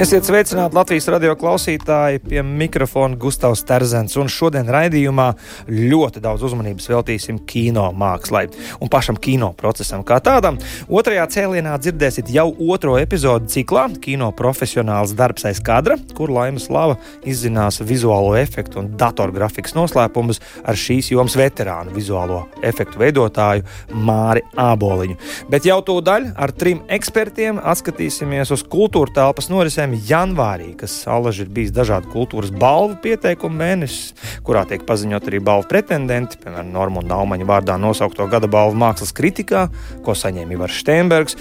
Esiet 0.00 0.24
sveicināti 0.24 0.72
Latvijas 0.78 1.04
radio 1.12 1.34
klausītāji 1.36 2.22
pie 2.24 2.40
mikrofona 2.40 3.18
Gustavs 3.20 3.60
Terzens. 3.68 4.14
Un 4.16 4.30
šodien 4.32 4.64
raidījumā 4.72 5.26
ļoti 5.68 6.22
daudz 6.24 6.46
uzmanības 6.48 6.86
veltīsim 6.88 7.42
kino 7.44 7.82
mākslai 7.92 8.46
un 8.80 8.88
pašam 8.88 9.18
kino 9.20 9.50
procesam 9.58 10.00
kā 10.08 10.16
tādam. 10.24 10.56
Otrajā 10.88 11.26
cēlienā 11.34 11.74
dzirdēsiet 11.84 12.30
jau 12.32 12.46
otro 12.72 12.94
epizodu 12.96 13.50
ciklā 13.52 13.90
Kino 14.00 14.30
profesionāls 14.38 15.12
darbs 15.18 15.44
aiz 15.50 15.60
kadra, 15.60 15.98
kur 16.16 16.32
Laimas 16.32 16.70
Lava 16.72 16.96
izzinās 17.28 17.82
vizuālo 17.84 18.32
efektu 18.40 18.80
un 18.80 18.88
datorgrafikas 18.96 19.76
noslēpumus 19.76 20.40
ar 20.64 20.80
šīs 20.80 21.12
jomas 21.12 21.36
veterānu 21.36 21.92
vizuālo 21.92 22.46
efektu 22.64 23.04
veidotāju 23.04 23.68
Māri 23.92 24.46
Āboliņu. 24.56 25.20
Bet 25.52 25.68
jau 25.68 25.82
tūdaļ 25.92 26.32
ar 26.40 26.56
trim 26.56 26.80
ekspertiem 26.88 27.60
atskatīsimies 27.60 28.56
uz 28.56 28.64
kultūra 28.64 29.12
telpas 29.20 29.52
norisēm 29.52 29.89
norisēm 29.90 30.08
janvārī, 30.08 30.76
kas 30.76 31.06
alaži 31.06 31.44
ir 31.44 31.50
bijis 31.50 31.72
dažādu 31.72 32.10
kultūras 32.12 32.50
balvu 32.50 32.96
pieteikumu 33.02 33.56
mēnesis, 33.56 34.14
kurā 34.44 34.66
tiek 34.66 34.84
paziņot 34.86 35.26
arī 35.28 35.40
balvu 35.40 35.68
pretendenti, 35.68 36.38
piemēram, 36.38 36.72
Normunda 36.72 37.14
Naumaņa 37.14 37.46
vārdā 37.46 37.78
nosaukto 37.78 38.28
gada 38.28 38.48
balvu 38.48 38.76
mākslas 38.76 39.12
kritikā, 39.12 39.68
ko 40.04 40.14
saņēma 40.14 40.54
Ivars 40.54 40.80
Steinbergs. 40.80 41.36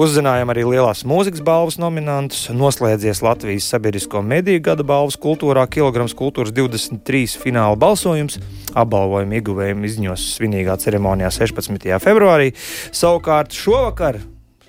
Uzzinājām 0.00 0.48
arī 0.50 0.64
lielās 0.64 1.04
mūzikas 1.04 1.42
balvas 1.44 1.76
nominantus, 1.78 2.48
noslēdzies 2.50 3.22
Latvijas 3.22 3.68
sabiedrisko 3.68 4.22
mediju 4.24 4.62
gada 4.64 4.82
balvas 4.82 5.18
kultūrā, 5.20 5.66
kilograms 5.68 6.16
kultūras 6.16 6.52
23 6.56 7.36
fināla 7.38 7.76
balsojums. 7.76 8.40
Apbalvojumu 8.72 9.36
ieguvējiem 9.36 9.84
izņos 9.84 10.30
svinīgā 10.38 10.78
ceremonijā 10.80 11.28
16. 11.30 11.92
februārī. 12.02 12.54
Savukārt 12.88 13.52
šovakar 13.52 14.22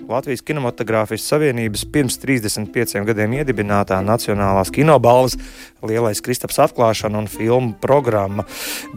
Latvijas 0.10 0.44
Kinematogrāfijas 0.44 1.26
Savienības 1.32 1.86
pirms 1.94 2.18
35 2.20 3.04
gadiem 3.08 3.38
iedibinātā 3.40 4.02
Nacionālās 4.04 4.72
kinobalvas 4.74 5.38
lielais 5.86 6.22
Kristaps 6.24 6.60
atklāšana 6.66 7.22
un 7.24 7.30
filmu 7.32 7.74
programma. 7.82 8.46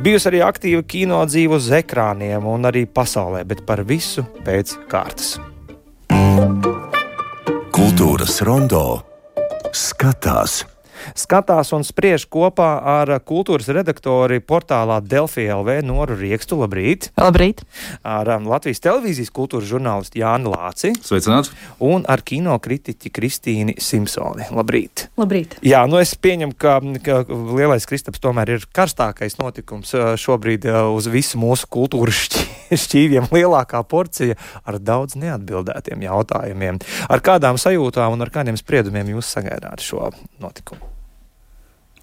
Bijusi 0.03 0.31
arī 0.33 0.43
aktīva 0.47 0.83
kino 0.87 1.23
dzīve 1.29 1.61
uz 1.61 1.71
ekrāniem 1.79 2.47
un 2.51 2.67
arī 2.71 2.87
pasaulē, 2.91 3.45
bet 3.47 3.63
par 3.69 3.85
visu 3.87 4.27
pēc 4.47 4.77
kārtas. 4.91 5.37
Kultūras 7.77 8.41
rondo 8.47 8.87
skatās 9.77 10.65
skatās 11.15 11.73
un 11.77 11.85
spriež 11.87 12.27
kopā 12.33 12.69
ar 12.97 13.13
kultūras 13.27 13.69
redaktori 13.73 14.41
portālā 14.41 14.99
Delfija 15.05 15.59
LV 15.61 15.81
Noru 15.87 16.17
Riekstu. 16.19 16.59
Labrīt! 16.61 17.11
Labrīt! 17.21 17.63
Ar 18.07 18.29
um, 18.37 18.49
Latvijas 18.51 18.83
televīzijas 18.85 19.33
kultūras 19.35 19.69
žurnālistu 19.71 20.21
Jānu 20.23 20.55
Lāci. 20.55 20.93
Sveicināts! 21.05 21.53
Un 21.85 22.07
ar 22.11 22.25
kino 22.27 22.57
kritiķi 22.63 23.13
Kristīni 23.15 23.77
Simpsoni. 23.83 24.49
Labrīt! 24.57 25.07
Labrīt! 25.21 25.59
Jā, 25.67 25.85
nu 25.91 26.01
es 26.01 26.17
pieņemu, 26.19 26.57
ka, 26.59 26.79
ka 27.05 27.21
Lielais 27.29 27.87
Kristaps 27.89 28.23
tomēr 28.23 28.57
ir 28.57 28.67
karstākais 28.77 29.39
notikums 29.41 29.95
uh, 29.97 30.15
šobrīd 30.21 30.69
uh, 30.71 30.83
uz 30.97 31.11
visu 31.13 31.41
mūsu 31.43 31.71
kultūras 31.73 32.27
šķīviem. 32.87 33.31
Lielākā 33.35 33.83
porcija 33.89 34.39
ar 34.65 34.81
daudz 34.83 35.19
neatbildētiem 35.21 36.07
jautājumiem. 36.09 36.83
Ar 37.11 37.25
kādām 37.25 37.61
sajūtām 37.61 38.17
un 38.17 38.27
ar 38.27 38.35
kādiem 38.35 38.59
spriedumiem 38.61 39.17
jūs 39.17 39.33
sagaidāt 39.37 39.85
šo 39.85 40.11
notikumu? 40.43 40.96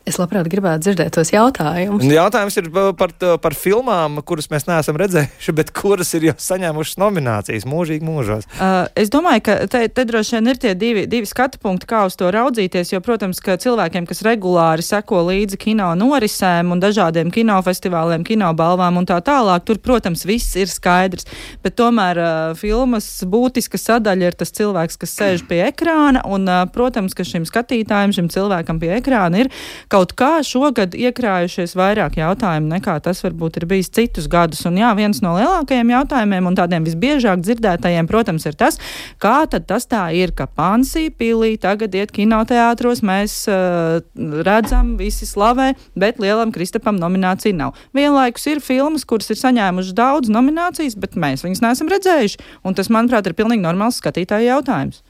Es 0.03 0.17
labprāt 0.19 0.49
gribētu 0.51 0.83
dzirdēt 0.83 1.13
tos 1.15 1.29
jautājumus. 1.31 2.03
Jautājums 2.11 2.57
ir 2.59 2.65
par, 2.99 3.13
par 3.39 3.53
filmām, 3.55 4.17
kuras 4.27 4.49
mēs 4.51 4.65
neesam 4.67 4.97
redzējuši, 4.99 5.53
bet 5.55 5.69
kuras 5.71 6.09
ir 6.17 6.25
jau 6.27 6.33
saņēmušas 6.43 6.97
nominācijas 6.99 7.63
mūžīgi 7.71 8.03
mūžos. 8.03 8.43
Uh, 8.57 8.83
es 8.99 9.07
domāju, 9.13 9.45
ka 9.47 9.55
te, 9.71 9.85
te 9.87 10.03
droši 10.09 10.35
vien 10.35 10.51
ir 10.51 10.59
tie 10.59 10.73
divi, 10.75 11.05
divi 11.07 11.29
skatu 11.29 11.61
punkti, 11.63 11.87
kā 11.87 12.01
uz 12.09 12.17
to 12.19 12.27
raudzīties. 12.35 12.91
Jo, 12.91 12.99
protams, 13.05 13.39
ka 13.43 13.55
cilvēkiem, 13.63 14.03
kas 14.09 14.25
regulāri 14.27 14.83
seko 14.83 15.21
līdzi 15.29 15.61
kino 15.61 15.87
norisēm 15.95 16.75
un 16.75 16.83
dažādiem 16.83 17.31
kinofestivāliem, 17.31 18.27
kinobalvām 18.27 18.99
un 18.99 19.07
tā 19.07 19.21
tālāk, 19.23 19.63
tur, 19.63 19.79
protams, 19.79 20.25
viss 20.27 20.59
ir 20.59 20.67
skaidrs. 20.67 21.29
Bet 21.63 21.79
tomēr 21.79 22.19
uh, 22.19 22.33
filmas 22.59 23.07
būtiska 23.23 23.79
sadaļa 23.79 24.33
ir 24.33 24.39
tas 24.43 24.51
cilvēks, 24.59 24.99
kas 24.99 25.15
sēž 25.15 25.47
pie 25.47 25.63
ekrāna. 25.69 26.27
Un, 26.27 26.43
uh, 26.51 26.67
protams, 26.75 27.15
ka 27.15 27.23
šim 27.23 27.47
skatītājam, 27.47 28.11
šim 28.19 28.29
cilvēkam 28.35 28.83
pie 28.83 28.91
ekrāna 28.99 29.45
ir 29.45 29.53
kaut 29.93 30.15
kā 30.17 30.39
šogad 30.45 30.95
iekrājušies 30.97 31.75
vairāk 31.77 32.17
jautājumu 32.17 32.71
nekā 32.71 32.95
tas 33.05 33.21
varbūt 33.25 33.59
ir 33.59 33.67
bijis 33.69 33.91
citus 33.93 34.27
gadus. 34.31 34.63
Un 34.65 34.79
jā, 34.81 34.89
viens 34.97 35.21
no 35.21 35.35
lielākajiem 35.37 35.91
jautājumiem 35.93 36.49
un 36.49 36.57
tādiem 36.57 36.87
visbiežāk 36.87 37.43
dzirdētajiem, 37.45 38.09
protams, 38.09 38.47
ir 38.49 38.57
tas, 38.57 38.79
kā 39.21 39.43
tad 39.49 39.67
tas 39.69 39.85
tā 39.89 40.07
ir, 40.17 40.33
ka 40.33 40.47
Pansī 40.49 41.09
pilī 41.13 41.53
tagad 41.61 41.93
iet 41.97 42.13
kinoteātros, 42.15 43.03
mēs 43.05 43.37
uh, 43.51 44.01
redzam, 44.47 44.95
visi 44.97 45.29
slavē, 45.29 45.73
bet 45.99 46.21
lielam 46.23 46.53
Kristapam 46.55 46.97
nominācija 47.01 47.55
nav. 47.57 47.77
Vienlaikus 47.93 48.49
ir 48.49 48.63
filmas, 48.65 49.05
kuras 49.05 49.29
ir 49.29 49.41
saņēmušas 49.41 49.97
daudz 49.97 50.33
nominācijas, 50.33 50.97
bet 50.97 51.19
mēs 51.19 51.45
viņas 51.45 51.65
neesam 51.67 51.93
redzējuši. 51.93 52.41
Un 52.65 52.77
tas, 52.77 52.89
manuprāt, 52.93 53.29
ir 53.29 53.37
pilnīgi 53.37 53.65
normāls 53.65 54.01
skatītāju 54.01 54.49
jautājums. 54.55 55.03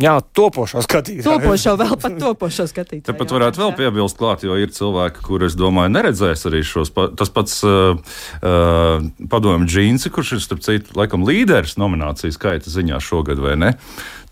Jā, 0.00 0.14
topošo 0.32 0.80
skatītāju. 0.86 1.24
Topošo 1.26 1.74
vēl 1.76 1.96
pat 2.00 2.14
topošo 2.16 2.64
skatītāju. 2.70 3.04
Tāpat 3.10 3.34
varētu 3.36 3.60
vēl 3.60 3.74
piebilst 3.76 4.16
klāt, 4.16 4.40
jo 4.46 4.56
ir 4.56 4.72
cilvēki, 4.72 5.20
kur, 5.26 5.44
es 5.44 5.52
domāju, 5.58 5.92
neredzēs 5.92 6.46
arī 6.48 6.62
šos. 6.64 6.88
Pa, 6.96 7.10
tas 7.12 7.28
pats 7.32 7.58
uh, 7.68 8.00
uh, 8.40 9.04
padomju 9.28 9.68
džīnsi, 9.68 10.12
kurš 10.14 10.38
ir, 10.38 10.42
starp 10.46 10.64
citu, 10.64 10.96
laikam 10.96 11.26
līderis 11.28 11.76
nominācijas 11.76 12.40
skaita 12.40 12.72
ziņā 12.72 13.02
šogad, 13.04 13.42
vai 13.44 13.58
ne? 13.60 13.74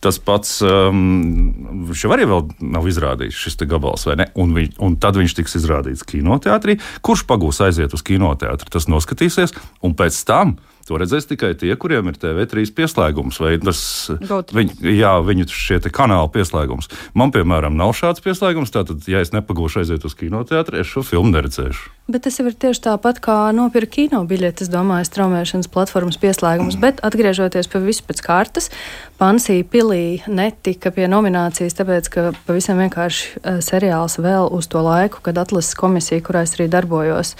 Tas 0.00 0.16
pats 0.24 0.62
um, 0.64 1.84
viņš 1.90 2.06
arī 2.08 2.24
vēl 2.30 2.46
nav 2.72 2.88
izrādījis 2.88 3.44
šis 3.44 3.60
gabals, 3.68 4.06
vai 4.08 4.16
ne? 4.22 4.30
Un, 4.40 4.56
viņ, 4.56 4.78
un 4.80 4.96
tad 4.96 5.20
viņš 5.20 5.36
tiks 5.42 5.60
izrādīts 5.60 6.08
kinoteātrī. 6.08 6.78
Kurš 7.04 7.26
pagūs 7.28 7.60
aiziet 7.68 7.92
uz 7.92 8.06
kinoteātri, 8.08 8.72
tas 8.72 8.88
noskatīsies, 8.88 9.52
un 9.84 9.92
pēc 9.98 10.24
tam 10.24 10.56
To 10.90 10.98
redzēs 10.98 11.28
tikai 11.30 11.52
tie, 11.54 11.70
kuriem 11.78 12.08
ir 12.10 12.16
TV3 12.18 12.66
pieslēgums 12.74 13.36
vai 13.38 13.52
tas 13.62 13.80
viņ, 14.18 14.72
jā, 14.90 15.12
viņu 15.22 15.46
šie 15.54 15.78
kanāla 15.86 16.26
pieslēgums. 16.34 16.90
Man, 17.14 17.30
piemēram, 17.30 17.76
nav 17.78 17.94
šāds 17.94 18.24
pieslēgums. 18.24 18.72
Tātad, 18.74 19.06
ja 19.06 19.22
es 19.22 19.30
nepagūšu 19.30 19.84
aiziet 19.84 20.06
uz 20.08 20.16
kinoteātri, 20.18 20.82
es 20.82 20.90
šo 20.90 21.04
filmu 21.06 21.30
neredzēšu. 21.36 21.94
Bet 22.10 22.24
tas 22.26 22.40
jau 22.40 22.48
ir 22.50 22.56
tieši 22.58 22.82
tāpat 22.88 23.20
kā 23.22 23.36
nopirkt 23.54 23.92
kino 23.94 24.24
biļeti, 24.26 24.66
es 24.66 24.72
domāju, 24.72 25.06
straumēšanas 25.06 25.70
platformas 25.70 26.18
pieslēgums. 26.18 26.74
Bet 26.82 26.98
atgriežoties 27.06 27.70
pie 27.70 27.84
visu 27.84 28.02
pēc 28.08 28.24
kārtas, 28.26 28.66
Pansija 29.20 29.62
pilī 29.68 30.22
netika 30.26 30.90
pie 30.96 31.06
nominācijas, 31.12 31.76
tāpēc, 31.78 32.10
ka 32.10 32.22
pavisam 32.48 32.80
vienkārši 32.82 33.26
uh, 33.36 33.58
seriāls 33.62 34.18
vēl 34.18 34.50
uz 34.56 34.66
to 34.72 34.82
laiku, 34.82 35.22
kad 35.22 35.38
atlases 35.38 35.76
komisija, 35.78 36.24
kurā 36.24 36.42
es 36.48 36.56
arī 36.56 36.66
darbojos, 36.72 37.36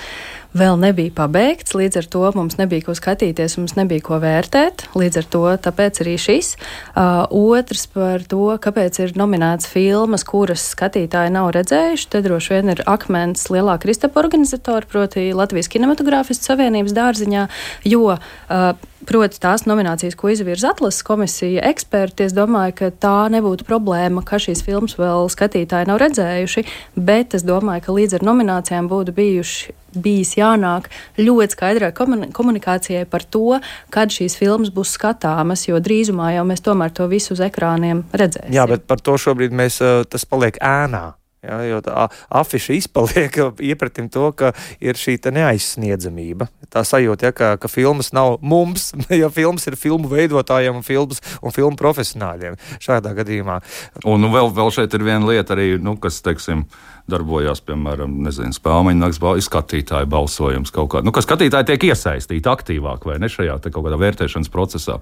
vēl 0.56 0.78
nebija 0.81 1.12
pabeigts. 1.15 1.75
Līdz 1.77 2.00
ar 2.00 2.09
to 2.11 2.22
mums 2.34 2.56
nebija 2.59 2.87
ko 2.88 2.94
skatīties, 2.97 3.56
mums 3.61 3.77
nebija 3.78 4.05
ko 4.06 4.21
vērtēt. 4.22 4.87
Līdz 4.99 5.21
ar 5.22 5.28
to 5.34 5.44
tāpēc 5.66 6.03
arī 6.05 6.16
šis. 6.21 6.53
Uh, 6.94 7.25
otrs 7.31 7.87
par 7.91 8.25
to, 8.28 8.43
kāpēc 8.62 9.00
ir 9.05 9.16
nominēts 9.19 9.71
filmas, 9.71 10.27
kuras 10.27 10.65
skatītāji 10.75 11.34
nav 11.34 11.53
redzējuši. 11.56 12.10
Te 12.10 12.22
droši 12.27 12.56
vien 12.56 12.75
ir 12.75 12.84
akmens 12.91 13.49
lielā 13.53 13.78
Kristapa 13.83 14.22
organizatora, 14.25 14.87
proti 14.91 15.31
Latvijas 15.37 15.71
kinematogrāfistu 15.72 16.53
savienības 16.53 16.97
dārziņā, 16.97 17.47
jo 17.89 18.16
uh, 18.16 18.72
proti 19.10 19.41
tās 19.43 19.66
nominācijas, 19.66 20.15
ko 20.19 20.31
izvirza 20.31 20.71
atlases 20.71 21.03
komisija, 21.06 21.65
eksperti, 21.71 22.28
es 22.28 22.34
domāju, 22.36 22.77
ka 22.78 22.91
tā 22.95 23.16
nebūtu 23.34 23.66
problēma, 23.66 24.22
ka 24.27 24.39
šīs 24.42 24.62
filmas 24.66 24.95
vēl 25.01 25.27
skatītāji 25.33 25.91
nav 25.91 25.98
redzējuši, 26.03 26.65
bet 26.95 27.34
es 27.39 27.47
domāju, 27.47 27.89
ka 27.89 27.97
līdz 27.98 28.21
ar 28.21 28.27
nominācijām 28.30 28.91
būtu 28.91 29.15
bijuši 29.16 29.77
bijis 29.91 30.36
jānāk 30.39 30.86
ļoti 31.18 31.57
skaidrai 31.57 31.91
komunikācijai 31.92 33.07
par 33.10 33.27
to, 33.27 33.59
kad 33.91 34.15
šīs 34.15 34.39
filmas 34.39 34.71
būs 34.74 34.95
skatāmas, 34.95 35.66
jo 35.66 35.80
drīzumā 35.83 36.30
jau 36.36 36.47
mēs 36.47 36.63
tomēr 36.63 36.95
to 36.95 37.10
visu 37.10 37.34
uz 37.34 37.42
ekrāniem 37.42 38.04
redzēsim. 38.15 38.54
Jā, 38.54 38.68
bet 38.71 38.86
par 38.86 39.03
to 39.03 39.18
šobrīd 39.18 39.51
mēs, 39.51 39.80
eh, 39.83 40.04
tas 40.06 40.24
paliek 40.24 40.60
ēnā. 40.63 41.20
Ja, 41.41 41.57
jo 41.65 41.78
tā 41.81 42.09
afiša 42.37 42.75
izpaliek 42.77 43.37
iepratim 43.71 44.10
to, 44.13 44.27
ka 44.37 44.53
ir 44.77 44.98
šī 45.01 45.16
neaizsniedzamība. 45.33 46.51
Tā 46.69 46.83
sajūta, 46.84 47.31
ja, 47.31 47.37
ka, 47.37 47.48
ka 47.60 47.71
filmas 47.72 48.13
nav 48.13 48.37
mums, 48.45 48.91
jo 49.22 49.31
filmas 49.33 49.65
ir 49.71 49.78
filmu 49.81 50.10
veidotājiem 50.13 50.83
un, 50.83 50.84
filmas, 50.84 51.22
un 51.41 51.57
filmu 51.57 51.81
profesionāļiem 51.81 52.60
šādā 52.83 53.15
gadījumā. 53.16 53.60
Un 54.04 54.21
nu, 54.21 54.33
vēl, 54.34 54.53
vēl 54.53 54.72
šeit 54.77 54.95
ir 54.97 55.07
viena 55.07 55.25
lieta, 55.33 55.57
arī, 55.57 55.72
nu, 55.81 55.97
kas, 56.01 56.21
teiksim, 56.27 56.66
darbojās, 57.10 57.65
piemēram, 57.65 58.21
spēļu 58.28 58.97
nakts 59.01 59.48
skatītāju 59.48 60.13
balsojums 60.13 60.72
kaut 60.75 60.92
kā. 60.92 61.04
Nu, 61.04 61.15
ka 61.15 61.25
skatītāji 61.25 61.72
tiek 61.72 61.91
iesaistīti 61.91 62.53
aktīvāk 62.53 63.09
vai 63.09 63.16
ne 63.22 63.33
šajā 63.33 63.57
kaut 63.71 63.87
kādā 63.87 63.98
vērtēšanas 64.01 64.53
procesā. 64.53 65.01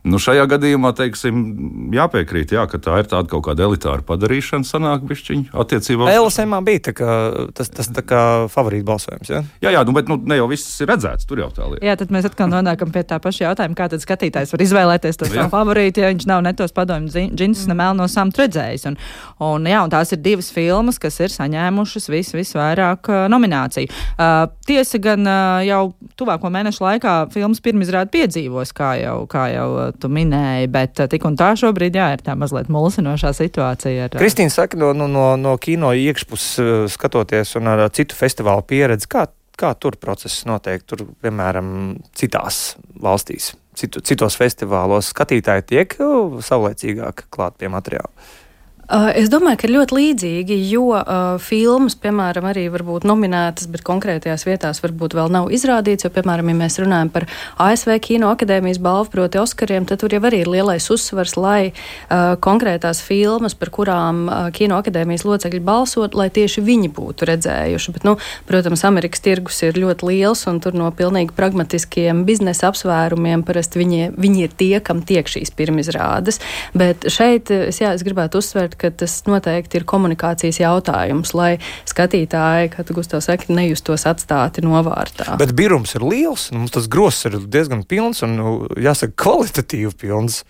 Nu, 0.00 0.16
šajā 0.22 0.46
gadījumā, 0.48 0.94
teiksim, 0.96 1.40
jāpiekrīt, 1.92 2.54
jā, 2.56 2.64
ka 2.70 2.78
tā 2.80 3.00
ir 3.02 3.08
tāda 3.10 3.28
kaut 3.28 3.44
kāda 3.44 3.66
elitāra 3.66 4.00
padarīšana, 4.06 4.64
sanāk 4.64 5.04
bišķiņa 5.08 5.52
attiecībā 5.60 6.06
uz. 6.06 6.12
LSM 6.22 6.56
bija 6.64 6.82
tā 6.88 6.94
kā, 6.96 7.16
tas, 7.56 7.68
tas 7.74 7.90
tā 7.92 8.04
kā 8.06 8.22
favorīta 8.52 8.86
balsojums, 8.88 9.28
jā? 9.28 9.42
Jā, 9.60 9.74
jā, 9.76 9.82
nu, 9.84 9.92
bet 9.96 10.08
nu, 10.08 10.16
ne 10.24 10.38
jau 10.40 10.46
viss 10.48 10.80
ir 10.80 10.88
redzēts, 10.88 11.28
tur 11.28 11.42
jau 11.42 11.50
tā 11.52 11.68
lieta. 11.68 11.84
Jā, 11.84 11.98
tad 12.00 12.14
mēs 12.14 12.28
atkal 12.30 12.48
nonākam 12.52 12.94
pie 12.94 13.02
tā 13.04 13.20
paša 13.20 13.50
jautājuma, 13.50 13.76
kā 13.76 13.90
tad 13.92 14.04
skatītājs 14.04 14.54
var 14.54 14.64
izvēlēties 14.64 15.20
to 15.20 15.28
savu 15.28 15.50
favorītu, 15.52 16.00
ja 16.00 16.12
viņš 16.14 16.26
nav 16.30 16.44
ne 16.48 16.54
tos 16.56 16.72
padomju 16.76 17.26
džinsus, 17.36 17.68
ne 17.68 17.76
melno 17.76 18.08
samtu 18.08 18.46
redzējis. 18.46 18.88
Un, 18.88 18.96
un, 19.50 19.68
jā, 19.68 19.82
un 19.84 19.92
tās 19.92 20.14
ir 20.16 20.22
divas 20.24 20.48
filmas, 20.54 21.00
kas 21.02 21.20
ir 21.20 21.34
saņēmušas 21.34 22.08
vis, 22.12 22.32
visvairāk 22.38 23.12
uh, 23.12 23.26
nomināciju. 23.32 23.92
Uh, 24.16 24.48
tiesa 24.64 25.00
gan 25.02 25.28
uh, 25.28 25.60
jau 25.68 25.82
tuvāko 26.16 26.48
mēnešu 26.52 26.86
laikā 26.86 27.16
filmas 27.34 27.60
pirmizrādi 27.64 28.14
piedzīvos, 28.16 28.72
kā 28.76 28.94
jau, 29.02 29.18
kā 29.30 29.50
jau 29.52 29.68
tu 29.98 30.10
minēji, 30.12 30.70
bet 30.72 31.02
tik 31.12 31.24
un 31.28 31.36
tā 31.40 31.52
šobrīd, 31.58 31.98
jā, 31.98 32.10
ir 32.16 32.24
tā 32.26 32.36
mazliet 32.38 32.70
mulsinošā 32.72 33.32
situācija. 33.36 34.08
Ar, 34.08 34.16
Kristīna 34.20 34.52
saka, 34.54 34.78
no, 34.80 34.92
no, 34.96 35.08
no, 35.10 35.26
no 35.40 35.56
kino 35.62 35.92
iekšpuses 35.96 36.92
skatoties 36.94 37.56
un 37.60 37.72
ar 37.72 37.86
citu 37.96 38.18
festivālu 38.18 38.64
pieredzi, 38.66 39.08
kā, 39.10 39.26
kā 39.60 39.72
tur 39.80 39.98
process 40.00 40.44
notiek, 40.48 40.84
tur, 40.88 41.06
piemēram, 41.24 41.72
citās 42.16 42.76
valstīs, 43.00 43.52
citu, 43.78 44.02
citos 44.06 44.38
festivālos 44.40 45.12
skatītāji 45.14 45.66
tiek 45.74 45.98
saulēcīgāk 46.50 47.26
klāt 47.32 47.58
pie 47.60 47.72
materiāla. 47.72 48.12
Uh, 48.90 49.12
es 49.14 49.28
domāju, 49.30 49.54
ka 49.60 49.68
ir 49.68 49.72
ļoti 49.76 49.94
līdzīgi, 49.94 50.56
jo 50.66 50.88
uh, 50.96 51.36
filmas, 51.38 51.94
piemēram, 51.94 52.48
arī 52.50 52.64
var 52.74 52.82
būt 52.82 53.04
nominētas, 53.06 53.68
bet 53.70 53.84
konkrētajās 53.86 54.42
vietās 54.48 54.80
varbūt 54.82 55.14
vēl 55.14 55.28
nav 55.30 55.52
izrādīts. 55.54 56.08
Jo, 56.08 56.10
piemēram, 56.10 56.48
ja 56.50 56.56
mēs 56.58 56.78
runājam 56.82 57.12
par 57.14 57.28
ASV 57.62 57.92
Kino 58.02 58.32
akadēmijas 58.34 58.80
balvu, 58.82 59.12
proti, 59.12 59.38
Oskariem, 59.38 59.86
tad 59.86 60.02
tur 60.02 60.16
jau 60.16 60.18
arī 60.26 60.40
ir 60.42 60.50
lielais 60.50 60.88
uzsvars, 60.90 61.36
lai 61.38 61.70
uh, 61.70 62.34
konkrētās 62.42 62.98
filmas, 63.06 63.54
par 63.54 63.70
kurām 63.76 64.24
uh, 64.26 64.48
Kino 64.56 64.80
akadēmijas 64.82 65.22
locekļi 65.28 65.62
balsot, 65.70 66.18
lai 66.18 66.26
tieši 66.34 66.66
viņi 66.66 66.90
būtu 66.98 67.30
redzējuši. 67.30 67.94
Bet, 67.94 68.08
nu, 68.10 68.16
protams, 68.50 68.82
Amerikas 68.90 69.22
tirgus 69.22 69.62
ir 69.68 69.78
ļoti 69.78 70.10
liels, 70.10 70.42
un 70.50 70.58
tur 70.58 70.74
no 70.74 70.90
pilnīgi 70.90 71.38
pragmatiskiem 71.38 72.24
biznesa 72.26 72.72
apsvērumiem 72.72 73.46
parasti 73.46 73.84
viņi, 73.84 74.10
viņi 74.18 74.44
ir 74.48 74.58
tie, 74.66 74.74
kam 74.82 75.06
tiek 75.06 75.30
šīs 75.30 75.54
pirmizrādes. 75.54 76.42
Bet 76.74 77.06
šeit 77.06 77.54
es, 77.54 77.78
jā, 77.78 77.94
es 77.94 78.02
gribētu 78.02 78.42
uzsvērt, 78.42 78.79
ka 78.80 78.90
tas 79.02 79.16
noteikti 79.28 79.80
ir 79.80 79.86
komunikācijas 79.88 80.60
jautājums, 80.62 81.34
lai 81.36 81.52
skatītāji, 81.88 82.72
kā 82.74 82.84
tu 82.86 82.96
Gustavs 82.96 83.28
saka, 83.30 83.50
nejustos 83.52 84.06
atstāti 84.08 84.64
novārtā. 84.64 85.36
Bet 85.40 85.54
birums 85.58 85.94
ir 85.98 86.06
liels, 86.06 86.48
mums 86.54 86.74
tas 86.74 86.88
gross 86.90 87.28
ir 87.28 87.38
diezgan 87.46 87.84
pilns 87.88 88.24
un, 88.26 88.38
nu, 88.40 88.56
jāsaka, 88.80 89.16
kvalitatīvi 89.24 89.94
pilns. 90.00 90.42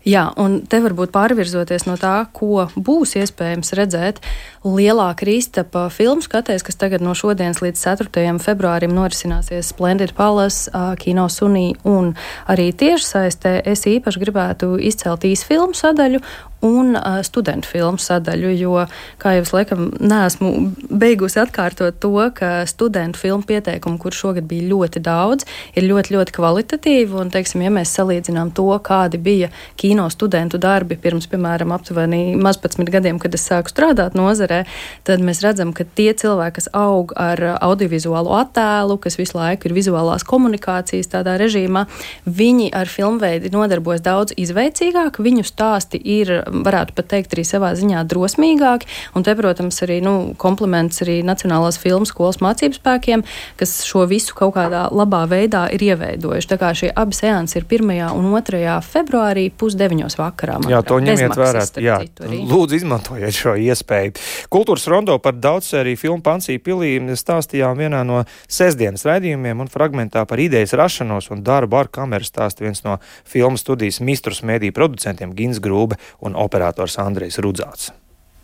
Jā, 0.00 0.30
un 0.40 0.62
te 0.64 0.78
varbūt 0.80 1.10
pārvirzoties 1.12 1.84
no 1.84 1.98
tā, 2.00 2.22
ko 2.32 2.64
būs 2.72 3.18
iespējams 3.20 3.74
redzēt, 3.76 4.22
lielā 4.64 5.10
kristapa 5.20 5.90
filmu 5.92 6.24
skatēs, 6.24 6.64
kas 6.64 6.80
tagad 6.80 7.04
no 7.04 7.12
šodienas 7.12 7.60
līdz 7.60 7.82
4. 7.84 8.38
februārim 8.40 8.94
norisināsies 8.96 9.74
Splendid 9.74 10.14
Palace, 10.16 10.72
Kino 11.00 11.28
Sunī 11.28 11.74
un 11.84 12.14
arī 12.48 12.70
tiešsaistē, 12.72 13.58
es 13.68 13.84
īpaši 13.88 14.24
gribētu 14.24 14.78
izcelt 14.80 15.28
īsfilmu 15.28 15.76
sadaļu 15.76 16.24
un 16.60 16.96
uh, 16.96 17.20
studentu 17.24 17.68
filmu 17.68 18.00
sadaļu, 18.00 18.50
jo, 18.60 18.74
kā 19.20 19.32
jau 19.36 19.44
es 19.46 19.52
laikam 19.54 19.86
neesmu 19.96 20.50
beigusi 20.92 21.40
atkārtot 21.40 21.96
to, 22.02 22.12
ka 22.36 22.66
studentu 22.68 23.20
filmu 23.20 23.46
pieteikumu, 23.48 23.96
kur 24.00 24.12
šogad 24.16 24.44
bija 24.48 24.68
ļoti 24.68 25.00
daudz, 25.04 25.48
ir 25.72 25.88
ļoti, 25.88 26.14
ļoti 26.16 26.36
kvalitatīvi, 26.36 27.16
un, 27.16 27.32
teiksim, 27.32 27.64
ja 27.64 27.72
mēs 27.72 27.94
salīdzinām 27.96 28.52
to, 28.56 28.68
kādi 28.84 29.20
bija 29.20 29.48
kino 29.80 29.89
studentu 30.10 30.58
darbi 30.58 30.96
pirms, 30.96 31.26
piemēram, 31.30 31.72
aptuveni 31.72 32.36
maz 32.36 32.58
15 32.60 32.90
gadiem, 32.90 33.18
kad 33.18 33.34
es 33.34 33.46
sāku 33.48 33.72
strādāt 33.72 34.14
nozarē, 34.14 34.64
tad 35.04 35.20
mēs 35.20 35.42
redzam, 35.42 35.72
ka 35.72 35.84
tie 35.84 36.12
cilvēki, 36.14 36.54
kas 36.60 36.68
aug 36.76 37.12
ar 37.16 37.40
audiovizuālu 37.60 38.32
attēlu, 38.38 38.98
kas 39.02 39.18
visu 39.18 39.38
laiku 39.38 39.68
ir 39.68 39.76
vizuālās 39.76 40.24
komunikācijas 40.26 41.10
tādā 41.10 41.36
režīmā, 41.40 41.86
viņi 42.26 42.70
ar 42.76 42.90
filmveidi 42.90 43.50
nodarbojas 43.54 44.04
daudz 44.04 44.34
izveicīgāk, 44.36 45.20
viņu 45.22 45.44
stāsti 45.46 46.00
ir 46.00 46.32
varētu 46.46 46.96
pat 46.96 47.10
teikt, 47.14 47.34
arī 47.34 47.44
savā 47.46 47.72
ziņā 47.78 48.04
drosmīgāki. 48.10 48.88
Un 49.16 49.26
te, 49.26 49.34
protams, 49.38 49.80
arī 49.86 50.00
nu, 50.04 50.14
kompliments 50.40 51.02
arī 51.04 51.20
Nacionālās 51.26 51.78
filmu 51.80 52.08
skolas 52.08 52.40
mācību 52.42 52.78
spēkiem, 52.78 53.24
kas 53.60 53.80
šo 53.86 54.06
visu 54.10 54.34
kaut 54.36 54.54
kādā 54.56 54.86
labā 54.92 55.24
veidā 55.30 55.66
ir 55.74 55.84
ieveidojuši. 55.90 56.50
Tā 56.50 56.58
kā 56.60 56.72
šie 56.76 56.90
abi 56.94 57.16
seansi 57.16 57.60
ir 57.60 57.66
1. 57.68 57.90
un 58.16 58.30
2. 58.34 58.76
februārī 58.84 59.48
pusdeviņos 59.80 60.16
vakarā. 60.20 60.58
Jā, 60.68 60.80
to 60.84 60.98
ņemiet 61.00 61.36
vērā. 61.38 61.64
Jā, 61.80 61.98
lūdzu, 62.20 62.76
izmantojiet 62.80 63.36
šo 63.36 63.54
iespēju. 63.56 64.12
Kultūras 64.52 64.86
rondo 64.90 65.16
par 65.22 65.38
daudz 65.40 65.72
arī 65.78 65.96
filmu 65.96 66.20
Pansija 66.24 66.60
pilī 66.60 66.98
stāstījām 67.16 67.78
vienā 67.80 68.02
no 68.04 68.24
sestdienas 68.48 69.06
raidījumiem 69.08 69.64
un 69.64 69.70
fragmentā 69.72 70.26
par 70.28 70.40
idejas 70.42 70.76
rašanos 70.76 71.30
un 71.32 71.44
darbu 71.46 71.80
ar 71.80 71.88
kameru 71.88 72.26
stāsta 72.26 72.66
viens 72.66 72.84
no 72.84 72.98
filmu 73.24 73.60
studijas 73.60 74.02
mistrus 74.04 74.42
mēdī 74.44 74.72
producentiem 74.74 75.32
Gins 75.36 75.62
Grūbe 75.62 75.98
un 76.20 76.36
operators 76.36 76.98
Andrejs 77.00 77.40
Rudzāts. 77.40 77.90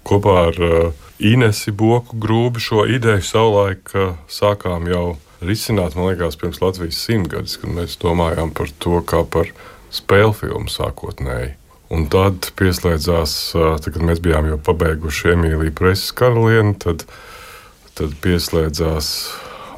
Kopā 0.07 0.35
ar 0.49 0.59
uh, 0.63 1.07
Inesu 1.19 1.73
Boku 1.75 2.17
grūbi 2.23 2.63
šo 2.63 2.85
ideju 2.87 3.25
savulaik 3.27 3.91
uh, 3.97 4.13
sākām 4.31 4.87
jau 4.87 5.17
risināt, 5.43 5.97
man 5.99 6.13
liekas, 6.13 6.39
pirms 6.39 6.63
Latvijas 6.63 7.01
simtgadus, 7.03 7.59
kad 7.59 7.75
mēs 7.75 7.99
domājām 8.01 8.55
par 8.55 8.71
to 8.79 9.03
kā 9.03 9.25
par 9.27 9.51
spēļu 9.95 10.35
filmu 10.41 10.73
sākotnēji. 10.73 11.55
Un 11.95 12.09
tad 12.11 12.49
pieslēdzās, 12.59 13.33
tad, 13.55 13.93
kad 13.95 14.03
mēs 14.03 14.19
bijām 14.23 14.49
jau 14.51 14.59
pabeiguši 14.59 15.37
Emīliju 15.37 15.75
Preses 15.79 16.11
karalieni, 16.19 16.75
tad, 16.83 17.05
tad 17.95 18.17
pieslēdzās 18.25 19.11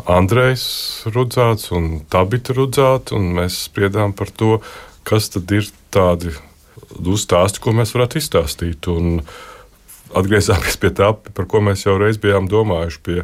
Andrejs 0.08 0.64
Rudzāts 1.12 1.68
un 1.76 1.98
Tabita 2.08 2.56
Rudzāts, 2.56 3.12
un 3.12 3.34
mēs 3.36 3.58
spriedām 3.66 4.14
par 4.16 4.32
to, 4.32 4.56
kas 5.08 5.28
tad 5.34 5.52
ir 5.52 5.68
tādi 5.92 6.32
uzstāsti, 6.96 7.60
ko 7.60 7.74
mēs 7.76 7.92
varētu 7.96 8.22
izstāstīt. 8.22 8.88
Un 8.88 9.20
atgriezāmies 10.16 10.78
pie 10.80 10.94
tā, 10.96 11.12
par 11.12 11.48
ko 11.50 11.60
mēs 11.64 11.84
jau 11.84 11.98
reiz 12.00 12.16
bijām 12.20 12.48
domājuši, 12.48 13.02
pie 13.04 13.18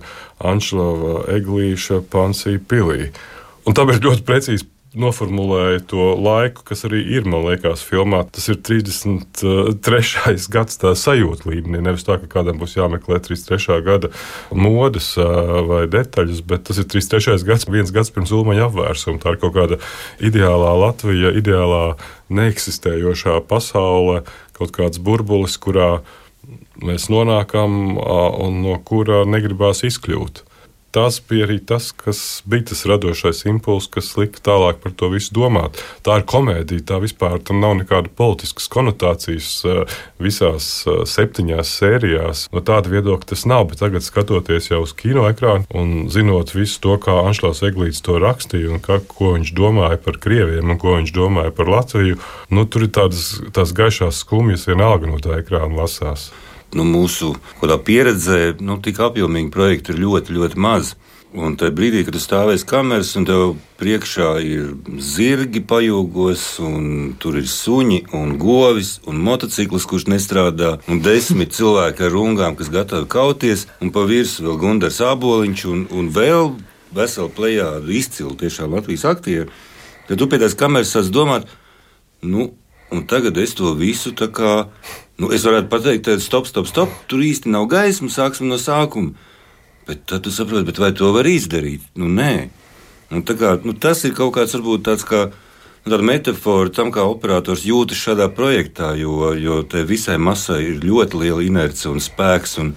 Anšlava 0.44 1.24
Eglīša 1.38 2.02
Pansija 2.12 2.60
pilī. 2.68 3.08
Un 3.64 3.76
tā 3.76 3.86
ir 3.88 4.02
ļoti 4.04 4.26
precīzi 4.28 4.68
noformulēja 4.98 5.82
to 5.90 6.06
laiku, 6.18 6.62
kas 6.68 6.84
arī 6.86 7.00
ir, 7.16 7.26
man 7.28 7.44
liekas, 7.48 7.82
filmā. 7.86 8.22
Tas 8.30 8.46
ir 8.52 8.60
33. 8.64 10.36
gads, 10.54 10.78
tā 10.80 10.94
sajūta 10.98 11.48
līmenī. 11.50 11.82
Nevis 11.84 12.06
tā, 12.06 12.16
ka 12.22 12.30
kādam 12.30 12.60
būs 12.62 12.76
jāmeklē 12.78 13.18
33. 13.24 13.80
gada 13.86 14.10
modes 14.54 15.12
vai 15.68 15.84
detaļas, 15.90 16.44
bet 16.46 16.66
tas 16.70 16.80
ir 16.80 16.88
33. 16.90 17.42
gads, 17.48 17.68
viens 17.70 17.92
gads 17.94 18.14
pirms 18.14 18.34
Ulmaņa 18.34 18.68
apvērsuma. 18.68 19.20
Tā 19.22 19.34
ir 19.34 19.42
kaut 19.42 19.56
kāda 19.58 19.80
ideālā 20.22 20.72
Latvija, 20.84 21.34
ideālā 21.34 21.84
neeksistējošā 22.34 23.40
pasaule, 23.50 24.22
kaut 24.56 24.74
kāds 24.76 25.02
burbulis, 25.02 25.58
kurā 25.60 25.98
mēs 26.84 27.10
nonākam 27.10 27.96
un 27.98 28.60
no 28.62 28.78
kura 28.86 29.24
negribās 29.28 29.82
izkļūt 29.86 30.44
tas 30.94 31.18
bija 31.28 31.48
arī 31.48 31.58
tas, 31.58 31.90
kas 31.92 32.42
bija 32.46 32.68
tas 32.70 32.84
radošais 32.86 33.42
impulss, 33.50 33.90
kas 33.90 34.12
lika 34.18 34.38
tālāk 34.46 34.78
par 34.82 34.94
to 34.94 35.10
visu 35.10 35.34
domāt. 35.34 35.80
Tā 36.06 36.20
ir 36.20 36.26
komēdija, 36.30 36.84
tā 36.86 37.00
vispār 37.02 37.40
tam 37.42 37.58
nav 37.64 37.74
nekāda 37.80 38.12
politiskas 38.14 38.70
konotācijas 38.70 39.48
eh, 39.66 39.96
visās 40.22 40.68
eh, 40.86 41.02
septiņās 41.10 41.74
sērijās. 41.80 42.46
No 42.54 42.62
tāda 42.62 42.92
viedokļa 42.94 43.32
tas 43.32 43.42
nav, 43.50 43.66
bet 43.72 43.82
tagad 43.82 44.06
skatoties 44.06 44.70
jau 44.70 44.84
uz 44.86 44.94
kino 44.94 45.26
ekrānu 45.30 45.66
un 45.74 46.06
zinot 46.14 46.54
visu 46.54 46.78
to, 46.86 46.94
kā 47.02 47.18
Anšlaus 47.24 47.64
Eglīts 47.66 48.04
to 48.04 48.20
rakstīja 48.22 48.70
un 48.76 48.82
kā, 48.84 49.00
ko 49.10 49.34
viņš 49.34 49.54
domāja 49.58 49.98
par 50.04 50.22
krieviem 50.22 50.70
un 50.70 50.80
ko 50.80 50.94
viņš 51.00 51.14
domāja 51.16 51.54
par 51.58 51.74
Latviju, 51.74 52.22
nu, 52.54 52.68
tur 52.70 52.86
ir 52.86 52.94
tādas, 52.94 53.34
tās 53.56 53.74
gaišās 53.74 54.22
skumjas 54.22 54.68
vienalga 54.70 55.10
no 55.10 55.18
tā 55.22 55.40
ekrāna 55.42 55.82
lasās 55.82 56.30
nu, 56.74 56.84
mūsu 56.86 57.34
pieredzē 57.60 58.56
nu, 58.60 58.78
tik 58.82 59.00
apjomīgi 59.00 59.52
projekti 59.54 59.94
ir 59.94 60.02
ļoti, 60.04 60.38
ļoti 60.38 60.60
maz. 60.60 60.94
Un 61.34 61.56
tajā 61.58 61.74
brīdī, 61.74 62.04
kad 62.06 62.14
tu 62.14 62.20
stāvēs 62.22 62.62
kameras, 62.62 63.08
un 63.18 63.24
tev 63.26 63.40
priekšā 63.80 64.28
ir 64.46 64.68
zirgi 65.02 65.64
pajūgos, 65.66 66.44
un 66.62 66.84
tur 67.18 67.40
ir 67.40 67.48
suņi, 67.50 68.04
un 68.14 68.36
govis, 68.38 69.00
un 69.10 69.18
motociklis, 69.18 69.86
kurš 69.90 70.06
nestrādā, 70.12 70.76
un 70.86 71.02
desmit 71.02 71.50
cilvēki 71.58 72.06
ar 72.06 72.14
rungām, 72.14 72.54
kas 72.54 72.70
gatavi 72.70 73.10
kauties, 73.10 73.66
un 73.82 73.90
pa 73.90 74.06
virsmu 74.06 74.46
vēl 74.46 74.60
Gunārs 74.62 75.00
Aboliņš, 75.02 75.66
un, 75.72 75.82
un 75.90 76.12
vēl 76.14 76.52
vesela 76.94 77.34
plējāda 77.34 77.90
izcilu 77.90 78.36
tiešām 78.38 78.78
Latvijas 78.78 79.08
aktieru. 79.10 79.50
Tad 80.06 80.20
tu 80.20 80.30
pie 80.30 80.38
tās 80.38 80.54
kameras 80.54 80.94
sāc 80.94 81.10
domāt, 81.10 81.50
nu, 82.22 82.52
un 82.94 83.02
tagad 83.10 83.36
es 83.42 83.56
to 83.58 83.74
visu 83.78 84.14
tā 84.16 84.30
kā 84.32 84.54
Nu, 85.14 85.28
es 85.30 85.44
varētu 85.46 85.70
pateikt, 85.70 86.08
ka 86.08 86.18
stop, 86.18 86.48
stop, 86.50 86.66
stop, 86.66 86.94
tur 87.06 87.22
īsti 87.22 87.50
nav 87.54 87.68
gaisma, 87.70 88.10
sāksim 88.10 88.48
no 88.50 88.58
sākuma. 88.58 89.14
Bet 89.86 90.02
tad 90.10 90.24
tu 90.26 90.32
saproti, 90.34 90.74
vai 90.80 90.90
to 90.96 91.12
var 91.14 91.28
izdarīt? 91.28 91.84
Nu, 92.00 92.08
nē. 92.10 92.48
Un 93.14 93.22
kā, 93.22 93.52
nu, 93.62 93.76
tas 93.78 94.02
ir 94.08 94.14
kaut 94.16 94.32
kāds, 94.34 94.56
varbūt 94.56 94.82
tāds 94.88 95.06
kā 95.06 95.28
tāda 95.84 96.00
metāfora 96.02 96.72
tam, 96.74 96.90
kā 96.90 97.04
operators 97.06 97.62
jūtas 97.68 98.00
šādā 98.00 98.26
projektā, 98.34 98.90
jo, 98.98 99.30
jo 99.38 99.60
te 99.70 99.84
visai 99.86 100.16
masai 100.18 100.64
ir 100.72 100.82
ļoti 100.82 101.20
liela 101.20 101.44
inerce 101.46 101.86
un 101.92 102.02
spēks. 102.02 102.56
Un, 102.64 102.74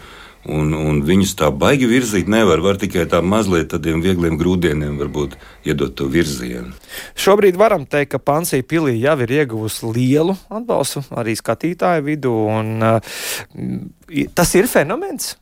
Un, 0.47 0.71
un 0.71 1.01
viņus 1.03 1.33
tā 1.39 1.49
baigi 1.51 1.89
virzīt 1.89 2.29
nevar. 2.31 2.61
Var 2.63 2.79
tikai 2.79 3.03
tā 3.11 3.19
mazliet 3.19 3.69
tādiem 3.73 3.99
viegliem 4.03 4.37
grūdieniem 4.39 4.95
varbūt 5.01 5.35
iedot 5.67 5.95
to 5.97 6.07
virzienu. 6.11 6.71
Šobrīd 7.19 7.59
varam 7.59 7.83
teikt, 7.89 8.13
ka 8.15 8.23
Pansija 8.23 8.63
pilī 8.63 8.95
jau 9.01 9.17
ir 9.25 9.35
ieguvusi 9.41 9.91
lielu 9.91 10.37
atbalstu 10.47 11.03
arī 11.19 11.35
skatītāju 11.35 12.07
vidū. 12.07 12.35
Un, 12.47 12.75
uh, 12.79 14.27
tas 14.37 14.55
ir 14.55 14.71
fenomens. 14.71 15.35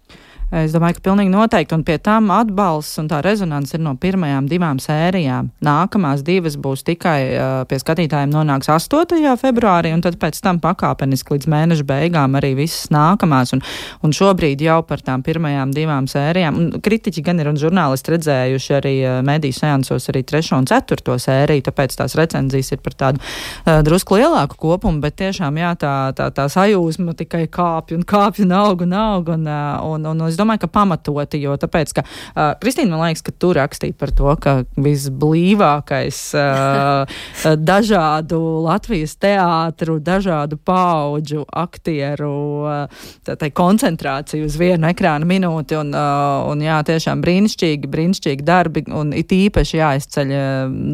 Es 0.54 0.76
domāju, 0.76 1.00
ka 1.00 1.08
pilnīgi 1.08 1.32
noteikti, 1.34 1.74
un 1.74 1.82
pie 1.86 1.96
tam 1.98 2.30
atbalsts 2.30 3.00
un 3.02 3.08
tā 3.10 3.18
rezonance 3.26 3.74
ir 3.74 3.82
no 3.82 3.96
pirmajām 3.98 4.46
divām 4.46 4.78
sērijām. 4.82 5.48
Nākamās 5.66 6.22
divas 6.26 6.54
būs 6.62 6.84
tikai 6.86 7.18
uh, 7.34 7.54
pie 7.66 7.80
skatītājiem 7.82 8.30
nonāks 8.30 8.70
8. 8.70 9.26
februārī, 9.42 9.90
un 9.96 10.04
tad 10.06 10.20
pēc 10.22 10.38
tam 10.46 10.60
pakāpeniski 10.62 11.34
līdz 11.34 11.50
mēneša 11.50 11.88
beigām 11.90 12.38
arī 12.38 12.52
visas 12.60 12.92
nākamās. 12.94 13.56
Un, 13.58 13.64
un 14.06 14.14
šobrīd 14.14 14.62
jau 14.62 14.78
par 14.86 15.02
tām 15.02 15.24
pirmajām 15.26 15.74
divām 15.74 16.06
sērijām, 16.12 16.62
un 16.62 16.86
kritiķi 16.86 17.26
gan 17.26 17.42
ir 17.42 17.50
un 17.50 17.58
žurnālisti 17.58 18.14
redzējuši 18.14 18.78
arī 18.78 18.94
uh, 19.02 19.18
mediju 19.26 19.58
seansos 19.58 20.12
arī 20.14 20.22
trešo 20.30 20.62
un 20.62 20.70
ceturto 20.70 21.18
sēriju, 21.26 21.66
tāpēc 21.72 21.98
tās 21.98 22.14
recenzijas 22.22 22.76
ir 22.78 22.84
par 22.86 23.00
tādu 23.02 23.24
uh, 23.24 23.82
drusku 23.82 24.22
lielāku 24.22 24.62
kopumu, 24.62 25.02
bet 25.02 25.18
tiešām 25.24 25.58
jā, 25.58 25.74
tā, 25.82 25.96
tā, 26.14 26.30
tā 26.38 26.48
sajūsma 26.54 27.18
tikai 27.18 27.48
kāpj 27.50 27.98
un 27.98 28.06
kāpj 28.06 28.46
un 28.46 28.56
aug 28.62 28.86
un 28.86 28.98
aug. 29.02 29.36
Un, 29.36 29.50
uh, 29.50 29.82
un, 29.90 30.06
un, 30.06 30.22
un 30.22 30.35
es 30.36 30.40
domāju, 30.40 30.66
ka 30.66 30.72
pamatoti, 30.80 31.40
jo 31.44 31.56
tāpēc, 31.60 31.94
ka 31.96 32.04
uh, 32.06 32.54
Kristīna, 32.62 32.94
man 32.94 33.08
liekas, 33.08 33.24
ka 33.26 33.34
tu 33.34 33.54
rakstīji 33.56 33.96
par 33.98 34.12
to, 34.16 34.30
ka 34.42 34.56
visblīvākais 34.76 36.20
uh, 36.40 37.18
dažādu 37.60 38.42
Latvijas 38.66 39.16
teātru, 39.22 39.98
dažādu 40.04 40.60
pauģu 40.60 41.46
aktieru 41.66 42.34
uh, 42.68 43.48
koncentrāciju 43.56 44.48
uz 44.50 44.58
vienu 44.60 44.90
ekrāna 44.92 45.28
minūti, 45.28 45.78
un, 45.80 45.94
uh, 45.96 46.46
un 46.52 46.64
jā, 46.66 46.82
tiešām 46.88 47.24
brīnišķīgi, 47.24 47.92
brīnišķīgi 47.92 48.46
darbi, 48.46 48.86
un 48.92 49.14
it 49.16 49.32
īpaši 49.36 49.80
jāizceļ 49.80 50.34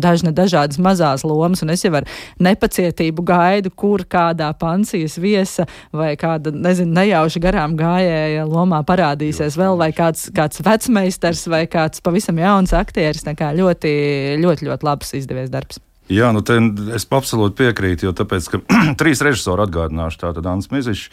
dažne 0.04 0.34
dažādas 0.36 0.80
mazās 0.82 1.26
lomas, 1.28 1.64
un 1.64 1.74
es 1.74 1.86
jau 1.86 1.94
ar 1.98 2.08
nepacietību 2.44 3.26
gaidu, 3.26 3.72
kur 3.74 4.04
kādā 4.10 4.52
pansijas 4.58 5.18
viesa 5.22 5.68
vai 5.96 6.14
kāda, 6.20 6.54
nezinu, 6.54 6.94
nejauši 6.98 7.42
garām 7.44 7.78
gājēja 7.80 8.46
lomā 8.50 8.82
parādīs 8.88 9.31
parādīsies 9.32 9.58
vēl 9.58 9.78
vai 9.80 9.92
kāds, 9.96 10.30
kāds 10.36 10.62
vecmeistars 10.64 11.48
vai 11.48 11.66
kāds 11.68 12.02
pavisam 12.04 12.38
jauns 12.38 12.74
aktieris. 12.74 13.24
Tā 13.24 13.36
kā 13.36 13.54
ļoti, 13.56 14.38
ļoti, 14.42 14.68
ļoti 14.68 14.86
labs 14.86 15.14
izdevies 15.16 15.50
darbs. 15.52 15.80
Jā, 16.12 16.32
nu 16.34 16.42
te 16.42 16.58
es 16.96 17.08
absolūti 17.08 17.62
piekrītu, 17.62 18.10
jo 18.10 18.12
tāpēc, 18.14 18.50
ka 18.52 18.60
trīs 19.00 19.22
režisori 19.22 19.64
atgādināšu, 19.64 20.20
tātad 20.26 20.46
Ants 20.46 20.72
Mizišs. 20.72 21.10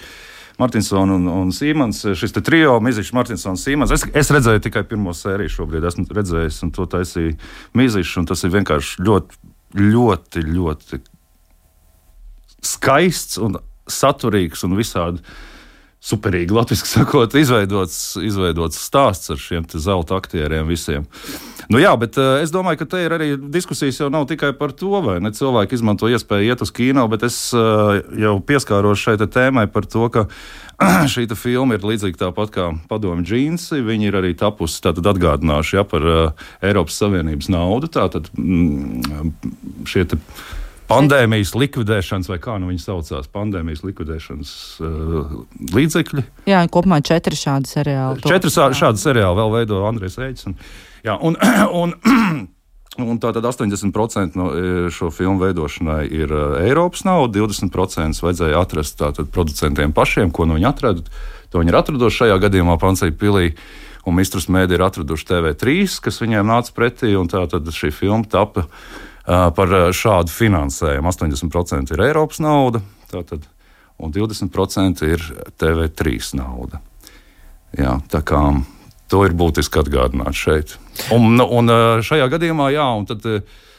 Martinsons 0.59 1.13
un, 1.15 1.29
un 1.31 1.53
Sīmans. 1.55 2.01
Šis 2.19 2.35
trio, 2.43 2.81
Mizišs, 2.83 3.13
Martinsons, 3.15 3.63
Sīmans. 3.63 3.93
Es, 3.95 4.03
es 4.11 4.31
redzēju 4.35 4.65
tikai 4.65 4.83
pirmo 4.91 5.15
sēriju 5.15 5.53
šobrīd. 5.55 5.87
Esmu 5.87 6.09
redzējis, 6.11 6.65
un 6.67 6.73
to 6.75 6.89
taisīja 6.91 7.37
Mizišs. 7.79 8.17
Tas 8.27 8.43
ir 8.43 8.51
vienkārši 8.57 9.07
ļoti, 9.07 9.39
ļoti, 9.79 10.43
ļoti 10.57 10.99
skaists 12.67 13.39
un 13.39 13.61
saturīgs 13.87 14.67
un 14.67 14.75
visādi 14.75 15.23
superīgi, 15.99 16.55
latviešu 16.55 16.87
sakot, 16.87 17.35
izveidots, 17.35 17.99
izveidots 18.23 18.79
stāsts 18.79 19.33
ar 19.35 19.41
šiem 19.43 19.67
zelta 19.75 20.19
aktieriem 20.19 20.69
visiem. 20.71 21.09
Nu, 21.69 21.81
jā, 21.83 21.91
bet 22.01 22.17
uh, 22.17 22.39
es 22.41 22.53
domāju, 22.55 22.81
ka 22.81 22.87
te 22.95 23.01
ir 23.05 23.13
arī 23.13 23.27
diskusijas 23.53 23.99
jau 24.01 24.09
nav 24.13 24.25
tikai 24.31 24.55
par 24.57 24.73
to, 24.73 25.03
vai 25.05 25.19
ne 25.21 25.35
cilvēki 25.35 25.77
izmanto 25.77 26.09
iespēju 26.09 26.49
iet 26.49 26.63
uz 26.65 26.73
kino, 26.73 27.05
bet 27.13 27.27
es 27.29 27.37
uh, 27.57 27.99
jau 28.17 28.39
pieskāros 28.41 29.03
šai 29.03 29.19
tēmai 29.21 29.67
par 29.75 29.85
to, 29.91 30.07
ka 30.15 30.25
šī 31.13 31.27
filma 31.35 31.77
ir 31.77 31.85
līdzīga 31.85 32.23
tāpat 32.23 32.55
kā 32.55 32.69
padomju 32.89 33.27
džinsi. 33.27 33.83
Viņi 33.85 34.09
ir 34.09 34.21
arī 34.23 34.33
tapusi, 34.39 34.81
tātad 34.87 35.11
atgādināšu 35.13 35.81
ja, 35.81 35.85
par 35.85 36.07
uh, 36.07 36.47
Eiropas 36.65 36.97
Savienības 37.03 37.51
naudu. 37.53 37.91
Tātad 37.99 38.31
mm, 38.39 39.35
šie 39.91 40.07
te 40.09 40.23
pandēmijas 40.89 41.55
likvidēšanas, 41.59 42.29
vai 42.31 42.39
kā 42.43 42.57
nu 42.61 42.71
viņi 42.71 42.83
saucās, 42.83 43.29
pandēmijas 43.33 43.85
likvidēšanas 43.85 44.53
uh, 44.81 45.41
līdzekļi. 45.77 46.25
Jā, 46.49 46.63
kopumā 46.73 47.01
četri 47.05 47.37
šādi 47.39 47.71
seriāli. 47.71 48.23
Četri 48.25 48.53
šādi 48.53 49.03
seriāli 49.03 49.39
vēl 49.39 49.57
veido 49.59 49.83
Andrēs 49.89 50.19
Reģis. 50.21 50.49
Un, 50.49 50.57
jā, 51.05 51.17
un, 51.21 51.37
un, 51.83 51.95
un 53.13 53.21
tātad 53.23 53.45
80% 53.45 54.39
no 54.39 54.53
e, 54.53 54.71
šo 54.95 55.11
filmu 55.15 55.45
veidošanai 55.45 56.05
ir 56.09 56.33
e, 56.33 56.45
Eiropas 56.69 57.05
nauda, 57.09 57.43
20% 57.45 58.25
vajadzēja 58.25 58.63
atrast 58.63 59.01
tātad 59.01 59.29
producentiem 59.35 59.93
pašiem, 59.97 60.33
ko 60.33 60.49
nu 60.49 60.57
viņi 60.57 60.71
atrada. 60.71 61.05
To 61.53 61.61
viņi 61.61 61.73
ir 61.73 61.79
atraduši 61.83 62.25
šajā 62.25 62.41
gadījumā 62.49 62.81
Pansai 62.81 63.13
Pilī. 63.17 63.53
Un 64.09 64.15
Mistrus 64.17 64.47
Mēdī 64.49 64.79
ir 64.79 64.83
atraduši 64.87 65.27
TV3, 65.29 65.83
kas 66.01 66.21
viņiem 66.23 66.47
nāca 66.49 66.73
pretī, 66.73 67.11
un 67.19 67.27
tā 67.29 67.43
tad 67.51 67.67
šī 67.75 67.91
filma 67.93 68.25
tapa 68.31 68.63
uh, 68.65 69.08
par 69.29 69.77
šādu 69.93 70.33
finansējumu. 70.33 71.13
80% 71.13 71.95
ir 71.95 72.03
Eiropas 72.09 72.41
nauda, 72.41 72.81
tātad, 73.13 73.45
un 74.01 74.13
20% 74.15 75.05
ir 75.09 75.25
TV3 75.61 76.35
nauda. 76.41 76.81
Jā, 77.77 77.99
tā 78.09 78.23
kā 78.25 78.43
to 79.13 79.25
ir 79.29 79.37
būtiski 79.37 79.83
atgādināt 79.83 80.37
šeit. 80.37 80.79
Un, 81.13 81.35
nu, 81.37 81.45
un 81.45 81.73
šajā 82.05 82.29
gadījumā, 82.33 82.73
jā, 82.75 82.89
un 82.99 83.09
tad. 83.09 83.27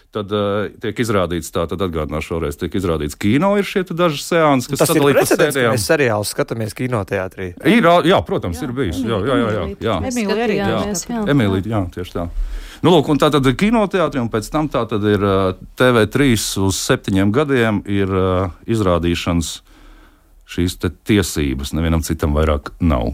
Tad 0.09 0.31
uh, 0.33 0.71
tiek 0.81 0.97
izrādīts, 1.03 1.51
tā 1.53 1.67
tad 1.69 1.83
atgādināšu 1.85 2.33
vēlreiz, 2.33 2.55
tiek 2.57 2.73
izrādīts 2.79 3.17
kino, 3.19 3.51
ir 3.61 3.67
šie 3.69 3.83
daži 3.93 4.23
seansi, 4.25 4.71
kas 4.71 4.81
sadalīti 4.89 5.21
pa 5.21 5.25
sērijām. 5.29 5.75
Mēs 5.75 5.85
seriālus 5.85 6.31
skatāmies 6.33 6.73
kinoteātrī. 6.73 7.51
Ir, 7.69 7.85
jā, 8.09 8.17
protams, 8.25 8.57
jā, 8.57 8.65
ir 8.65 8.73
bijis. 8.79 9.03
Jā, 9.05 9.19
jā, 9.21 9.37
jā. 9.37 9.51
jā, 9.53 9.67
jā. 9.85 9.99
Emīlija 10.09 10.47
arī. 10.47 10.57
Jā, 10.57 10.81
jā. 10.97 11.21
Emīlija, 11.29 11.69
jā, 11.75 11.83
tieši 11.93 12.15
tā. 12.15 12.25
Nu, 12.81 12.95
lūk, 12.95 13.11
tā 13.21 13.29
tad 13.35 13.45
ir 13.51 13.57
kinoteātris, 13.59 14.23
un 14.23 14.33
pēc 14.33 14.49
tam 14.49 14.71
tā 14.73 14.81
tad 14.89 15.05
ir 15.13 15.29
TV3 15.77 16.33
uz 16.65 16.81
septiņiem 16.89 17.33
gadiem 17.35 17.81
ir 17.85 18.09
uh, 18.09 18.59
izrādīšanas 18.65 19.59
šīs 20.49 20.79
tiesības. 21.05 21.77
Nevienam 21.77 22.01
citam 22.01 22.33
vairāk 22.33 22.73
nav. 22.81 23.13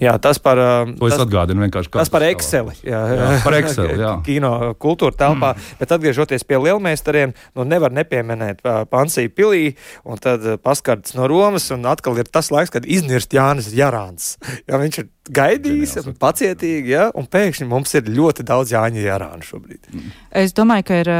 Jā, 0.00 0.16
tas 0.20 0.40
par. 0.42 0.60
To 0.98 1.08
es 1.08 1.16
atgādinu. 1.16 1.66
Tas 1.94 2.10
par 2.12 2.26
Excel. 2.28 2.70
Jā, 2.84 3.00
jā, 3.16 3.28
par 3.44 3.56
Excel. 3.60 3.94
Jā. 3.96 4.12
Kino 4.26 4.52
kultūra 4.82 5.16
telpā. 5.16 5.54
Mm. 5.56 5.76
Bet 5.80 5.96
atgriežoties 5.96 6.46
pie 6.48 6.60
lielmeistariem, 6.60 7.34
nu 7.56 7.66
nevar 7.68 7.94
nepieminēt 7.96 8.62
Pansiju 8.92 9.32
pilī 9.36 9.64
un 10.04 10.20
tad 10.20 10.44
paskarts 10.64 11.16
no 11.16 11.28
Romas. 11.30 11.70
Un 11.74 11.88
atkal 11.88 12.20
ir 12.20 12.28
tas 12.28 12.52
laiks, 12.52 12.74
kad 12.74 12.88
iznirst 12.88 13.34
Jānis 13.36 13.72
Jarāns. 13.76 14.34
Jā, 14.68 14.80
viņš 14.82 15.02
ir 15.02 15.10
gaidījis, 15.32 15.94
Ģeniāls. 15.98 16.18
pacietīgi, 16.22 16.92
ja, 16.94 17.08
un 17.16 17.26
pēkšņi 17.30 17.66
mums 17.68 17.94
ir 17.98 18.10
ļoti 18.12 18.46
daudz 18.46 18.74
Jāņa 18.74 19.02
Jārāna 19.04 19.46
šobrīd. 19.46 19.90
Mm. 19.92 20.12
Es 20.42 20.54
domāju, 20.56 20.86
ka 20.90 21.00
ir, 21.02 21.10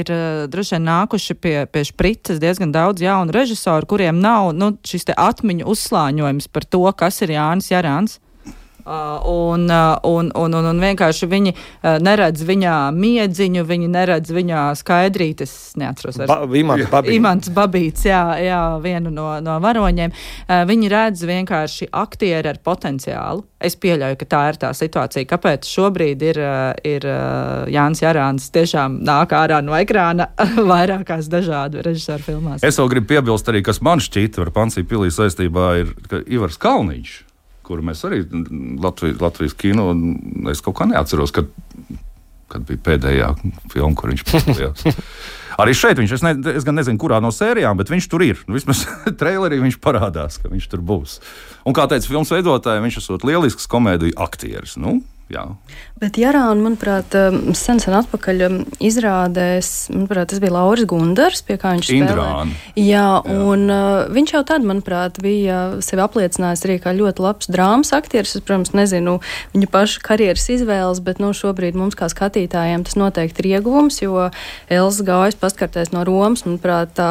ir 0.00 0.12
droši 0.52 0.76
vien 0.76 0.86
nākuši 0.88 1.38
pie, 1.38 1.56
pie 1.70 1.84
šprices 1.88 2.42
diezgan 2.42 2.74
daudz 2.74 3.04
jaunu 3.04 3.34
režisoru, 3.34 3.88
kuriem 3.94 4.20
nav 4.22 4.52
nu, 4.56 4.72
šis 4.86 5.10
atmiņu 5.14 5.68
uzslāņojums 5.72 6.50
par 6.52 6.68
to, 6.68 6.84
kas 6.96 7.22
ir 7.24 7.36
Jānis 7.36 7.70
Jārāns. 7.72 8.18
Uh, 8.82 9.20
un, 9.24 9.70
uh, 9.70 9.96
un, 10.02 10.30
un, 10.34 10.54
un, 10.54 10.66
un 10.66 10.80
vienkārši 10.82 11.28
viņi 11.30 11.52
uh, 11.54 12.00
neredz 12.02 12.42
viņā 12.42 12.76
miedziņu, 12.96 13.62
viņi 13.68 13.90
neredz 13.92 14.32
viņā 14.34 14.64
skaidrītes. 14.80 15.52
Es 15.52 15.76
neatceros, 15.78 16.18
ba 16.26 16.40
Imants 16.58 16.90
Babīts. 16.90 17.14
Imants 17.14 17.52
Babīts, 17.54 18.02
jā, 18.08 18.22
jā, 18.42 18.58
vienu 18.82 19.12
no, 19.14 19.28
no 19.44 19.60
varoņiem. 19.62 20.10
Viņi 20.66 20.90
redz 20.90 21.22
vienkārši 21.28 21.90
aktieri 21.94 22.50
ar 22.50 22.58
potenciālu. 22.64 23.46
Es 23.62 23.78
pieļauju, 23.78 24.18
ka 24.18 24.30
tā 24.34 24.42
ir 24.50 24.58
tā 24.64 24.72
situācija. 24.74 25.28
Kāpēc 25.30 25.68
šobrīd 25.70 26.26
ir, 26.32 26.42
ir 26.88 27.06
Jānis 27.70 28.02
Jārāns 28.02 28.50
tiešām 28.54 28.98
nāk 29.06 29.34
ārā 29.38 29.62
no 29.62 29.78
ekrāna 29.78 30.32
vairākās 30.72 31.30
dažādu 31.30 31.84
režisoru 31.86 32.26
filmās? 32.26 32.66
Es 32.66 32.82
vēl 32.82 32.96
gribu 32.96 33.14
piebilst 33.14 33.52
arī, 33.52 33.62
kas 33.62 33.78
man 33.84 34.02
šķita 34.02 34.42
ar 34.42 34.56
Pansiju 34.56 34.90
pilī 34.90 35.12
saistībā 35.14 35.76
ir 35.84 35.94
Ivars 36.26 36.58
Kalniņš 36.58 37.20
kuru 37.66 37.84
mēs 37.86 38.02
arī 38.08 38.22
Latvijas, 38.82 39.20
Latvijas 39.22 39.54
kino, 39.58 39.90
es 40.52 40.62
kaut 40.64 40.78
kā 40.80 40.88
neatceros, 40.90 41.34
kad, 41.34 41.50
kad 42.52 42.66
bija 42.68 42.82
pēdējā 42.90 43.30
filma, 43.72 43.94
kur 43.98 44.12
viņš 44.12 44.26
piedalījās. 44.30 44.84
Arī 45.60 45.74
šeit 45.76 45.98
viņš, 46.00 46.12
es, 46.16 46.22
ne, 46.24 46.32
es 46.56 46.64
gan 46.64 46.78
nezinu, 46.78 46.96
kurā 47.00 47.18
no 47.20 47.28
sērijām, 47.34 47.76
bet 47.76 47.90
viņš 47.92 48.06
tur 48.08 48.24
ir. 48.24 48.40
Nu, 48.48 48.56
vismaz 48.56 48.86
trailerī 49.20 49.60
viņš 49.62 49.78
parādās, 49.84 50.38
ka 50.40 50.50
viņš 50.52 50.68
tur 50.72 50.84
būs. 50.84 51.18
Un 51.68 51.76
kā 51.76 51.84
teica 51.90 52.08
filmas 52.08 52.32
veidotāji, 52.32 52.84
viņš 52.86 53.00
esot 53.02 53.26
lielisks 53.28 53.68
komēdiju 53.70 54.16
aktieris. 54.22 54.78
Nu, 54.80 55.00
jā. 55.32 55.44
Bet 56.02 56.18
Jarāna, 56.18 56.58
manuprāt, 56.58 57.14
um, 57.18 57.52
sen 57.58 57.78
sen 57.82 57.94
atpakaļ 57.98 58.46
um, 58.48 58.58
izrādēs, 58.82 59.90
manuprāt, 59.94 60.32
tas 60.32 60.40
bija 60.42 60.56
Lauris 60.56 60.88
Gundars, 60.90 61.44
pie 61.46 61.58
kā 61.60 61.76
viņš 61.76 61.92
Indrāna. 61.94 62.46
spēlē. 62.46 62.82
Jā, 62.82 63.02
Jā, 63.02 63.22
un 63.24 63.66
uh, 63.72 64.06
viņš 64.12 64.32
jau 64.34 64.42
tad, 64.46 64.64
manuprāt, 64.66 65.18
bija 65.22 65.58
sevi 65.84 66.02
apliecinājis 66.04 66.64
arī 66.66 66.76
kā 66.82 66.92
ļoti 66.96 67.22
labs 67.24 67.48
drāmas 67.50 67.92
aktieris. 67.96 68.34
Es, 68.36 68.44
protams, 68.44 68.72
nezinu 68.76 69.16
viņa 69.54 69.68
paša 69.72 70.02
karjeras 70.04 70.44
izvēles, 70.54 71.00
bet 71.04 71.22
nu, 71.22 71.32
šobrīd 71.36 71.78
mums 71.78 71.96
kā 71.98 72.08
skatītājiem 72.12 72.84
tas 72.86 72.98
noteikti 73.00 73.42
ir 73.44 73.50
ieguvums, 73.56 74.00
jo 74.04 74.28
Elsa 74.72 75.06
gājas 75.06 75.38
paskarties 75.40 75.92
no 75.94 76.04
Romas, 76.08 76.44
manuprāt, 76.46 76.94
tā 76.98 77.10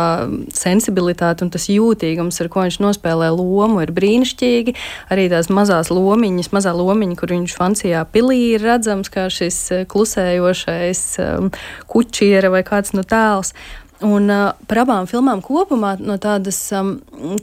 sensibilitāte 0.55 1.45
un 1.45 1.51
tas 1.53 1.67
jūtīgums, 1.71 2.39
ar 2.43 2.51
ko 2.51 2.65
viņš 2.67 2.79
nospēlē 2.83 3.31
lomu, 3.35 3.81
ir 3.83 3.93
brīnišķīgi. 3.95 4.75
Arī 5.13 5.27
tās 5.31 5.51
mazās 5.53 5.91
lomiņas, 5.93 6.51
mazā 6.55 6.75
lomiņa, 6.77 7.17
kur 7.19 7.35
viņš 7.35 7.57
Francijā 7.57 8.05
pilī 8.13 8.39
ir 8.55 8.65
redzams 8.65 9.11
kā 9.11 9.27
šis 9.31 9.59
eh, 9.71 9.83
klusējošais 9.89 11.03
um, 11.23 11.51
kučiera 11.91 12.51
vai 12.53 12.63
kāds 12.67 12.95
no 12.97 13.03
tēls. 13.07 13.53
Un 14.01 14.31
uh, 14.33 14.51
par 14.65 14.81
abām 14.81 15.05
filmām 15.09 15.43
kopumā 15.45 15.93
no 16.01 16.15
tādas 16.21 16.57
um, 16.73 16.95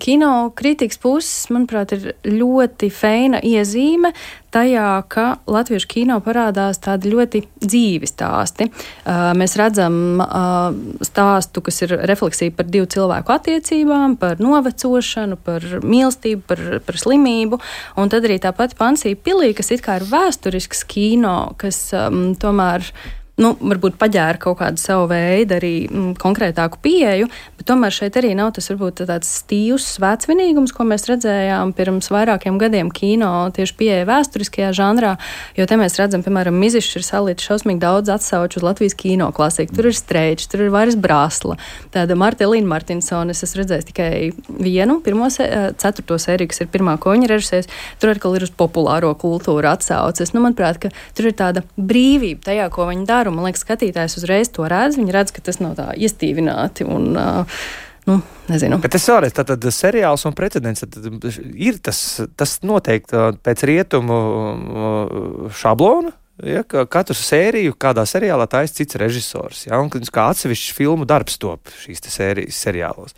kino 0.02 0.50
kritikas 0.58 0.98
puses, 0.98 1.46
manuprāt, 1.54 1.92
ir 1.94 2.16
ļoti 2.26 2.88
feina 2.90 3.38
iezīme 3.46 4.10
tajā, 4.54 4.86
ka 5.12 5.26
latviešu 5.46 5.88
kino 5.90 6.16
parādās 6.24 6.80
tādi 6.82 7.12
ļoti 7.12 7.42
dzīvi 7.62 8.08
stāsti. 8.10 8.66
Uh, 8.68 9.30
mēs 9.38 9.54
redzam 9.60 10.18
uh, 10.24 10.72
stāstu, 11.06 11.62
kas 11.62 11.78
ir 11.86 11.94
refleksija 12.10 12.56
par 12.56 12.66
divu 12.66 12.88
cilvēku 12.90 13.34
attiecībām, 13.36 14.16
par 14.18 14.42
novecošanu, 14.42 15.38
par 15.44 15.66
mīlestību, 15.84 16.42
par, 16.48 16.64
par 16.88 16.98
slimību. 17.04 17.60
Un 18.02 18.10
tad 18.10 18.26
arī 18.26 18.40
tā 18.42 18.50
pati 18.56 18.78
Pansija 18.78 19.20
Pilī, 19.22 19.52
kas 19.54 19.70
it 19.76 19.84
kā 19.84 20.00
ir 20.00 20.08
vēsturisks 20.10 20.82
kino, 20.90 21.36
kas 21.60 21.84
um, 21.94 22.32
tomēr 22.40 22.88
nu, 23.38 23.52
varbūt 23.58 23.96
paģēra 24.00 24.40
kaut 24.42 24.58
kādu 24.60 24.80
savu 24.82 25.06
veidu, 25.12 25.56
arī 25.58 25.72
mm, 25.86 26.14
konkrētāku 26.20 26.80
pieeju, 26.82 27.28
bet 27.58 27.68
tomēr 27.70 27.94
šeit 27.94 28.18
arī 28.18 28.34
nav 28.38 28.52
tas 28.56 28.68
varbūt 28.72 29.04
tāds 29.08 29.30
stīvs 29.42 29.86
svētsvinīgums, 29.96 30.74
ko 30.74 30.86
mēs 30.88 31.06
redzējām 31.10 31.72
pirms 31.78 32.10
vairākiem 32.12 32.58
gadiem 32.60 32.90
kino 32.94 33.30
tieši 33.54 33.76
pieeja 33.78 34.08
vēsturiskajā 34.08 34.72
žanrā, 34.76 35.14
jo 35.58 35.66
te 35.70 35.78
mēs 35.78 35.98
redzam, 36.00 36.24
piemēram, 36.26 36.58
Mizišs 36.58 36.98
ir 36.98 37.06
salīdz 37.06 37.46
šausmīgi 37.46 37.82
daudz 37.82 38.10
atsauču 38.16 38.58
uz 38.60 38.66
Latvijas 38.66 38.96
kino 38.98 39.30
klasiku. 39.34 39.76
Tur 39.78 39.90
ir 39.92 39.96
streičs, 39.96 40.48
tur 40.50 40.66
ir 40.66 40.74
vairs 40.74 40.98
brāsla. 40.98 41.58
Tāda 41.94 42.18
Marta 42.18 42.48
Līna 42.50 42.72
Martinsona, 42.72 43.34
es 43.36 43.44
esmu 43.46 43.62
redzējis 43.62 43.88
tikai 43.92 44.10
vienu, 44.58 44.98
pirmo, 45.04 45.30
eh, 45.30 45.70
ceturto 45.78 46.18
sēriju, 46.18 46.50
kas 46.50 46.64
ir 46.64 46.72
pirmā, 46.72 46.98
ko 46.98 47.14
viņa 47.14 47.30
režisēs. 47.30 47.70
Tur 48.00 48.14
atkal 48.14 48.34
ir 48.36 48.48
uz 48.48 48.50
populāro 48.50 49.14
kultūru 49.14 49.70
atsauces. 49.70 50.34
Nu, 50.34 50.42
manuprāt, 50.42 50.80
ka 50.82 50.90
tur 51.14 51.30
ir 51.30 51.38
tāda 51.38 51.62
brīvība 51.78 52.42
tajā, 52.50 52.70
ko 52.74 52.88
viņi 52.90 53.06
dara. 53.06 53.27
Man 53.34 53.48
liekas, 53.48 53.64
skatītājs 53.66 54.18
uzreiz 54.20 54.52
to 54.54 54.68
redz. 54.70 54.98
Viņi 55.00 55.14
redz, 55.14 55.34
ka 55.34 55.44
tas 55.44 55.60
nav 55.62 55.76
tā 55.78 55.90
iestīvināti. 55.96 56.88
Un, 56.88 57.12
uh, 57.16 57.60
Nu, 58.08 58.22
nezinu. 58.48 58.78
Bet 58.80 58.94
tas 58.94 59.04
vēlreiz 59.10 59.34
tātad 59.36 59.64
seriāls 59.74 60.22
un 60.24 60.32
precedents. 60.32 60.80
Ir 61.52 61.76
tas, 61.84 61.98
tas 62.40 62.54
noteikti 62.64 63.20
pēc 63.44 63.64
rietumu 63.68 64.16
šablona. 65.52 66.14
Ja, 66.46 66.62
ka 66.62 66.84
katru 66.86 67.16
sēriju, 67.18 67.74
kādā 67.82 68.04
seriālā 68.06 68.46
taisa 68.48 68.78
cits 68.78 68.96
režisors. 69.00 69.64
Ja, 69.66 69.80
un 69.82 69.90
kā 69.90 70.28
atsevišķs 70.30 70.76
filmu 70.76 71.04
darbs 71.08 71.36
top 71.42 71.72
šīs 71.82 72.04
sērijas 72.14 72.60
seriālos. 72.62 73.16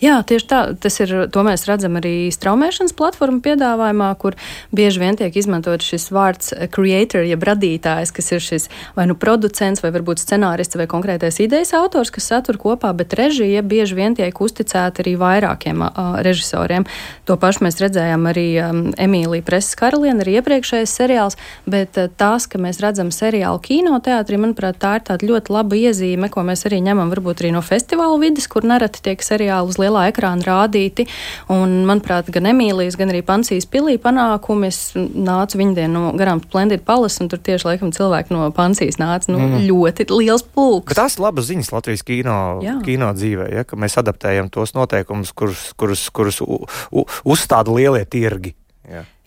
Jā, 0.00 0.22
tieši 0.24 0.46
tā. 0.48 0.58
Tas 0.80 0.96
ir, 1.04 1.10
to 1.28 1.42
mēs 1.44 1.66
redzam 1.68 1.98
arī 2.00 2.30
straumēšanas 2.32 2.94
platformu 2.96 3.42
piedāvājumā, 3.44 4.08
kur 4.20 4.36
bieži 4.72 5.02
vien 5.02 5.18
tiek 5.20 5.34
izmantot 5.36 5.84
šis 5.84 6.08
vārds 6.14 6.54
creator, 6.72 7.26
jeb 7.28 7.44
radītājs, 7.44 8.12
kas 8.16 8.32
ir 8.32 8.40
šis 8.40 8.68
vai 8.96 9.04
nu 9.10 9.16
producents, 9.20 9.82
vai 9.84 9.92
varbūt 9.92 10.22
scenārists 10.22 10.78
vai 10.80 10.86
konkrētais 10.88 11.42
idejas 11.44 11.74
autors, 11.76 12.12
kas 12.14 12.30
satur 12.32 12.56
kopā, 12.60 12.94
bet 12.96 13.12
režija 13.18 13.60
bieži 13.60 13.98
vien 13.98 14.16
tiek 14.16 14.40
uzticēta 14.40 15.04
arī 15.04 15.18
vairākiem 15.20 15.84
uh, 15.84 16.16
režisoriem. 16.24 16.88
To 17.28 17.36
pašu 17.40 17.66
mēs 17.68 17.76
redzējām 17.84 18.24
arī 18.32 18.46
um, 18.64 18.82
Emīlija 18.96 19.44
Preses 19.44 19.76
karaliene, 19.76 20.24
arī 20.24 20.38
iepriekšējais 20.40 20.96
seriāls, 20.96 21.36
bet 21.68 22.00
uh, 22.00 22.08
tās, 22.08 22.48
ka 22.48 22.56
mēs 22.56 22.80
redzam 22.80 23.12
seriālu 23.12 23.60
kinoteātrī, 23.68 24.40
manuprāt, 24.40 24.80
tā 24.80 24.96
ir 24.96 25.06
tāda 25.12 25.28
ļoti 25.28 25.56
laba 25.58 25.76
iezīme, 25.76 26.32
ko 26.32 26.48
mēs 26.48 26.64
arī 26.70 26.80
ņemam 26.88 27.12
varbūt 27.12 27.44
arī 27.44 27.52
no 27.52 27.60
festivāla 27.64 28.16
vidas, 28.24 28.48
kur 28.48 28.64
nereti 28.64 29.04
tiek 29.04 29.20
seriāli 29.20 29.68
uz 29.68 29.76
lielu 29.76 29.89
lielā 29.90 30.06
ekrāna 30.10 30.46
rādīti. 30.46 31.06
Un, 31.52 31.82
manuprāt, 31.88 32.30
gan 32.32 32.48
Emīlijas, 32.50 32.96
gan 33.00 33.12
arī 33.12 33.22
Pansijas 33.26 33.66
pilī 33.70 33.98
panākumi. 34.00 34.70
Es 34.70 34.94
nācu 34.94 35.60
viņdien 35.60 35.92
no 35.92 36.12
garām 36.18 36.42
Splendid 36.44 36.84
Palace, 36.86 37.20
un 37.22 37.30
tur 37.32 37.42
tieši 37.42 37.72
laikam 37.72 37.92
cilvēki 37.94 38.34
no 38.34 38.48
Pansijas 38.54 39.00
nāca 39.02 39.32
nu, 39.32 39.40
mm. 39.42 39.66
ļoti 39.66 40.08
liels 40.12 40.46
pulks. 40.46 40.92
Bet 40.92 41.02
tās 41.02 41.18
ir 41.18 41.26
labas 41.26 41.50
ziņas 41.50 41.72
Latvijas 41.74 42.06
kino, 42.06 42.38
Jā. 42.64 42.78
kino 42.86 43.10
dzīvē, 43.16 43.50
ja, 43.56 43.66
ka 43.68 43.78
mēs 43.80 43.98
adaptējam 44.00 44.50
tos 44.52 44.76
noteikumus, 44.78 45.34
kurus, 45.36 45.70
kurus, 45.80 46.06
kurus 46.14 46.40
u, 46.44 46.62
u, 46.94 47.06
uzstāda 47.28 47.74
lielie 47.74 48.06
tirgi. 48.10 48.54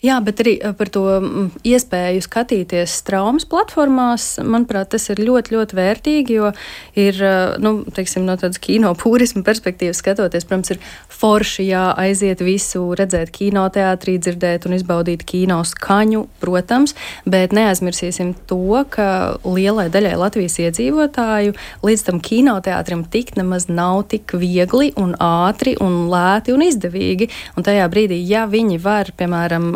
Jā. 0.04 0.14
Jā, 0.14 0.20
bet 0.22 0.38
arī 0.44 0.52
eh, 0.62 0.70
par 0.78 0.90
to 0.94 1.02
mm, 1.16 1.46
iespēju 1.66 2.22
skatīties 2.22 2.92
traumas 3.06 3.46
platformās, 3.50 4.36
manuprāt, 4.46 4.92
tas 4.92 5.08
ir 5.10 5.18
ļoti, 5.26 5.54
ļoti 5.56 5.78
vērtīgi, 5.78 6.36
jo 6.36 6.50
ir, 6.94 7.18
eh, 7.18 7.56
nu, 7.58 7.80
teiksim, 7.90 8.22
no 8.28 8.36
tādas 8.38 8.60
kino 8.62 8.92
purisma 9.02 9.42
perspektīvas 9.46 9.98
skatoties, 9.98 10.46
protams, 10.46 10.70
ir 10.70 10.78
forši 11.10 11.66
jāaiziet 11.66 12.44
visu, 12.46 12.84
redzēt 12.94 13.32
kinoteātrī, 13.34 14.14
dzirdēt 14.22 14.68
un 14.68 14.76
izbaudīt 14.76 15.24
kino 15.26 15.56
skaņu, 15.66 16.22
protams, 16.42 16.94
bet 17.26 17.56
neaizmirsīsim 17.56 18.34
to, 18.46 18.84
ka 18.94 19.08
lielai 19.42 19.88
daļai 19.94 20.14
Latvijas 20.20 20.60
iedzīvotāju 20.62 21.56
līdz 21.82 22.06
tam 22.06 22.22
kinoteātrim 22.22 23.02
tikt 23.10 23.40
nemaz 23.40 23.66
nav 23.66 24.04
tik 24.14 24.36
viegli 24.38 24.92
un 25.00 25.16
ātri 25.18 25.74
un 25.82 26.04
lēti 26.12 26.54
un 26.54 26.62
izdevīgi. 26.68 27.32
Un 27.58 27.66
tajā 27.66 27.90
brīdī, 27.90 28.22
ja 28.30 28.46
viņi 28.50 28.78
var, 28.84 29.10
piemēram, 29.18 29.72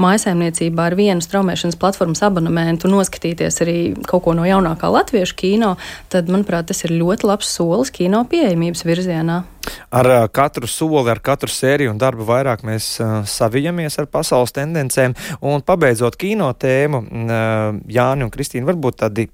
mājsaimniecībā 0.00 0.88
ar 0.90 0.96
vienu 0.98 1.24
straumēšanas 1.24 1.78
platformas 1.80 2.22
abonementu 2.26 2.90
noskatīties 2.90 3.62
arī 3.64 3.78
kaut 4.08 4.24
ko 4.26 4.34
no 4.36 4.48
jaunākā 4.48 4.90
latviešu 4.90 5.38
kino, 5.38 5.76
tad, 6.12 6.30
manuprāt, 6.32 6.70
tas 6.70 6.84
ir 6.86 6.96
ļoti 6.96 7.28
labs 7.28 7.50
solis 7.50 7.92
kino 7.94 8.24
pieejamības 8.30 8.86
virzienā. 8.86 9.42
Ar 9.92 10.08
katru 10.32 10.68
soli, 10.70 11.10
ar 11.12 11.20
katru 11.22 11.50
sēriju 11.52 11.92
un 11.92 11.98
darbu 12.00 12.24
vairāk 12.28 12.62
mēs 12.66 12.92
savijamies 13.28 13.98
ar 14.00 14.08
pasaules 14.10 14.54
tendencēm. 14.56 15.14
Un 15.46 15.64
pabeidzot 15.66 16.16
kino 16.20 16.50
tēmu, 16.56 17.02
Jāni 17.90 18.26
un 18.26 18.32
Kristīna, 18.32 18.68
varbūt 18.70 19.00
tādi 19.04 19.28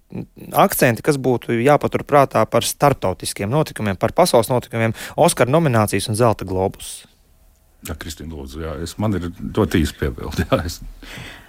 akcenti, 0.53 1.05
kas 1.07 1.21
būtu 1.23 1.61
jāpaturprātā 1.61 2.45
par 2.51 2.67
starptautiskiem 2.67 3.53
notikumiem, 3.53 4.01
par 4.01 4.17
pasaules 4.17 4.51
notikumiem, 4.53 4.97
Oskara 5.17 5.53
nominācijas 5.53 6.11
un 6.11 6.19
Zelta 6.19 6.49
globus. 6.49 7.05
Jā, 7.87 7.95
Kristīna, 8.01 8.35
lūdzu, 8.35 8.63
jā, 8.65 8.77
es, 8.83 8.97
man 8.99 9.15
ir 9.19 9.29
to 9.55 9.67
tīsi 9.71 9.95
piebildi. 10.01 10.47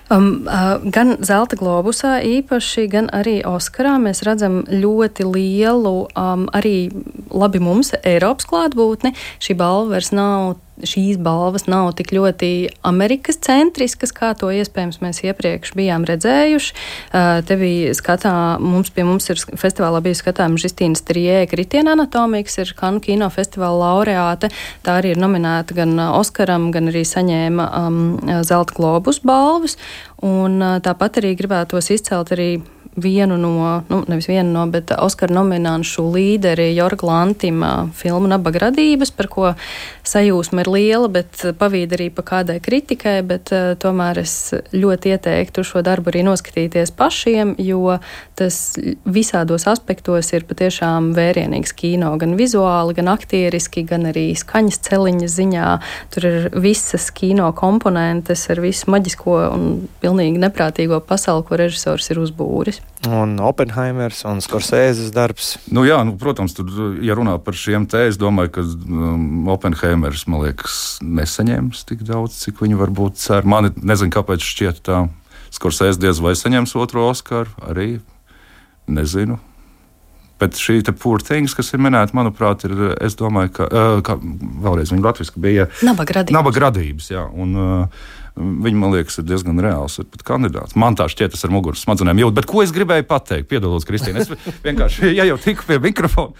Um, 0.07 0.45
uh, 0.47 0.77
gan 0.87 1.17
Zelta 1.19 1.57
globusā 1.59 2.13
īpaši, 2.23 2.85
gan 2.91 3.09
arī 3.11 3.41
Oskarā 3.47 3.97
mēs 3.99 4.21
redzam 4.23 4.61
ļoti 4.71 5.25
lielu, 5.27 5.95
um, 6.15 6.45
arī 6.55 6.87
labi 7.27 7.59
mums, 7.59 7.91
Eiropas 8.07 8.47
klātbūtni. 8.47 9.11
Šī 9.43 9.57
balva 9.59 9.97
vairs 9.97 10.13
nav 10.15 10.55
šīs 10.85 11.17
balvas 11.21 11.65
nav 11.69 11.91
tik 11.97 12.11
ļoti 12.15 12.49
Amerikas 12.85 13.39
centriskas, 13.43 14.13
kā 14.15 14.33
to 14.37 14.49
iespējams 14.53 14.99
mēs 15.01 15.23
iepriekš 15.25 15.73
bijām 15.77 16.05
redzējuši. 16.07 16.75
Te 17.47 17.57
bija 17.59 17.95
skatā, 17.97 18.33
mums 18.61 18.93
pie 18.93 19.05
mums 19.07 19.29
ir 19.33 19.41
festivālā 19.57 20.01
bija 20.05 20.19
skatām 20.19 20.59
Žistīnas 20.61 21.05
Trijē 21.07 21.45
kritiena 21.49 21.95
anatomija, 21.97 22.47
kas 22.47 22.61
ir 22.63 22.73
Kanu 22.77 23.01
kino 23.03 23.29
festivāla 23.33 23.87
laureāte. 23.87 24.51
Tā 24.85 24.99
arī 25.01 25.15
ir 25.15 25.21
nominēta 25.21 25.77
gan 25.77 25.97
Oskaram, 26.11 26.69
gan 26.75 26.91
arī 26.91 27.03
saņēma 27.07 27.69
um, 27.81 28.01
Zelta 28.47 28.77
globus 28.77 29.21
balvas. 29.25 29.77
Un 30.25 30.61
tāpat 30.85 31.21
arī 31.21 31.35
gribētos 31.37 31.91
izcelt 31.93 32.33
arī 32.33 32.51
vienu 32.97 33.37
no, 33.37 33.83
nu, 33.89 34.01
nevis 34.07 34.27
vienu 34.27 34.49
no, 34.51 34.65
bet 34.73 34.91
Oskara 34.97 35.35
nomināšu 35.37 36.03
līderi 36.15 36.71
Jorga 36.73 37.05
Lantima 37.07 37.71
filmu 37.95 38.29
Nabaga 38.31 38.65
radības, 38.67 39.11
par 39.13 39.29
ko 39.29 39.51
sajūsma 40.07 40.63
ir 40.63 40.71
liela, 40.73 41.09
bet 41.11 41.43
pavīd 41.59 41.93
arī 41.93 42.09
pa 42.13 42.25
kādai 42.25 42.57
kritikai, 42.63 43.19
bet 43.27 43.53
uh, 43.53 43.75
tomēr 43.79 44.23
es 44.23 44.33
ļoti 44.73 45.13
ieteiktu 45.13 45.65
šo 45.67 45.83
darbu 45.85 46.11
arī 46.11 46.23
noskatīties 46.25 46.93
pašiem, 46.97 47.53
jo 47.61 47.99
tas 48.39 48.57
visādos 49.05 49.67
aspektos 49.69 50.33
ir 50.33 50.47
patiešām 50.49 51.13
vērienīgs 51.17 51.75
kino, 51.77 52.15
gan 52.17 52.33
vizuāli, 52.39 52.97
gan 52.97 53.13
aktieriski, 53.13 53.85
gan 53.87 54.09
arī 54.09 54.31
skaņas 54.37 54.81
celiņas 54.89 55.37
ziņā. 55.37 55.69
Tur 56.13 56.29
ir 56.31 56.51
visas 56.57 57.11
kino 57.13 57.51
komponentes 57.57 58.47
ar 58.53 58.61
visu 58.65 58.89
maģisko 58.93 59.39
un 59.53 59.71
pilnīgi 60.01 60.41
neprātīgo 60.41 61.03
pasauli, 61.05 61.45
ko 61.45 61.61
režisors 61.61 62.09
ir 62.13 62.25
uzbūris 62.25 62.86
un 63.05 63.37
Oppenheimers 63.43 64.23
un 64.27 64.41
Skorsēzes 64.43 65.11
darbs. 65.15 65.55
Nu, 65.73 65.83
jā, 65.87 65.99
nu, 66.07 66.15
protams, 66.19 66.55
tur, 66.57 66.97
ja 67.03 67.15
runā 67.17 67.37
par 67.43 67.57
šiem 67.57 67.85
te, 67.89 68.07
es 68.09 68.17
domāju, 68.19 68.53
ka 68.57 68.65
um, 68.65 69.47
Oppenheimers, 69.53 70.25
man 70.31 70.47
liekas, 70.47 70.97
nesaņems 71.05 71.85
tik 71.87 72.03
daudz, 72.07 72.39
cik 72.45 72.63
viņi 72.63 72.79
varbūt 72.79 73.21
cer. 73.21 73.47
Man 73.47 73.71
nezinu, 73.77 74.13
kāpēc 74.13 74.43
šķiet 74.43 74.83
tā. 74.87 75.05
Skorsēs 75.53 75.99
diez 76.01 76.19
vai 76.19 76.33
saņems 76.35 76.75
otro 76.75 77.05
Oskaru, 77.07 77.53
arī 77.69 77.99
nezinu. 78.91 79.37
Bet 80.37 80.59
šī 80.59 80.83
pūra 81.01 81.23
things, 81.25 81.55
kas 81.57 81.71
ir 81.73 81.81
minēta, 81.81 82.13
manuprāt, 82.17 82.67
ir, 82.67 82.73
es 83.01 83.15
domāju, 83.17 83.55
ka, 83.57 83.65
uh, 83.71 84.01
ka 84.05 84.19
vēlreiz 84.21 84.91
viņa 84.93 85.05
latviešu 85.07 85.41
bija 85.41 85.65
nabaga 85.87 86.19
radības. 86.19 86.35
Nabaga 86.35 86.63
radības 86.67 87.09
jā, 87.09 87.23
un, 87.33 87.55
uh, 87.57 88.11
Viņa, 88.37 88.77
man 88.77 88.93
liekas, 88.93 89.17
ir 89.17 89.25
diezgan 89.25 89.57
reāls 89.63 89.97
ir 90.01 90.23
kandidāts. 90.25 90.75
Man 90.77 90.97
tā 90.97 91.07
šķiet, 91.09 91.33
tas 91.33 91.45
ir 91.47 91.53
muguras 91.53 91.81
smadzenēm 91.85 92.21
jūt. 92.21 92.35
Bet 92.37 92.49
ko 92.49 92.61
es 92.61 92.73
gribēju 92.75 93.07
pateikt? 93.09 93.49
Piedalot, 93.49 93.85
Kristīne. 93.87 94.21
Es 94.21 94.29
vienkārši, 94.65 95.09
ja 95.19 95.25
jau 95.31 95.39
tiku 95.41 95.65
pie 95.65 95.79
mikrofona, 95.81 96.35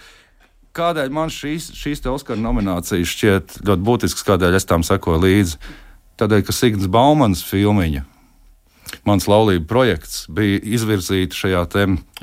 kādēļ 0.78 1.10
man 1.14 1.32
šīs, 1.34 1.72
šīs 1.74 2.04
Oskara 2.12 2.38
nominācijas 2.38 3.14
šķiet 3.14 3.58
ļoti 3.66 3.86
būtiskas, 3.88 4.26
kādēļ 4.28 4.60
es 4.60 4.68
tam 4.68 4.86
sekoju 4.86 5.24
līdzi? 5.24 5.58
Tādēļ, 6.22 6.46
ka 6.46 6.54
Signs 6.54 6.86
Baumans 6.90 7.42
filmiņa 7.46 8.04
mans 9.04 9.26
laulība 9.28 9.66
projekts 9.68 10.22
bija 10.32 10.62
izvirzīts 10.64 11.36
šajā 11.36 11.66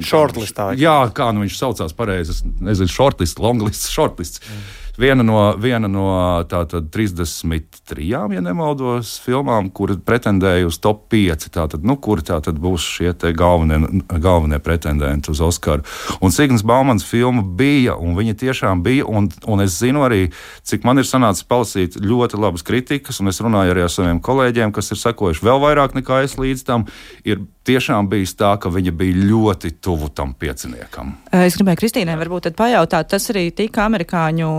shortlistā. 0.01 0.71
Jā, 0.79 0.95
kā 1.13 1.27
nu 1.35 1.43
viņš 1.43 1.59
saucās 1.59 1.93
pareizi, 1.93 2.39
nezinu, 2.63 2.89
shortlist, 2.89 3.43
longlist, 3.43 3.91
shortlist. 3.91 4.41
Mm 4.47 4.84
viena 4.97 5.23
no, 5.23 5.39
viena 5.61 5.89
no 5.91 6.07
tātad 6.49 6.89
33, 6.93 8.05
ja 8.11 8.23
nemaldos, 8.27 9.15
filmām, 9.23 9.69
kuras 9.75 9.99
pretendēja 10.05 10.67
uz 10.69 10.79
top 10.83 11.05
5. 11.13 11.47
Tātad, 11.55 11.85
nu, 11.87 11.97
kur 12.01 12.21
tātad 12.25 12.59
būs 12.61 12.85
šie 12.97 13.13
galvenie, 13.35 14.03
galvenie 14.21 14.59
pretendenti 14.63 15.31
uz 15.33 15.41
Oskaru? 15.43 15.85
Un 16.21 16.33
Signs 16.35 16.65
Baumans 16.65 17.05
filma 17.07 17.43
bija, 17.43 17.95
un 17.95 18.15
viņa 18.17 18.37
tiešām 18.43 18.83
bija, 18.85 19.07
un, 19.07 19.29
un 19.47 19.65
es 19.65 19.79
zinu 19.81 20.05
arī, 20.07 20.29
cik 20.67 20.87
man 20.87 21.01
ir 21.01 21.09
sanācis 21.09 21.47
palasīt 21.47 21.99
ļoti 22.01 22.39
labas 22.41 22.65
kritikas, 22.65 23.21
un 23.21 23.31
es 23.31 23.41
runāju 23.43 23.75
arī 23.75 23.85
ar 23.85 23.93
saviem 23.93 24.21
kolēģiem, 24.23 24.75
kas 24.75 24.93
ir 24.93 25.01
sekojuši 25.01 25.45
vēl 25.45 25.61
vairāk 25.63 25.97
nekā 25.97 26.23
es 26.25 26.39
līdz 26.39 26.65
tam. 26.67 26.89
Ir 27.25 27.43
tiešām 27.65 28.09
bijis 28.09 28.35
tā, 28.37 28.53
ka 28.61 28.69
viņa 28.71 28.93
bija 28.95 29.25
ļoti 29.31 29.71
tuvu 29.83 30.09
tam 30.15 30.33
pieciniekam. 30.37 31.13
Es 31.35 31.57
gribēju 31.57 31.79
Kristīnai 31.81 32.15
varbūt 32.19 32.51
pajautāt, 32.57 33.09
tas 33.11 33.25
arī 33.33 33.47
tika 33.55 33.85
amerikāņu 33.89 34.49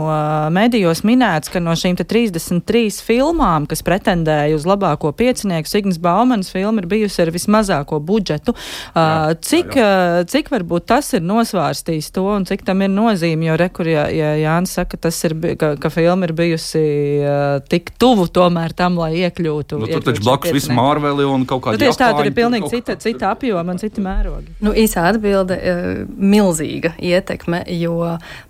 medijos 0.54 1.02
minēts, 1.06 1.50
ka 1.52 1.62
no 1.62 1.74
šīm 1.78 1.98
33 2.00 3.00
filmām, 3.06 3.68
kas 3.70 3.84
pretendēja 3.86 4.56
uz 4.58 4.66
labāko 4.68 5.12
piecinieku, 5.16 5.70
Signs 5.70 6.00
Baumanas 6.02 6.50
filma 6.52 6.82
ir 6.82 6.88
bijusi 6.90 7.22
ar 7.24 7.32
vismazāko 7.34 8.00
budžetu. 8.04 8.56
Jā, 8.96 9.36
cik, 9.40 9.76
jā, 9.78 10.24
cik 10.30 10.50
varbūt 10.52 10.88
tas 10.90 11.12
ir 11.16 11.24
nosvārstījis 11.26 12.10
to 12.16 12.26
un 12.34 12.46
cik 12.48 12.66
tam 12.66 12.82
ir 12.84 12.92
nozīme, 12.92 13.48
jo 13.50 13.58
rekur, 13.60 13.90
ja, 13.90 14.06
ja 14.12 14.34
Jānis 14.40 14.76
saka, 14.76 14.98
tas 15.06 15.18
ir, 15.28 15.36
ka, 15.60 15.74
ka 15.80 15.92
filma 15.94 16.28
ir 16.28 16.34
bijusi 16.36 16.84
tik 17.70 17.94
tuvu 18.00 18.26
tomēr 18.32 18.74
tam, 18.76 18.98
lai 19.00 19.12
iekļūtu. 19.22 19.80
Nu, 19.80 19.90
tur 19.90 20.04
taču 20.04 20.26
blakus 20.26 20.54
visu 20.56 20.74
Marveli 20.76 21.26
un 21.28 21.46
kaut 21.48 21.64
kādā. 21.66 21.78
Nu, 21.78 21.84
tieši 21.86 22.02
tā, 22.02 22.10
tur 22.16 22.28
ir 22.28 22.36
pilnīgi 22.36 22.72
cita, 22.74 22.95
cita 23.02 23.30
apjoma 23.34 23.74
un 23.74 23.80
cita 23.80 24.02
mēroga. 24.04 24.56
Nu, 24.64 24.72
īsā 24.76 25.06
atbilde 25.10 25.56
uh,- 25.56 26.02
milzīga 26.34 26.94
ietekme, 26.98 27.62
jo, 27.78 27.96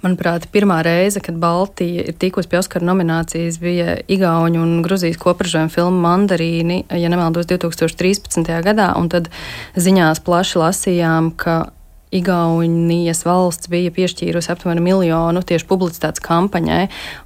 manuprāt, 0.05 0.49
pirmā 0.55 0.81
reize, 0.87 1.23
kad 1.25 1.39
Baltija 1.43 2.07
ir 2.09 2.19
tikusi 2.19 2.51
pie 2.51 2.61
Oskara 2.63 2.87
nominācijas, 2.87 3.61
bija 3.63 3.99
Igauņu 4.09 4.63
un 4.63 4.83
Gruzijas 4.87 5.21
kopražojuma 5.23 5.73
filma 5.73 6.03
Mandarīni, 6.09 6.85
ja 6.91 7.13
nemaldos, 7.13 7.49
2013. 7.51 8.53
gadā, 8.67 8.93
un 8.99 9.09
tad 9.13 9.31
ziņās 9.77 10.23
plaši 10.27 10.63
lasījām, 10.63 11.33
ka 11.37 11.67
Igaunijas 12.15 13.25
valsts 13.27 13.67
bija 13.71 13.91
piešķīrusi 13.91 14.51
aptuveni 14.53 14.83
miljonu 14.85 15.43
tieši 15.43 15.67
publicitātes 15.67 16.23
kampaņai. 16.23 16.85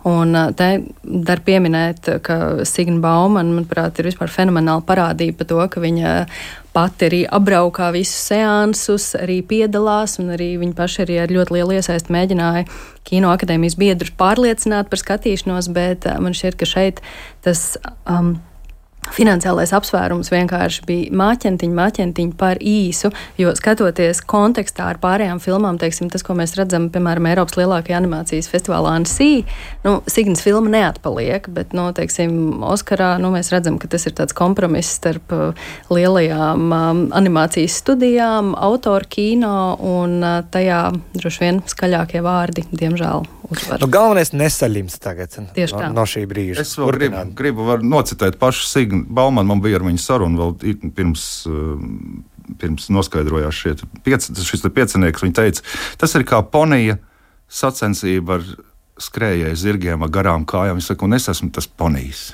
Un 0.08 0.32
te 0.56 0.70
dar 1.04 1.42
pieminēt, 1.44 2.08
ka 2.24 2.64
Signa 2.68 2.96
Baumana, 3.04 3.58
manuprāt, 3.58 4.00
ir 4.00 4.08
vispār 4.08 4.32
fenomenāla 4.32 4.84
parādība 4.88 5.42
par 5.42 5.50
to, 5.52 5.60
ka 5.74 5.84
viņa 5.84 6.14
pati 6.74 7.08
arī 7.08 7.20
apbraukā 7.26 7.90
visus 7.94 8.18
seansus, 8.30 9.12
arī 9.18 9.40
piedalās, 9.46 10.18
un 10.22 10.34
arī 10.36 10.52
viņa 10.60 10.76
paša 10.78 11.06
arī 11.06 11.18
ar 11.22 11.34
ļoti 11.34 11.56
lielu 11.56 11.78
iesaistu 11.78 12.14
mēģināja 12.14 12.66
kino 13.08 13.32
akadēmijas 13.34 13.78
biedrus 13.80 14.14
pārliecināt 14.20 14.90
par 14.92 15.02
skatīšanos, 15.02 15.70
bet 15.74 16.06
man 16.22 16.36
šķiet, 16.36 16.60
ka 16.60 16.68
šeit 16.68 17.02
tas. 17.46 17.74
Um, 18.06 18.38
Finansiālais 19.08 19.72
apsvērums 19.72 20.28
vienkārši 20.28 20.82
bija 20.86 21.14
māķentiņa, 21.16 21.76
māķentiņa 21.76 22.34
par 22.38 22.60
īsu, 22.60 23.08
jo 23.40 23.52
skatoties 23.56 24.20
kontekstā 24.28 24.90
ar 24.92 25.00
pārējām 25.00 25.40
filmām, 25.40 25.78
teiksim, 25.80 26.10
tas, 26.12 26.22
ko 26.26 26.36
mēs 26.36 26.52
redzam, 26.58 26.90
piemēram, 26.92 27.30
Eiropas 27.32 27.56
lielākajā 27.56 27.96
animācijas 27.96 28.50
festivālā 28.52 28.92
Ansī, 29.00 29.46
nu, 29.86 29.96
Signas 30.10 30.44
filma 30.44 30.68
neatpaliek, 30.76 31.48
bet, 31.56 31.72
nu, 31.76 31.88
teiksim, 31.96 32.60
Oskarā, 32.68 33.14
nu, 33.22 33.32
mēs 33.34 33.50
redzam, 33.54 33.80
ka 33.80 33.88
tas 33.90 34.04
ir 34.06 34.14
tāds 34.20 34.36
kompromiss 34.36 35.00
starp 35.00 35.32
uh, 35.32 35.66
lielajām 35.88 36.68
um, 36.68 37.02
animācijas 37.16 37.80
studijām, 37.80 38.52
autoru 38.52 39.08
kino 39.10 39.56
un 39.80 40.20
uh, 40.20 40.40
tajā 40.52 40.84
droši 41.16 41.46
vien 41.46 41.64
skaļākie 41.72 42.20
vārdi, 42.26 42.68
diemžēl, 42.70 43.24
uzvar. 43.50 43.82
Nu, 43.82 43.90
galvenais 43.92 44.32
nesaļims 44.34 44.98
tagad 45.02 45.34
Tieši 45.56 45.76
no, 45.76 45.92
no 46.00 46.06
šī 46.08 46.24
brīža. 46.30 46.64
Es 46.64 46.76
vēl 46.78 46.94
gribu, 46.96 47.22
gribu 47.36 47.78
nocitēt 47.82 48.38
pašu 48.40 48.66
Signu 48.68 49.04
Baumanu 49.08 49.52
man 49.52 49.62
bija 49.64 49.80
ar 49.80 49.86
viņu 49.86 50.02
sarunu 50.02 50.42
vēl 50.44 50.76
pirms. 50.96 51.30
Uh, 51.50 51.86
pirms 52.58 52.88
noskaidrojās 52.90 53.54
šie 53.54 53.76
piec, 54.02 54.24
šis 54.26 54.64
piecinieks, 54.74 55.22
viņa 55.22 55.36
teica, 55.36 55.62
tas 56.00 56.16
ir 56.18 56.24
kā 56.26 56.40
ponija 56.42 56.96
sacensība 57.46 58.40
ar 58.40 58.48
skrējēju 59.00 59.58
zirgiem 59.58 60.04
ar 60.04 60.12
garām 60.12 60.46
kājām. 60.48 60.78
Viņš 60.78 60.90
saka, 60.92 61.06
un 61.06 61.16
es 61.16 61.28
esmu 61.32 61.50
tas 61.54 61.68
ponijs. 61.68 62.30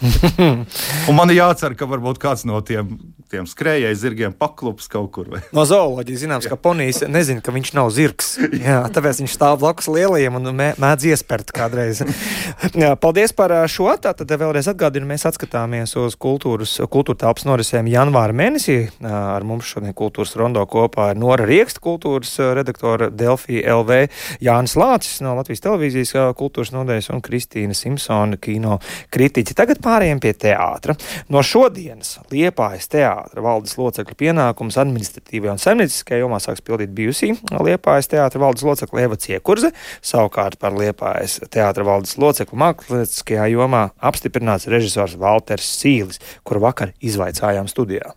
un 1.08 1.16
man 1.16 1.32
ir 1.32 1.40
jācer, 1.40 1.76
ka 1.78 1.88
varbūt 1.88 2.20
kāds 2.22 2.46
no 2.48 2.60
tiem 2.64 2.96
tiem 3.30 3.46
skrējēju 3.48 3.98
zirgiem 3.98 4.34
paklups 4.38 4.86
kaut 4.90 5.08
kur. 5.14 5.28
Vai? 5.32 5.40
No 5.54 5.64
zooloģijas 5.66 6.22
zināms, 6.22 6.46
ka 6.50 6.58
ponijs 6.60 7.02
nezina, 7.10 7.42
ka 7.42 7.54
viņš 7.54 7.72
nav 7.74 7.90
zirgs. 7.94 8.36
Jā, 8.66 8.84
tāpēc 8.94 9.22
viņš 9.22 9.34
stāv 9.34 9.58
blakus 9.62 9.88
lielajiem 9.90 10.38
un 10.38 10.52
mēdz 10.54 11.08
iespērt 11.10 11.50
kādreiz. 11.54 12.04
Jā, 12.82 12.94
paldies 13.00 13.34
par 13.36 13.54
šo. 13.70 13.88
Tātad 14.02 14.30
vēlreiz 14.30 14.68
atgādinu, 14.70 15.08
mēs 15.10 15.26
atskatāmies 15.28 15.96
uz 15.98 16.14
kultūras, 16.20 16.76
kultūra 16.92 17.24
telpas 17.24 17.46
norisēm 17.48 17.90
janvāra 17.90 18.36
mēnesī. 18.36 18.78
Ar 19.06 19.46
mums 19.46 19.72
šodien 19.72 19.96
kultūras 19.96 20.36
rondo 20.38 20.62
kopā 20.70 21.10
ir 21.14 21.20
Nora 21.20 21.46
Rieksta, 21.48 21.82
kultūras 21.82 22.36
redaktora 22.58 23.10
Delfī 23.10 23.62
LV, 23.62 24.06
Jānis 24.44 24.76
Lācis 24.78 25.18
no 25.24 25.34
Latvijas 25.38 25.64
televīzijas 25.66 26.14
kultūras 26.38 26.70
nodeļas 26.74 27.10
un 27.14 27.24
Kristīna 27.24 27.74
Simpsona 27.74 28.38
kino 28.38 28.78
kritiķi. 29.14 29.56
Tagad 29.58 29.82
pārējiem 29.86 30.20
pie 30.22 30.34
teātra. 30.46 30.96
No 31.32 31.42
šodienas 31.46 32.16
Liepājas 32.32 32.90
teātra 32.92 33.44
valdes 33.44 33.76
locekļu 33.78 34.18
pienākumus 34.18 34.78
administratīvajā 34.82 35.56
un 35.56 35.62
saimnieciskajā 35.62 36.20
jomā 36.24 36.40
sāks 36.42 36.64
pildīt 36.66 36.92
bijusī 36.96 37.32
Liepājas 37.54 38.10
teātra 38.12 38.42
valdes 38.42 38.66
locekle 38.66 39.06
Eva 39.06 39.18
Ciekurze. 39.20 39.72
Savukārt 40.04 40.58
par 40.62 40.76
Liepājas 40.76 41.38
teātra 41.52 41.86
valdes 41.86 42.16
loceklu 42.20 42.58
mākslinieckajā 42.64 43.48
jomā 43.54 43.88
apstiprināts 44.10 44.68
režisors 44.72 45.16
Valters 45.20 45.68
Sīlis, 45.80 46.22
kuru 46.46 46.66
vakar 46.68 46.94
izvaicājām 47.00 47.70
studijā. 47.70 48.16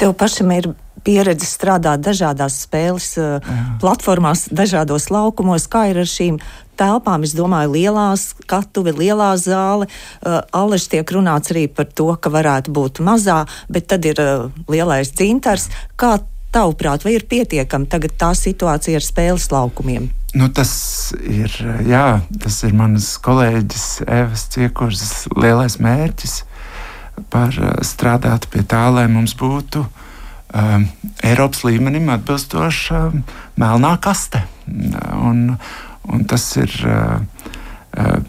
Tev 0.00 0.10
pašam 0.18 0.50
ir 0.50 0.72
pieredze 1.04 1.46
strādāt 1.46 2.02
dažādās 2.02 2.56
spēles 2.64 3.12
uh, 3.20 3.44
platformās, 3.82 4.48
dažādos 4.50 5.10
laukumos. 5.12 5.68
Kā 5.70 5.86
ir 5.92 6.00
ar 6.02 6.08
šīm 6.10 6.40
telpām? 6.78 7.24
Es 7.26 7.34
domāju, 7.36 7.74
lielā 7.76 8.10
skatuve, 8.20 8.94
lielā 8.96 9.32
zāle. 9.40 9.88
Uh, 10.20 10.42
Alež 10.54 10.88
tiek 10.92 11.14
runāts 11.16 11.54
arī 11.54 11.66
par 11.68 11.88
to, 11.90 12.10
ka 12.16 12.32
varētu 12.34 12.74
būt 12.74 13.02
mazā, 13.04 13.44
bet 13.72 13.88
tad 13.92 14.06
ir 14.08 14.20
uh, 14.22 14.48
lielais 14.70 15.12
dzintars. 15.14 15.70
Kā 16.00 16.18
tavuprāt, 16.54 17.04
vai 17.04 17.16
ir 17.16 17.26
pietiekama 17.30 17.88
tagad 17.90 18.14
tā 18.18 18.30
situācija 18.38 19.00
ar 19.00 19.04
spēles 19.04 19.50
laukumiem? 19.50 20.10
Nu, 20.34 20.48
tas 20.50 20.72
ir, 21.22 21.52
jā, 21.86 22.06
tas 22.42 22.62
ir 22.66 22.74
manas 22.74 23.12
kolēģis 23.22 23.86
Evas 24.06 24.48
Ciekurzes 24.54 25.28
lielais 25.38 25.78
mērķis 25.82 26.40
par 27.30 27.54
eh, 27.54 27.76
strādāt 27.86 28.48
pie 28.50 28.64
tā, 28.66 28.86
lai 28.90 29.06
mums 29.10 29.36
būtu 29.38 29.84
um, 29.84 30.86
Eiropas 31.22 31.62
līmenim 31.66 32.10
atbilstoša 32.16 33.02
um, 33.12 33.22
melnā 33.60 33.94
kaste. 34.02 34.42
Un, 34.66 35.56
un 36.10 36.24
tas, 36.28 36.44
ir, 36.60 36.72
uh, 36.88 37.18
uh, 37.96 38.20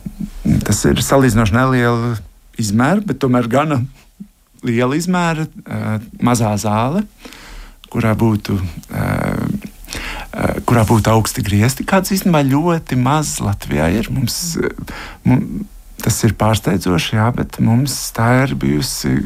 tas 0.67 0.81
ir 0.89 1.03
salīdzinoši 1.03 1.55
neliela 1.55 2.15
izmēra, 2.61 3.03
bet 3.05 3.21
tomēr 3.23 3.49
gana 3.51 3.81
liela 4.65 4.97
izmēra, 4.97 5.47
uh, 5.47 5.95
mazā 6.23 6.55
zāle, 6.61 7.05
kurā 7.93 8.15
būtu. 8.17 8.59
Uh, 8.89 9.71
kurā 10.67 10.81
būtu 10.83 11.07
augsti 11.07 11.39
griezti, 11.45 11.85
kāds 11.88 12.11
īstenībā 12.11 12.41
ļoti 12.43 12.97
maz 12.99 13.38
Latvijā 13.39 13.85
ir. 13.95 14.09
Mums, 14.11 14.57
mums, 15.23 15.63
Tas 16.05 16.17
ir 16.27 16.35
pārsteidzoši, 16.38 17.15
jā, 17.17 17.29
bet 17.35 17.59
mums 17.63 17.93
tā 18.15 18.27
ir 18.43 18.55
bijusi. 18.59 19.23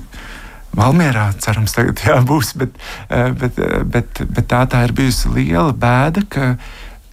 Valmjerā, 0.77 1.31
cerams, 1.41 1.73
tagad 1.73 1.99
jā, 2.05 2.19
būs, 2.23 2.53
bet, 2.61 2.75
eh, 3.09 3.31
bet, 3.33 3.57
eh, 3.57 3.81
bet, 3.83 4.21
bet 4.29 4.45
tā, 4.51 4.61
tā 4.69 4.83
ir 4.85 4.93
bijusi 4.95 5.31
liela 5.33 5.73
bēda, 5.73 6.23
ka, 6.29 6.51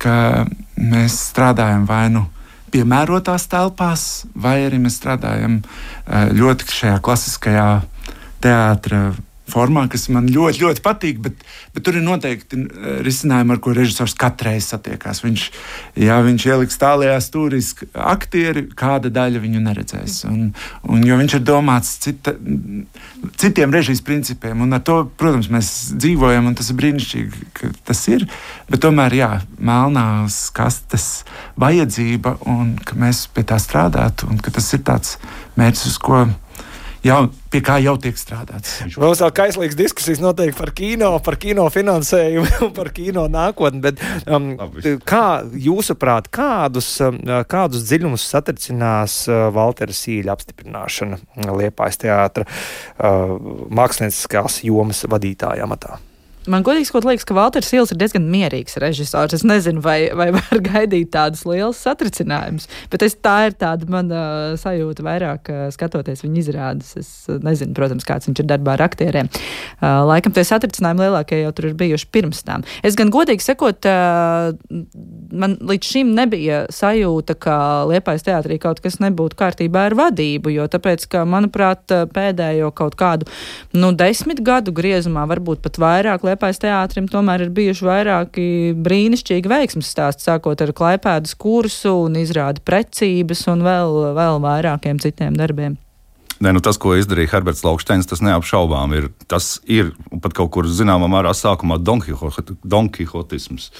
ka 0.03 0.47
mēs 0.77 1.19
strādājam 1.33 1.87
vai 1.89 2.07
nu 2.13 2.27
piemērotās 2.75 3.47
telpās, 3.51 4.27
vai 4.35 4.59
arī 4.67 4.81
mēs 4.83 4.99
strādājam 5.01 5.61
eh, 5.63 6.33
ļoti 6.37 6.69
šajā 6.81 6.99
klasiskajā 7.05 7.69
teātras 8.45 9.23
formā, 9.51 9.87
kas 9.91 10.09
man 10.13 10.29
ļoti, 10.33 10.63
ļoti 10.65 10.83
patīk. 10.85 11.21
Bet, 11.25 11.43
bet 11.75 11.87
tur 11.87 11.99
ir 11.99 12.05
noteikti 12.05 12.59
risinājumi, 13.07 13.55
ar 13.55 13.63
ko 13.63 13.75
režisors 13.77 14.17
katru 14.19 14.51
reizi 14.51 14.73
satiekās. 14.73 15.23
Viņš, 15.25 15.47
jā, 16.03 16.19
viņš 16.27 16.47
ieliks 16.51 16.81
tālajā 16.83 17.17
stūrī 17.25 17.61
aktieri, 18.07 18.67
kāda 18.77 19.13
daļa 19.15 19.43
viņu 19.43 19.63
neredzēs. 19.65 20.19
Un, 20.31 20.51
un, 20.87 21.05
jo 21.07 21.19
viņš 21.21 21.39
ir 21.39 21.45
domāts 21.47 21.95
cita, 22.05 22.35
citiem 23.41 23.75
režijas 23.75 24.03
principiem. 24.07 24.65
Un 24.67 24.77
ar 24.77 24.85
to, 24.87 25.03
protams, 25.19 25.51
mēs 25.53 25.73
dzīvojam, 25.97 26.51
un 26.51 26.59
tas 26.59 26.73
ir 26.73 26.81
brīnišķīgi, 26.81 27.51
ka 27.57 27.73
tas 27.87 28.03
ir. 28.13 28.27
Bet 28.71 28.83
tomēr, 28.85 29.19
jā, 29.19 29.31
melnās 29.59 30.47
kastes 30.57 31.25
vajadzība, 31.61 32.39
un 32.51 32.77
ka 32.87 32.99
mēs 32.99 33.27
pie 33.33 33.47
tā 33.47 33.61
strādātu, 33.63 34.31
un 34.31 34.43
ka 34.43 34.55
tas 34.55 34.73
ir 34.77 34.83
tāds 34.87 35.17
mērķis, 35.57 35.87
uz 35.93 36.01
ko 36.03 36.27
jau, 37.07 37.19
pie 37.53 37.61
kā 37.64 37.77
jau 37.83 37.95
tiek 38.01 38.19
strādāts. 38.19 38.79
Mums 38.99 39.23
vēl 39.23 39.33
kaislīgas 39.37 39.79
diskusijas 39.79 40.23
notiek 40.23 40.55
par 40.57 40.73
kino, 40.77 41.12
par 41.25 41.38
kino 41.40 41.66
finansējumu 41.73 42.66
un 42.66 42.73
par 42.77 42.90
kino 42.97 43.27
nākotni. 43.33 43.83
Bet, 43.85 44.03
um, 44.31 44.53
kā 45.07 45.27
jūsuprāt, 45.66 46.31
kādus, 46.35 46.90
um, 47.05 47.21
kādus 47.51 47.87
dziļumus 47.88 48.27
satricinās 48.33 49.23
uh, 49.31 49.47
Valtera 49.55 49.95
Sīļa 49.97 50.35
apstiprināšana 50.37 51.21
Liepājas 51.57 52.03
teātra 52.03 52.47
uh, 52.49 53.37
mākslinieckās 53.71 54.62
jomas 54.66 55.07
vadītāja 55.11 55.66
amatā? 55.66 56.01
Man 56.51 56.65
godīgi 56.67 56.89
sakot, 56.89 57.07
liekas, 57.09 57.27
ka 57.27 57.35
Valters 57.37 57.69
Sils 57.71 57.93
ir 57.93 57.99
diezgan 58.01 58.27
mierīgs 58.31 58.79
režisors. 58.83 59.35
Es 59.37 59.45
nezinu, 59.47 59.83
vai, 59.85 60.09
vai 60.15 60.29
var 60.35 60.61
gaidīt 60.63 61.11
tādus 61.15 61.43
lielus 61.49 61.81
satricinājumus, 61.83 62.69
bet 62.93 63.05
es, 63.07 63.17
tā 63.19 63.49
ir 63.49 63.57
tāda 63.59 63.89
mana 63.91 64.21
sajūta 64.61 65.05
vairāk 65.07 65.51
skatoties 65.75 66.23
viņa 66.25 66.41
izrādes. 66.43 66.93
Es 67.01 67.11
nezinu, 67.43 67.75
protams, 67.77 68.07
kāds 68.07 68.31
viņš 68.31 68.43
ir 68.43 68.49
darbā 68.51 68.77
ar 68.77 68.87
aktieriem. 68.87 69.31
Laikam 69.83 70.35
tie 70.37 70.45
satricinājumi 70.47 71.07
lielākie 71.07 71.41
jau 71.43 71.53
tur 71.57 71.71
ir 71.71 71.79
bijuši 71.79 72.11
pirms 72.15 72.45
tam. 72.47 72.65
Es 72.87 72.99
gan 72.99 73.11
godīgi 73.15 73.45
sakot, 73.45 73.89
man 75.43 75.59
līdz 75.67 75.93
šim 75.93 76.15
nebija 76.17 76.65
sajūta, 76.73 77.37
ka 77.43 77.57
Liepais 77.91 78.25
teātrī 78.27 78.61
kaut 78.63 78.81
kas 78.85 79.01
nebūtu 79.03 79.39
kārtībā 79.39 79.87
ar 79.91 79.99
vadību, 79.99 80.55
jo 80.55 80.67
tāpēc, 80.71 81.09
ka, 81.11 81.25
manuprāt, 81.29 81.91
pēdējo 82.15 82.71
kaut 82.77 82.97
kādu, 82.99 83.29
nu, 83.77 83.93
desmit 83.97 84.43
gadu 84.47 84.75
griezumā, 84.77 85.27
varbūt 85.31 85.63
pat 85.65 85.81
vairāk, 85.83 86.27
Liepais 86.37 86.59
teātrim 86.61 87.07
tomēr 87.09 87.46
ir 87.46 87.53
bijuši 87.57 87.87
vairāki 87.87 88.42
brīnišķīgi 88.85 89.49
veiksmes 89.49 89.88
stāsti, 89.88 90.27
sākot 90.27 90.61
ar 90.61 90.75
klaipēdas 90.77 91.33
kursu 91.40 91.94
un 92.03 92.18
izrādi 92.20 92.61
precības 92.61 93.46
un 93.49 93.64
vēl, 93.64 93.96
vēl 94.18 94.42
vairākiem 94.44 95.01
citiem 95.01 95.40
darbiem. 95.40 95.79
Nē, 96.37 96.51
nu 96.53 96.61
tas, 96.61 96.77
ko 96.77 96.92
izdarīja 96.99 97.31
Herberts 97.33 97.62
Lauksteins, 97.64 98.05
tas 98.09 98.20
neapšaubām 98.20 98.92
ir. 98.92 99.07
Tas 99.31 99.57
ir 99.64 99.94
pat 100.20 100.35
kaut 100.37 100.51
kur 100.53 100.66
zināmā 100.68 101.09
mērā 101.09 101.33
sākumā 101.33 101.79
donkihotisms, 101.81 103.70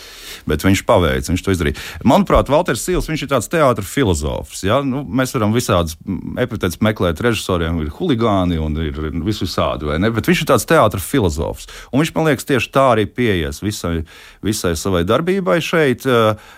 bet 0.49 0.65
viņš 0.65 0.83
paveica, 0.89 1.33
viņš 1.35 1.45
to 1.45 1.53
izdarīja. 1.53 1.77
Manuprāt, 2.09 2.49
Valters 2.53 2.87
Sīls, 2.87 3.11
ir 3.13 3.29
tāds 3.29 3.51
teātris 3.53 3.93
filozofs. 3.93 4.65
Ja? 4.65 4.81
Nu, 4.81 5.05
mēs 5.05 5.37
varam 5.37 5.53
visādus 5.53 5.99
epitētus 6.41 6.81
meklēt 6.81 7.21
režisoriem, 7.27 7.83
ir 7.85 7.93
huligāni 7.99 8.57
un 8.63 8.81
ir 8.81 9.05
visvisādi, 9.27 9.91
vai 9.91 10.01
ne? 10.01 10.13
Bet 10.17 10.33
viņš 10.33 10.47
ir 10.47 10.51
tāds 10.55 10.69
teātris 10.69 11.05
filozofs. 11.05 11.69
Un 11.93 12.01
viņš, 12.01 12.17
man 12.17 12.31
liekas, 12.31 12.49
tieši 12.49 12.73
tā 12.73 12.89
arī 12.95 13.05
pieies 13.05 13.61
visai, 13.61 13.99
visai 14.45 14.73
savai 14.81 15.05
darbībai 15.05 15.61
šeit. 15.61 16.09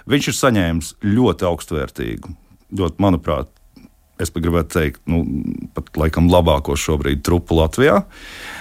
Viņš 0.07 0.31
ir 0.31 0.43
saņēmis 0.45 0.95
ļoti 1.03 1.51
augstvērtīgu, 1.51 2.37
ļoti, 2.79 3.03
manuprāt, 3.03 3.51
es 4.23 4.33
gribētu 4.35 4.75
teikt, 4.75 5.01
nu, 5.11 5.23
pat 5.77 5.91
laikam 5.99 6.29
labāko 6.33 6.77
šobrīd 6.79 7.25
trupu 7.27 7.59
Latvijā. 7.59 8.03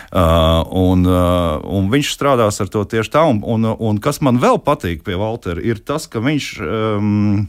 Uh, 0.08 0.64
un, 0.72 1.04
uh, 1.04 1.58
un 1.78 1.90
viņš 1.92 2.14
strādās 2.16 2.62
ar 2.64 2.72
to 2.72 2.86
tieši 2.88 3.12
tā. 3.14 3.26
Un, 3.28 3.42
un, 3.44 3.68
un 3.76 4.00
kas 4.04 4.22
man 4.24 4.40
vēl 4.40 4.62
patīk 4.64 5.04
pie 5.08 5.18
Waltera, 5.20 5.60
ir 5.60 5.82
tas, 5.84 6.08
ka 6.08 6.24
viņš 6.24 6.50
um, 6.64 7.46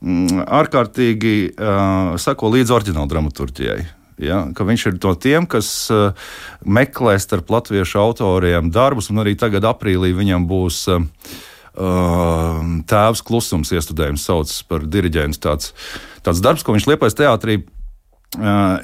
ārkārtīgi 0.00 1.36
uh, 1.52 2.16
sako 2.20 2.54
līdzi 2.56 2.76
oriģināla 2.78 3.10
dramaturgijai. 3.10 3.80
Ja, 4.20 4.42
viņš 4.52 4.86
ir 4.88 4.96
no 5.00 5.14
tiem, 5.16 5.46
kas 5.48 5.68
uh, 5.92 6.16
meklē 6.64 7.16
starp 7.20 7.48
latviešu 7.52 8.00
autoriem 8.00 8.68
darbus, 8.72 9.08
un 9.12 9.22
arī 9.22 9.32
tagad 9.40 9.64
aprīlī 9.68 10.12
viņam 10.16 10.44
būs 10.48 10.82
uh, 10.92 11.04
tēvs 11.74 13.22
klusums 13.26 13.72
iestudējums, 13.74 14.24
sauc 14.26 14.54
par 14.68 14.86
diriģentu. 14.86 15.40
Tāds, 15.42 15.74
tāds 16.26 16.42
darbs, 16.44 16.64
ko 16.66 16.74
viņš 16.76 16.88
liepais 16.90 17.16
teātrī. 17.18 17.62
Uh, 18.30 18.76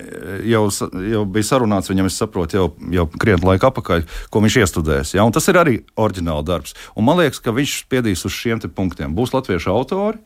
jau, 0.43 0.65
jau 1.07 1.21
bija 1.31 1.47
sarunāts 1.47 1.87
viņam, 1.87 2.09
es 2.11 2.17
saprotu, 2.19 2.57
jau, 2.59 2.65
jau 2.91 3.05
krietni 3.15 3.47
laika 3.47 3.69
atpakaļ, 3.71 4.03
ko 4.35 4.43
viņš 4.43 4.57
iestudēs. 4.65 5.15
Ja? 5.15 5.23
Un 5.23 5.35
tas 5.35 5.47
ir 5.47 5.59
arī 5.61 5.77
oriģināls 5.95 6.47
darbs. 6.49 6.75
Un 6.99 7.07
man 7.07 7.21
liekas, 7.21 7.39
ka 7.43 7.55
viņš 7.55 7.77
spiedīs 7.85 8.27
uz 8.27 8.35
šiem 8.35 8.65
punktiem. 8.75 9.15
Būs 9.15 9.31
latviešu 9.37 9.71
autori, 9.71 10.19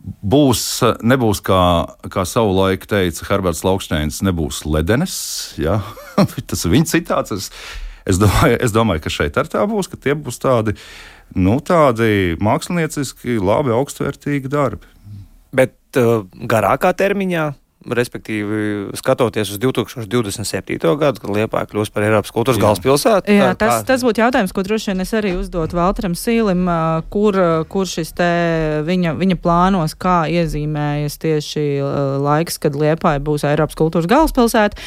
būs, 0.00 0.62
nebūs 1.04 1.42
kā, 1.44 1.60
kā 2.08 2.24
savulaik 2.28 2.88
teica 2.88 3.28
Herberts 3.28 3.64
Lauksteins, 3.68 4.22
nebūs 4.24 4.62
ledenes. 4.64 5.16
Ja? 5.60 5.82
tas 6.48 6.64
ir 6.64 6.72
viņa 6.72 6.88
citāts. 6.94 7.36
Es, 7.36 7.50
es, 8.08 8.20
domāju, 8.22 8.60
es 8.64 8.72
domāju, 8.72 9.04
ka 9.04 9.12
šeit 9.12 9.36
ar 9.40 9.52
tā 9.52 9.68
būs, 9.68 9.92
ka 9.92 10.00
tie 10.00 10.16
būs 10.16 10.40
tādi, 10.40 10.78
nu, 11.34 11.58
tādi 11.64 12.36
mākslinieciski, 12.42 13.38
labi, 13.42 13.74
augstvērtīgi 13.74 14.50
darbi. 14.52 14.90
Bet 15.54 15.76
uh, 16.00 16.24
garākā 16.50 16.94
termiņā 16.98 17.52
respektīvi 17.90 18.96
skatoties 18.96 19.50
uz 19.54 19.58
2027. 19.62 20.78
gadu, 21.00 21.20
kad 21.20 21.32
Liepāja 21.34 21.68
kļūs 21.70 21.92
par 21.94 22.06
Eiropas 22.06 22.32
kultūras 22.34 22.60
galvaspilsētu. 22.62 23.34
Jā, 23.34 23.50
tas, 23.58 23.82
tas 23.88 24.04
būtu 24.06 24.22
jautājums, 24.22 24.54
ko 24.54 24.64
droši 24.66 24.92
vien 24.92 25.04
es 25.04 25.12
arī 25.16 25.34
uzdotu 25.38 25.78
Valtram 25.78 26.16
Sīlim, 26.18 26.64
kur, 27.12 27.38
kur 27.72 27.90
šis 27.90 28.14
te 28.16 28.30
viņa, 28.86 29.16
viņa 29.20 29.38
plānos, 29.44 29.96
kā 29.98 30.24
iezīmējas 30.32 31.18
tieši 31.24 31.66
laiks, 32.24 32.60
kad 32.62 32.78
Liepāja 32.78 33.22
būs 33.24 33.46
Eiropas 33.48 33.78
kultūras 33.78 34.08
galvaspilsēta, 34.10 34.80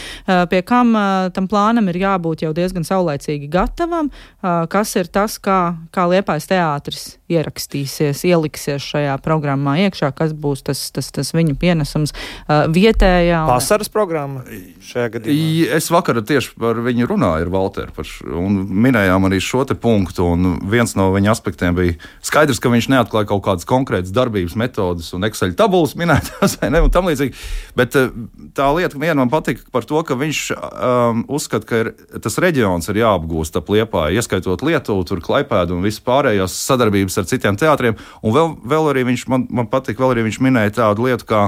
pie 0.50 0.64
kam 0.68 0.96
tam 1.36 1.52
plānam 1.52 1.92
ir 1.92 2.02
jābūt 2.02 2.48
jau 2.48 2.56
diezgan 2.58 2.88
saulaicīgi 2.88 3.52
gatavam, 3.52 4.12
kas 4.42 4.98
ir 4.98 5.12
tas, 5.12 5.38
kā, 5.42 5.62
kā 5.94 6.10
Liepājas 6.10 6.50
teātris 6.50 7.17
ierakstīsies, 7.32 8.24
ieliksies 8.28 8.84
šajā 8.84 9.18
programmā 9.24 9.78
iekšā, 9.88 10.12
kas 10.16 10.34
būs 10.38 10.64
tas, 10.68 10.82
tas, 10.96 11.10
tas 11.14 11.34
viņa 11.36 11.58
pienesums. 11.60 12.14
Uh, 12.48 12.66
vietējā. 12.72 13.44
Un... 13.44 13.52
Vasaras 13.52 13.92
programma 13.92 14.44
šajā 14.88 15.10
gadījumā. 15.18 15.72
Es 15.78 15.90
vakar 15.94 16.22
tieši 16.28 16.56
par 16.60 16.80
viņu 16.86 17.10
runāju 17.12 17.48
ar 17.48 17.52
Valteru 17.54 18.08
un 18.38 18.62
minējām 18.88 19.28
arī 19.28 19.42
šo 19.44 19.66
punktu. 19.82 20.30
Viens 20.72 20.96
no 20.98 21.10
viņa 21.16 21.34
aspektiem 21.34 21.76
bija 21.78 21.98
skaidrs, 22.26 22.62
ka 22.64 22.72
viņš 22.72 22.90
neatklāja 22.94 23.30
kaut 23.30 23.44
kādas 23.48 23.68
konkrētas 23.68 24.14
darbības 24.16 24.56
metodas 24.60 25.12
un 25.18 25.28
Excel 25.28 25.56
tabulas 25.58 25.96
minētās 26.00 26.58
ne, 26.64 26.82
un 26.84 26.94
tam 26.94 27.10
līdzīgi. 27.10 27.36
Bet 27.78 27.98
eh, 28.00 28.12
tā 28.58 28.70
lieta 28.78 29.00
viena 29.00 29.20
man 29.20 29.32
patika 29.34 29.68
par 29.74 29.88
to, 29.88 30.00
ka 30.08 30.18
viņš 30.20 30.42
um, 30.56 31.24
uzskata, 31.34 31.68
ka 31.68 31.82
ir, 31.84 31.92
tas 32.24 32.40
reģions 32.42 32.88
ir 32.92 33.02
jāapgūst 33.04 33.60
ap 33.60 33.72
Liepāju, 33.74 34.18
ieskaitot 34.18 34.64
Lietuvu, 34.66 35.06
tur 35.08 35.22
Klaipēdu 35.24 35.78
un 35.78 35.86
visu 35.86 36.02
pārējās 36.06 36.56
sadarbības 36.68 37.17
ar 37.22 37.28
citiem 37.30 37.58
teātriem. 37.60 37.98
Un 38.22 38.36
vēl, 38.36 38.54
vēl 38.74 38.92
arī 38.94 39.08
viņš 39.12 39.28
man, 39.32 39.48
man 39.50 39.70
patika, 39.72 40.04
vēl 40.04 40.16
arī 40.16 40.28
viņš 40.30 40.40
minēja 40.46 40.78
tādu 40.82 41.10
lietu 41.10 41.28
kā 41.30 41.48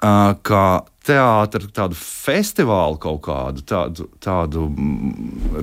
kā 0.00 0.64
teātris, 1.06 1.70
tādu 1.72 1.96
festivālu 1.96 2.98
kaut 3.00 3.22
kādu, 3.24 3.62
tādu, 3.64 4.06
tādu 4.20 4.66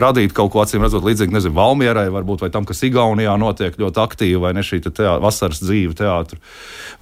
radīt 0.01 0.33
kaut 0.35 0.49
ko 0.53 0.63
acīm 0.63 0.81
redzot 0.81 1.05
līdzīgi, 1.05 1.35
nezinu, 1.35 1.53
Valmierai, 1.57 2.07
varbūt 2.13 2.41
vai 2.45 2.49
tam, 2.53 2.65
kas 2.67 2.81
Igaunijā 2.87 3.35
notiek 3.39 3.77
ļoti 3.77 4.01
aktīvi, 4.01 4.39
vai 4.41 4.53
ne 4.57 4.63
šī 4.65 4.81
te 4.87 4.93
teā, 4.97 5.17
vasaras 5.21 5.61
dzīve 5.61 5.93
teātris, 5.97 6.41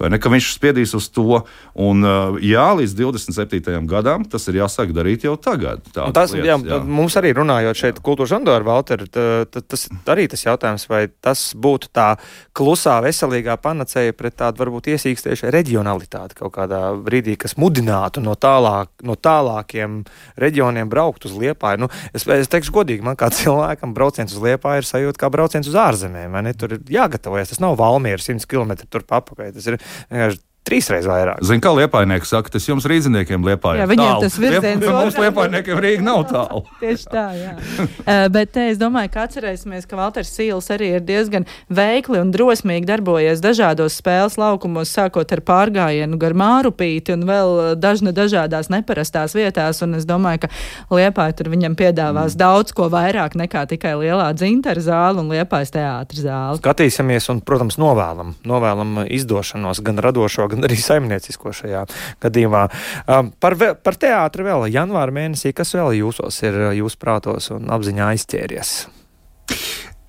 vai 0.00 0.10
ne, 0.12 0.20
ka 0.20 0.32
viņš 0.32 0.50
spiedīs 0.52 0.92
uz 0.98 1.08
to, 1.16 1.40
un 1.80 2.04
jā, 2.44 2.66
līdz 2.76 2.96
27. 3.00 3.72
gadam 3.88 4.26
tas 4.28 4.44
ir 4.50 4.60
jāsāk 4.60 4.92
darīt 4.96 5.24
jau 5.24 5.38
tagad. 5.40 5.80
Tas, 5.94 6.34
lietas, 6.36 6.36
jā, 6.44 6.58
jā. 6.60 6.80
Mums 6.84 7.16
arī 7.16 7.32
runājot 7.36 7.80
šeit 7.80 8.02
kultūras 8.04 8.34
žandoru, 8.34 8.68
Valter, 8.68 9.06
tas 9.08 9.88
arī 10.12 10.28
tas 10.28 10.44
jautājums, 10.44 10.86
vai 10.92 11.06
tas 11.08 11.48
būtu 11.56 11.88
tā 11.96 12.12
klusā, 12.56 12.98
veselīgā 13.04 13.56
panacēja 13.64 14.16
pret 14.16 14.36
tādu 14.42 14.64
varbūt 14.64 14.92
iesīkstējušu 14.92 15.52
reģionalitāti 15.54 16.36
kaut 16.42 16.54
kādā 16.58 16.82
brīdī, 17.00 17.38
kas 17.40 17.56
mudinātu 17.60 18.25
no, 18.26 18.34
tālāk, 18.38 18.90
no 19.06 19.16
tālākiem 19.16 20.00
reģioniem 20.40 20.90
braukt 20.92 21.28
uz 21.28 21.36
Liepāju. 21.38 21.84
Nu, 21.84 21.90
es, 22.16 22.26
es 22.26 22.50
teikšu, 22.52 22.74
godīgi, 22.76 23.06
man 23.06 23.18
kā 23.18 23.30
cilvēkam 23.38 23.94
brauciens 23.96 24.34
uz 24.34 24.42
Liepāju 24.42 24.84
ir 24.84 24.90
sajūta 24.90 25.22
kā 25.22 25.32
brauciens 25.32 25.70
uz 25.70 25.78
ārzemēm. 25.86 26.38
Tur 26.58 26.76
ir 26.76 26.84
jāgatavojas. 26.98 27.54
Tas 27.54 27.62
nav 27.62 27.78
Valmiera 27.80 28.22
100 28.22 28.48
km 28.50 28.76
turp 28.90 29.16
apakaļ. 29.20 29.54
Tas 29.56 29.70
ir 29.70 29.80
vienkārši 29.80 30.42
trīsreiz 30.66 31.06
vairāk. 31.08 31.40
Zini, 31.46 31.62
kā 31.62 31.72
liepainieki 31.76 32.28
saka, 32.28 32.50
tas 32.56 32.66
jums 32.66 32.86
rīzniekiem 32.88 33.44
liepājiem. 33.46 33.82
Jā, 33.82 33.88
viņiem 33.90 34.10
tālu. 34.10 34.24
tas 34.24 34.38
virziens 34.40 34.82
Liep- 34.82 34.96
Mums 34.96 35.18
liepainiekiem 35.20 35.80
Rīga 35.82 36.04
nav 36.04 36.24
tālu. 36.30 36.62
Tieši 36.82 37.08
tā, 37.12 37.26
jā. 37.38 37.52
uh, 37.56 38.26
bet 38.34 38.52
te 38.56 38.66
es 38.72 38.80
domāju, 38.80 39.12
ka 39.14 39.26
atcerēsimies, 39.26 39.86
ka 39.88 39.98
Valters 39.98 40.32
Sīls 40.34 40.70
arī 40.74 40.92
ir 40.98 41.04
diezgan 41.06 41.46
veikli 41.70 42.20
un 42.22 42.32
drosmīgi 42.34 42.88
darbojies 42.88 43.42
dažādos 43.44 43.98
spēles 44.00 44.38
laukumos, 44.40 44.92
sākot 44.92 45.36
ar 45.36 45.42
pārgājienu 45.46 46.18
gar 46.20 46.36
Mārupīti 46.36 47.14
un 47.14 47.26
vēl 47.28 47.54
uh, 47.54 47.72
dažna 47.78 48.14
dažādās 48.16 48.70
neparastās 48.72 49.36
vietās. 49.36 49.82
Un 49.86 49.98
es 50.00 50.08
domāju, 50.08 50.46
ka 50.46 50.96
Liepāja 50.96 51.36
tur 51.38 51.50
viņam 51.52 51.76
piedāvās 51.78 52.34
mm. 52.34 52.40
daudz 52.42 52.74
ko 52.76 52.88
vairāk 52.92 53.36
nekā 53.38 53.66
tikai 53.70 53.94
lielā 54.00 54.30
dzintara 54.36 54.82
zāle 54.82 55.22
un 55.22 55.30
Liepājas 55.34 55.74
teātra 55.74 56.26
zāle. 56.26 56.60
Skatīsimies 56.60 57.28
un, 57.32 57.42
protams, 57.46 57.78
novēlam, 57.80 58.34
novēlam 58.46 59.02
izdošanos 59.06 59.82
gan 59.84 60.00
radošo, 60.02 60.48
gan 60.52 60.55
arī 60.64 60.78
saimniecisko 60.80 61.52
šajā 61.60 61.84
gadījumā. 62.24 62.66
Um, 63.04 63.32
par, 63.40 63.58
par 63.82 64.00
teātri 64.00 64.46
vēl 64.46 64.68
janvāra 64.72 65.14
mēnesī, 65.14 65.52
kas 65.56 65.74
vēl 65.76 65.98
jūsos 66.00 66.42
ir 66.46 66.60
uh, 66.68 66.70
jūsu 66.76 67.00
prātos 67.02 67.50
un 67.54 67.68
apziņā 67.76 68.12
aizķēries? 68.14 68.76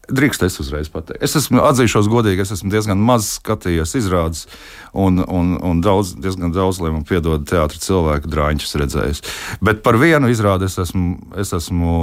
Drīkst 0.07 0.45
es 0.45 0.55
uzreiz 0.63 0.87
pateikt. 0.87 1.19
Es 1.25 1.35
esmu 1.35 1.59
atzīšos 1.67 2.07
godīgi, 2.07 2.45
es 2.45 2.53
esmu 2.55 2.71
diezgan 2.71 2.99
maz 3.03 3.25
skatījies 3.41 3.91
izrādes, 3.99 4.45
un, 4.95 5.19
un, 5.19 5.57
un 5.59 5.81
daudz, 5.83 6.13
diezgan 6.23 6.53
daudz, 6.55 6.79
lai 6.79 6.93
man 6.93 7.03
piedod 7.07 7.43
teātris 7.49 7.83
cilvēku 7.83 8.31
drāņķus 8.31 8.77
redzējis. 8.83 9.21
Bet 9.59 9.83
par 9.83 9.99
vienu 9.99 10.31
izrādi 10.31 10.69
es 10.69 10.79
esmu, 10.79 11.17
es 11.43 11.51
esmu 11.57 11.97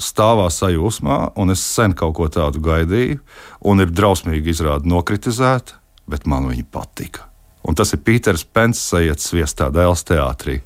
stāvā 0.00 0.48
sajūsmā, 0.48 1.20
un 1.36 1.52
es 1.52 1.60
sen 1.76 1.92
kaut 1.98 2.16
ko 2.16 2.32
tādu 2.32 2.64
gaidīju, 2.64 3.20
un 3.68 3.84
ir 3.84 3.92
drausmīgi 3.92 4.56
izrādi 4.56 4.88
nokritizēta, 4.88 5.76
bet 6.08 6.24
man 6.24 6.48
viņa 6.48 6.70
patika. 6.72 7.28
Un 7.66 7.74
tas 7.74 7.90
ir 7.94 8.02
Pīters 8.06 8.44
Pence, 8.46 8.84
ejiet 8.94 9.22
sviestā 9.22 9.66
dēls 9.74 10.04
teātrī. 10.06 10.60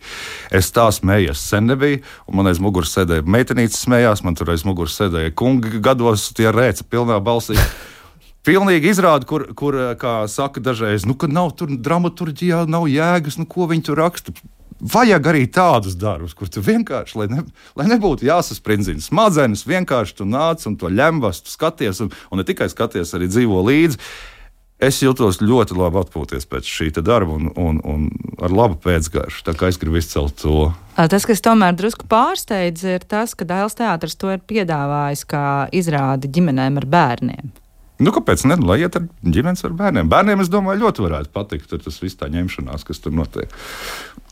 Es 0.53 0.69
tā 0.75 0.85
smējos, 0.93 1.41
sen 1.41 1.71
nebija, 1.71 2.03
un 2.29 2.41
man 2.41 2.51
aiz 2.51 2.61
muguras 2.61 2.93
sēdēja 2.97 3.25
meitenīte, 3.25 3.79
smējās, 3.79 4.25
man 4.27 4.37
tur 4.37 4.53
aiz 4.53 4.67
muguras 4.69 4.99
sēdēja 5.01 5.33
kungi 5.39 5.81
gados, 5.81 6.29
tie 6.37 6.51
rēca 6.53 6.85
pilnā 6.91 7.17
balsī. 7.25 7.57
Pilnīgi 8.47 8.89
izrāda, 8.93 9.27
kur, 9.29 9.51
kur, 9.57 9.77
kā 10.01 10.15
saka, 10.33 10.63
dažreiz, 10.65 11.05
nu, 11.09 11.17
ka 11.17 11.29
nav 11.29 11.53
tur 11.61 11.73
dramaturgijā, 11.77 12.63
nav 12.69 12.87
jēgas, 12.89 13.37
nu, 13.41 13.45
ko 13.49 13.69
viņi 13.69 13.85
tur 13.91 14.01
raksta. 14.01 14.33
Vajag 14.81 15.27
arī 15.29 15.43
tādus 15.53 15.97
darbus, 16.01 16.33
kur 16.33 16.49
tu 16.49 16.63
vienkārši, 16.65 17.19
lai, 17.21 17.27
ne, 17.29 17.43
lai 17.77 17.85
nebūtu 17.91 18.25
jāsasprindzina 18.25 19.05
smadzenes, 19.05 19.67
vienkārši 19.69 20.17
tu 20.23 20.25
nāc 20.25 20.65
un 20.69 20.79
to 20.81 20.89
lemvas, 20.89 21.43
tu 21.45 21.53
skaties, 21.53 22.01
un, 22.01 22.09
un 22.33 22.41
ne 22.41 22.47
tikai 22.49 22.71
skaties, 22.73 23.13
arī 23.17 23.29
dzīvo 23.29 23.61
līdzi. 23.69 24.01
Es 24.81 25.03
jūtos 25.03 25.43
ļoti 25.45 25.77
labi 25.77 26.01
atpūties 26.01 26.47
pēc 26.49 26.69
šī 26.69 26.87
darba 27.05 27.35
un, 27.37 27.51
un, 27.53 27.81
un 27.85 28.07
ar 28.41 28.53
labu 28.55 28.79
pēcgaršu. 28.81 29.43
Tā 29.45 29.53
kā 29.53 29.69
es 29.69 29.77
gribu 29.81 30.01
izcelt 30.01 30.39
to. 30.41 30.71
Tas, 30.97 31.27
kas 31.29 31.45
tomēr 31.45 31.77
drusku 31.77 32.09
pārsteidz, 32.09 32.87
ir 32.97 33.05
tas, 33.05 33.35
ka 33.37 33.45
Dēls 33.45 33.77
teātris 33.77 34.17
to 34.17 34.33
ir 34.33 34.41
piedāvājis 34.41 35.27
kā 35.29 35.45
izrādi 35.77 36.33
ģimenēm 36.33 36.81
ar 36.81 36.87
bērniem. 36.97 37.51
Nu, 38.01 38.13
kāpēc 38.17 38.47
ne? 38.49 38.57
Lai 38.65 38.79
iet 38.81 38.95
ar 38.97 39.05
ģimenes 39.21 39.61
ar 39.69 39.75
bērniem. 39.77 40.09
Bērniem, 40.09 40.41
es 40.41 40.49
domāju, 40.49 40.81
ļoti 40.87 41.05
varētu 41.05 41.33
patikt 41.37 41.69
tur 41.69 41.83
tas 41.85 42.01
viss 42.01 42.17
tā 42.17 42.31
ņemšanās, 42.33 42.87
kas 42.89 43.03
tur 43.05 43.13
notiek. 43.13 43.53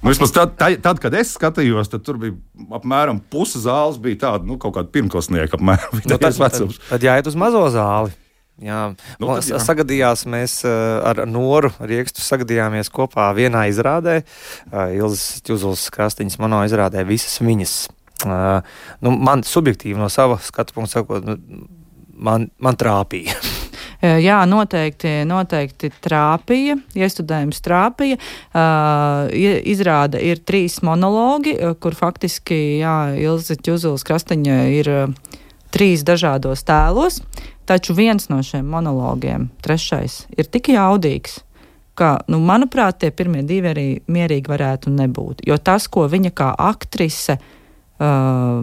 Nu, 0.00 0.08
vismaz 0.08 0.32
tad, 0.32 0.54
tad, 0.56 1.02
kad 1.02 1.16
es 1.18 1.34
skatījos, 1.36 1.90
tad 1.92 2.06
tur 2.06 2.16
bija 2.22 2.32
apmēram 2.78 3.20
puse 3.28 3.60
zāles, 3.60 4.00
bija 4.00 4.22
tāda, 4.24 4.48
nu, 4.48 4.56
kaut 4.62 4.78
kāda 4.78 4.88
pirmklasnieka 4.94 5.60
apmēram. 5.60 6.00
Nu, 6.00 6.06
tad, 6.14 6.24
tad, 6.24 6.80
tad 6.88 7.04
jāiet 7.04 7.28
uz 7.28 7.36
mazo 7.36 7.66
zāli. 7.74 8.16
Jā, 8.58 8.80
Nu, 9.22 9.28
tad 9.36 9.46
jā. 9.46 9.58
sagadījās 9.62 10.24
mēs 10.26 10.60
uh, 10.66 10.98
ar 11.06 11.22
Noru 11.30 11.70
Riekstu 11.78 12.24
sagadījāmies 12.24 12.90
kopā 12.90 13.28
vienā 13.36 13.68
izrādē. 13.70 14.22
Uh, 14.72 14.90
Ilzas 14.96 15.38
Čuzulas 15.46 15.86
krastiņas 15.94 16.40
manā 16.42 16.64
izrādē 16.66 17.04
visas 17.06 17.38
viņas. 17.38 17.76
Uh, 18.26 18.66
nu, 19.04 19.14
man 19.14 19.44
subjektīvi 19.46 20.00
no 20.00 20.10
sava 20.10 20.40
skatu 20.42 20.74
punkta 20.74 20.98
sakot, 20.98 21.28
nu, 21.28 21.68
man, 22.18 22.48
man 22.58 22.78
trāpīja. 22.78 23.38
Jā, 24.26 24.40
noteikti, 24.46 25.10
noteikti 25.26 25.90
trāpīja, 26.02 26.76
iestudējums 26.98 27.62
trāpīja. 27.62 28.18
Uh, 28.54 29.30
izrāda 29.66 30.22
ir 30.22 30.42
trīs 30.46 30.80
monologi, 30.86 31.56
uh, 31.58 31.74
kur 31.78 31.98
faktiski 31.98 32.78
jā, 32.78 32.96
Ilza 33.18 33.58
Čuzulas 33.58 34.06
krastiņa 34.06 34.58
ir 34.78 34.92
uh, 34.92 35.38
trīs 35.74 36.04
dažādos 36.06 36.62
tēlos, 36.66 37.20
taču 37.68 37.94
viens 37.96 38.30
no 38.32 38.40
šiem 38.44 38.66
monologiem, 38.72 39.48
trešais, 39.64 40.24
ir 40.36 40.48
tik 40.48 40.72
jaudīgs. 40.72 41.42
Ka, 41.98 42.20
nu, 42.30 42.38
manuprāt, 42.38 43.00
tie 43.02 43.10
pirmie 43.10 43.42
divi 43.42 43.72
arī 43.72 43.86
mierīgi 44.06 44.50
varētu 44.52 44.92
nebūt. 44.94 45.42
Jo 45.48 45.56
tas, 45.58 45.88
ko 45.90 46.06
viņa 46.06 46.30
kā 46.30 46.52
aktrise 46.54 47.34
uh, 47.40 48.62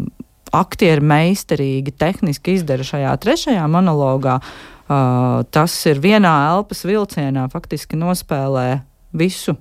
aktieri 0.55 1.03
meistarīgi, 1.03 1.93
tehniski 1.99 2.55
izdara 2.55 2.85
šajā 2.87 3.11
trešajā 3.25 3.65
monologā, 3.71 4.37
uh, 4.39 5.43
tas 5.51 5.75
ir 5.91 5.99
vienā 6.03 6.33
elpas 6.53 6.85
vilcienā, 6.87 7.49
faktiski 7.51 7.99
nospēlē 7.99 8.69
visu 9.15 9.57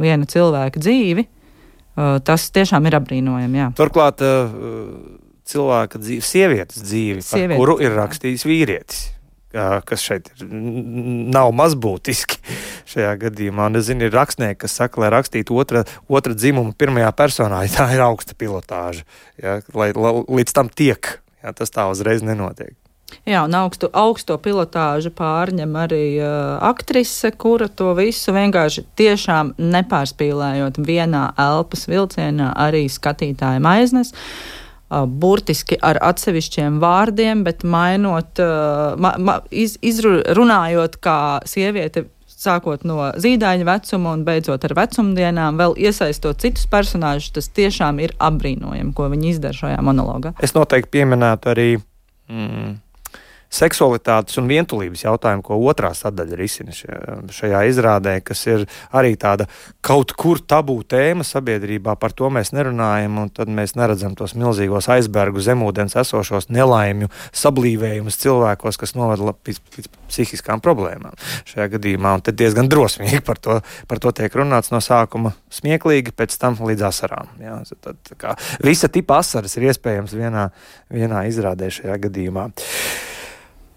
viena 0.00 0.24
cilvēka 0.24 0.80
dzīvi. 0.80 1.26
Uh, 2.00 2.16
tas 2.24 2.48
tiešām 2.54 2.88
ir 2.88 2.96
apbrīnojami. 3.02 3.60
Jā. 3.60 3.68
Turklāt 3.76 4.24
uh, 4.24 4.48
cilvēka 5.50 6.00
dzīve, 6.00 6.24
sievietes 6.26 6.84
dzīve, 6.84 7.22
par 7.22 7.38
Sieviete, 7.38 7.58
kuru 7.60 7.78
ir 7.82 7.96
rakstījis 7.98 8.46
vīrietis. 8.48 9.08
Kas 9.50 10.02
šeit 10.06 10.28
ir, 10.30 10.44
nav 11.34 11.50
mazbūtiski 11.58 12.38
šajā 12.92 13.16
gadījumā. 13.24 13.66
Un, 13.66 13.80
es 13.80 13.88
zinu, 13.88 14.06
ir 14.06 14.14
rakstnieki, 14.14 14.60
kas 14.62 14.76
saka, 14.78 15.02
lai 15.02 15.10
rakstītu 15.10 15.56
otra, 15.58 15.82
otra 16.06 16.36
dzimuma 16.38 16.70
pirmajā 16.78 17.10
personā, 17.18 17.64
ja 17.66 17.72
tā 17.80 17.88
ir 17.96 18.04
augsta 18.04 18.36
pilotāža. 18.38 19.02
Ja, 19.42 19.58
lai, 19.74 19.90
lai 19.96 20.12
līdz 20.38 20.54
tam 20.54 20.70
tiek, 20.70 21.16
ja, 21.42 21.50
tas 21.50 21.74
tā 21.74 21.88
uzreiz 21.90 22.22
nenotiek. 22.22 22.76
Jā, 23.26 23.40
un 23.42 23.56
augstu, 23.58 23.88
augsto 23.90 24.36
pilotāžu 24.38 25.10
pārņem 25.18 25.74
arī 25.82 26.04
uh, 26.22 26.60
aktrise, 26.62 27.32
kura 27.34 27.66
to 27.66 27.90
visu 27.98 28.30
vienkārši 28.36 28.84
tiešām 28.94 29.56
nepārspīlējot 29.58 30.78
vienā 30.86 31.24
elpas 31.34 31.88
vilcienā, 31.90 32.52
arī 32.54 32.84
skatītājiem 32.86 33.66
aiznes. 33.66 34.14
Uh, 34.14 34.59
burtiski 34.90 35.78
ar 35.82 36.00
atsevišķiem 36.02 36.80
vārdiem, 36.82 37.44
bet 37.46 37.62
mainot, 37.62 38.40
ma, 39.00 39.12
ma, 39.18 39.36
iz, 39.50 39.76
izrunājot 39.82 40.98
kā 41.02 41.18
sieviete. 41.48 42.08
Sākot 42.40 42.86
no 42.88 43.10
zīdaiņa 43.20 43.66
vecuma 43.68 44.14
un 44.16 44.22
beidzot 44.24 44.62
ar 44.64 44.72
vecumdienām, 44.78 45.58
vēl 45.60 45.74
iesaistot 45.76 46.40
citus 46.40 46.64
personāžus, 46.72 47.34
tas 47.36 47.50
tiešām 47.52 48.00
ir 48.00 48.14
apbrīnojami, 48.16 48.94
ko 48.96 49.10
viņi 49.12 49.28
izdara 49.34 49.58
šajā 49.58 49.82
monologā. 49.84 50.32
Es 50.40 50.56
noteikti 50.56 50.94
pieminētu 50.96 51.52
arī 51.52 51.66
mm, 51.76 52.70
seksualitātes 53.50 54.38
un 54.40 54.48
vientulības 54.50 55.04
jautājumu, 55.04 55.42
ko 55.44 55.58
otrā 55.70 55.90
sadaļa 55.96 56.38
risina 56.38 56.74
šajā, 56.74 57.62
izrādē, 57.70 58.16
kas 58.24 58.44
ir 58.46 58.66
arī 58.94 59.16
tāda 59.20 59.48
kaut 59.84 60.14
kur 60.18 60.38
tabū 60.40 60.78
tēma 60.86 61.26
sabiedrībā. 61.26 61.96
Par 62.00 62.14
to 62.16 62.30
mēs 62.32 62.54
nerunājam, 62.54 63.18
un 63.24 63.32
tad 63.34 63.50
mēs 63.50 63.74
neredzam 63.78 64.14
tos 64.18 64.36
milzīgos 64.38 64.88
aizbergu 64.94 65.42
zemūdens 65.44 65.98
esošos 66.00 66.50
nelaimju 66.54 67.10
sablīvējumus 67.42 68.20
cilvēkos, 68.22 68.78
kas 68.80 68.94
novada 68.98 69.34
pēc, 69.34 69.60
pēc 69.74 69.90
psihiskām 70.10 70.62
problēmām. 70.62 71.18
Šajā 71.50 71.68
gadījumā 71.74 72.14
un 72.18 72.24
tad 72.26 72.38
diezgan 72.38 72.70
drosmīgi 72.70 73.22
par 73.26 73.42
to, 73.42 73.60
par 73.90 74.02
to 74.02 74.14
tiek 74.16 74.34
runāts 74.38 74.72
no 74.74 74.82
sākuma 74.84 75.34
smieklīgi, 75.54 76.14
pēc 76.16 76.38
tam 76.40 76.58
līdz 76.70 76.86
asarām. 76.90 77.30
Jā, 77.42 77.60
tad, 77.82 78.00
kā, 78.20 78.36
visa 78.64 78.90
tipa 78.92 79.20
asaras 79.24 79.56
ir 79.58 79.70
iespējams 79.70 80.14
vienā, 80.16 80.50
vienā 80.92 81.26
izrādē 81.30 81.70
šajā 81.74 81.98
gadījumā. 82.06 82.50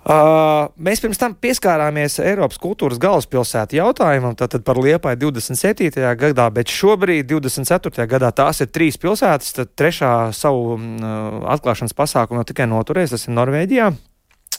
Uh, 0.04 0.68
mēs 0.84 1.00
pirms 1.00 1.20
tam 1.20 1.32
pieskārāmies 1.39 2.18
Eiropas 2.20 2.60
kultūras 2.60 3.00
galvaspilsētu 3.00 3.78
jautājumam, 3.78 4.34
tātad 4.36 4.66
par 4.68 4.76
Liepai 4.84 5.13
27. 5.16 5.94
gadā, 6.20 6.50
bet 6.52 6.68
šobrīd, 6.68 7.30
24. 7.30 8.04
gadā, 8.12 8.34
tās 8.36 8.60
ir 8.60 8.68
trīs 8.76 9.00
pilsētas. 9.00 9.56
Tad 9.56 9.72
trešā 9.80 10.12
savu 10.36 10.76
mm, 10.76 11.48
atklāšanas 11.56 11.96
pasākumu 11.96 12.44
tikai 12.50 12.68
noturēs, 12.68 13.16
tas 13.16 13.30
ir 13.30 13.38
Norvēģijā. 13.39 13.94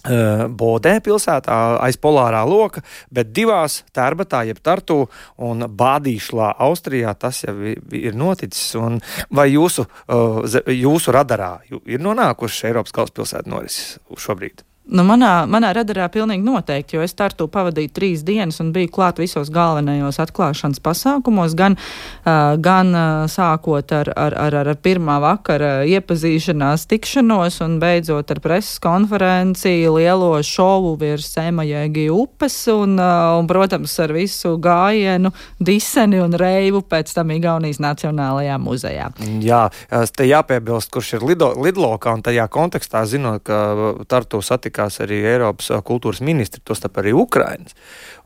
Uh, 0.05 0.49
Bodē 0.49 0.97
pilsētā 1.05 1.61
aiz 1.85 2.01
polārā 2.01 2.41
loka, 2.49 2.81
bet 3.13 3.37
divās 3.37 3.83
Tērbatā, 3.93 4.47
jeb 4.49 4.65
Tartu 4.65 5.03
un 5.45 5.69
Bādīšlā, 5.69 6.55
Austrijā 6.65 7.13
tas 7.21 7.45
jau 7.45 7.57
ir 7.69 8.17
noticis. 8.17 8.71
Un 8.81 9.03
vai 9.29 9.51
jūsu, 9.53 9.85
uh, 10.09 10.45
jūsu 10.73 11.13
radarā 11.13 11.59
ir 11.69 12.05
nonākuši 12.05 12.71
Eiropas 12.73 12.97
galvaspilsētu 12.97 13.53
norises 13.53 13.99
šobrīd? 14.17 14.65
Nu, 14.85 15.01
manā, 15.01 15.47
manā 15.49 15.71
radarā 15.73 16.11
pilnīgi 16.13 16.45
noteikti, 16.45 16.99
jo 16.99 17.05
es 17.07 17.15
Tartu 17.17 17.47
pavadīju 17.49 17.89
trīs 17.97 18.21
dienas 18.21 18.59
un 18.61 18.69
biju 18.75 18.91
klāt 18.93 19.17
visos 19.17 19.49
galvenajos 19.49 20.19
atklāšanas 20.21 20.83
pasākumos, 20.85 21.55
gan, 21.57 21.79
uh, 21.81 22.59
gan 22.61 22.91
uh, 22.93 23.23
sākot 23.33 23.95
ar, 23.97 24.11
ar, 24.13 24.37
ar, 24.37 24.57
ar 24.61 24.69
pirmā 24.85 25.17
vakara 25.25 25.71
iepazīšanās 25.89 26.85
tikšanos 26.91 27.57
un 27.65 27.79
beidzot 27.81 28.35
ar 28.35 28.43
preses 28.45 28.77
konferenci, 28.85 29.73
lielo 29.89 30.35
šovu 30.45 30.99
virs 31.01 31.31
Semajēgi 31.33 32.11
upes 32.13 32.59
un, 32.75 32.99
uh, 33.01 33.39
un, 33.39 33.49
protams, 33.49 33.97
ar 34.05 34.13
visu 34.13 34.59
gājienu, 34.61 35.33
diseni 35.65 36.21
un 36.21 36.37
reivu 36.37 36.85
pēc 36.85 37.17
tam 37.17 37.33
Igaunijas 37.33 37.81
Nacionālajā 37.81 38.61
muzejā. 38.61 39.09
Jā, 39.49 39.65
te 40.13 40.29
jāpiebilst, 40.29 40.93
kurš 40.93 41.17
ir 41.17 41.27
lido, 41.33 41.55
lidlokā 41.57 42.19
un 42.19 42.27
tajā 42.29 42.51
kontekstā 42.53 43.07
zinot, 43.09 43.49
ka 43.49 43.65
Tartu 44.13 44.45
satika 44.45 44.74
tikās 44.75 44.99
arī 45.05 45.23
Eiropas 45.23 45.71
kultūras 45.87 46.21
ministri, 46.25 46.63
tostarp 46.67 46.99
arī 46.99 47.15
Ukrainas. 47.15 47.77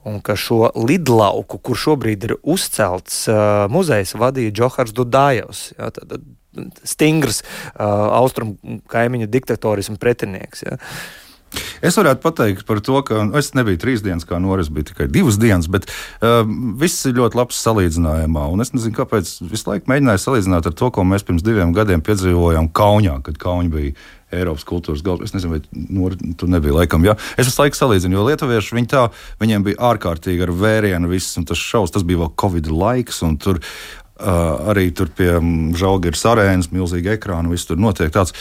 Un 0.09 0.23
ka 0.25 0.39
šo 0.39 0.71
lidlauku, 0.73 1.61
kur 1.61 1.77
šobrīd 1.77 2.25
ir 2.25 2.37
uzcelts 2.43 3.27
uh, 3.29 3.69
muzejs, 3.69 4.17
vadīja 4.17 4.55
Džohars 4.57 4.97
Dudājevs. 4.97 5.65
Jā, 5.77 5.93
tad, 5.93 6.17
stingrs 6.89 7.43
uh, 7.45 7.85
austrumu 8.19 8.81
kaimiņu 8.91 9.29
diktatorismu 9.31 9.99
pretinieks. 10.01 10.65
Ja. 10.65 10.79
Es 11.85 11.97
varētu 11.99 12.23
pateikt 12.23 12.67
par 12.69 12.81
to, 12.85 12.99
ka 13.07 13.23
nu, 13.29 13.37
es 13.39 13.53
nebiju 13.57 13.79
trīs 13.81 14.03
dienas, 14.05 14.27
kā 14.29 14.41
Noris 14.43 14.71
bija 14.75 14.91
tikai 14.91 15.09
divas 15.13 15.39
dienas, 15.41 15.69
bet 15.71 15.87
uh, 15.89 16.43
viss 16.81 17.07
ir 17.09 17.17
ļoti 17.19 17.39
labs 17.39 17.61
salīdzinājumā. 17.65 18.49
Un 18.53 18.65
es 18.65 18.75
nezinu, 18.75 18.97
kāpēc 18.99 19.31
visu 19.47 19.71
laiku 19.71 19.91
mēģināju 19.91 20.25
salīdzināt 20.25 20.69
ar 20.69 20.77
to, 20.79 20.91
ko 20.95 21.07
mēs 21.07 21.27
pirms 21.27 21.47
diviem 21.47 21.75
gadiem 21.77 22.03
piedzīvojām 22.05 22.73
Kaunijā, 22.75 23.19
kad 23.27 23.39
Kaunija 23.41 23.75
bija 23.77 23.95
Eiropas 24.35 24.67
kultūras 24.69 25.05
galva. 25.05 25.25
Es 25.25 25.33
nezinu, 25.33 25.57
vai 25.57 25.87
Nor, 25.89 26.19
tu 26.37 26.49
nebija 26.51 26.77
laikam. 26.77 27.07
Jā. 27.07 27.15
Es 27.39 27.49
visu 27.49 27.63
laiku 27.63 27.79
salīdzinu, 27.79 28.19
jo 28.19 28.27
lietuvieši 28.27 28.77
viņi 28.77 28.93
tā, 28.93 29.07
viņiem 29.41 29.65
bija 29.71 29.81
ārkārtīgi 29.93 30.45
ar 30.45 30.53
vērienu 30.53 31.09
viss, 31.15 31.39
un 31.41 31.49
tas 31.49 31.63
šaus, 31.63 31.95
tas 31.95 32.05
bija 32.05 32.27
vēl 32.27 32.35
Covid 32.43 32.69
laiks, 32.69 33.23
un 33.25 33.39
tur 33.41 33.63
uh, 33.63 34.69
arī 34.75 34.91
tur 34.93 35.09
pie 35.17 35.39
Žalgiras 35.79 36.27
arēnas 36.29 36.73
milzīgi 36.75 37.15
ekrāni, 37.17 37.55
viss 37.55 37.71
tur 37.71 37.81
notiek 37.81 38.13
tāds. 38.13 38.37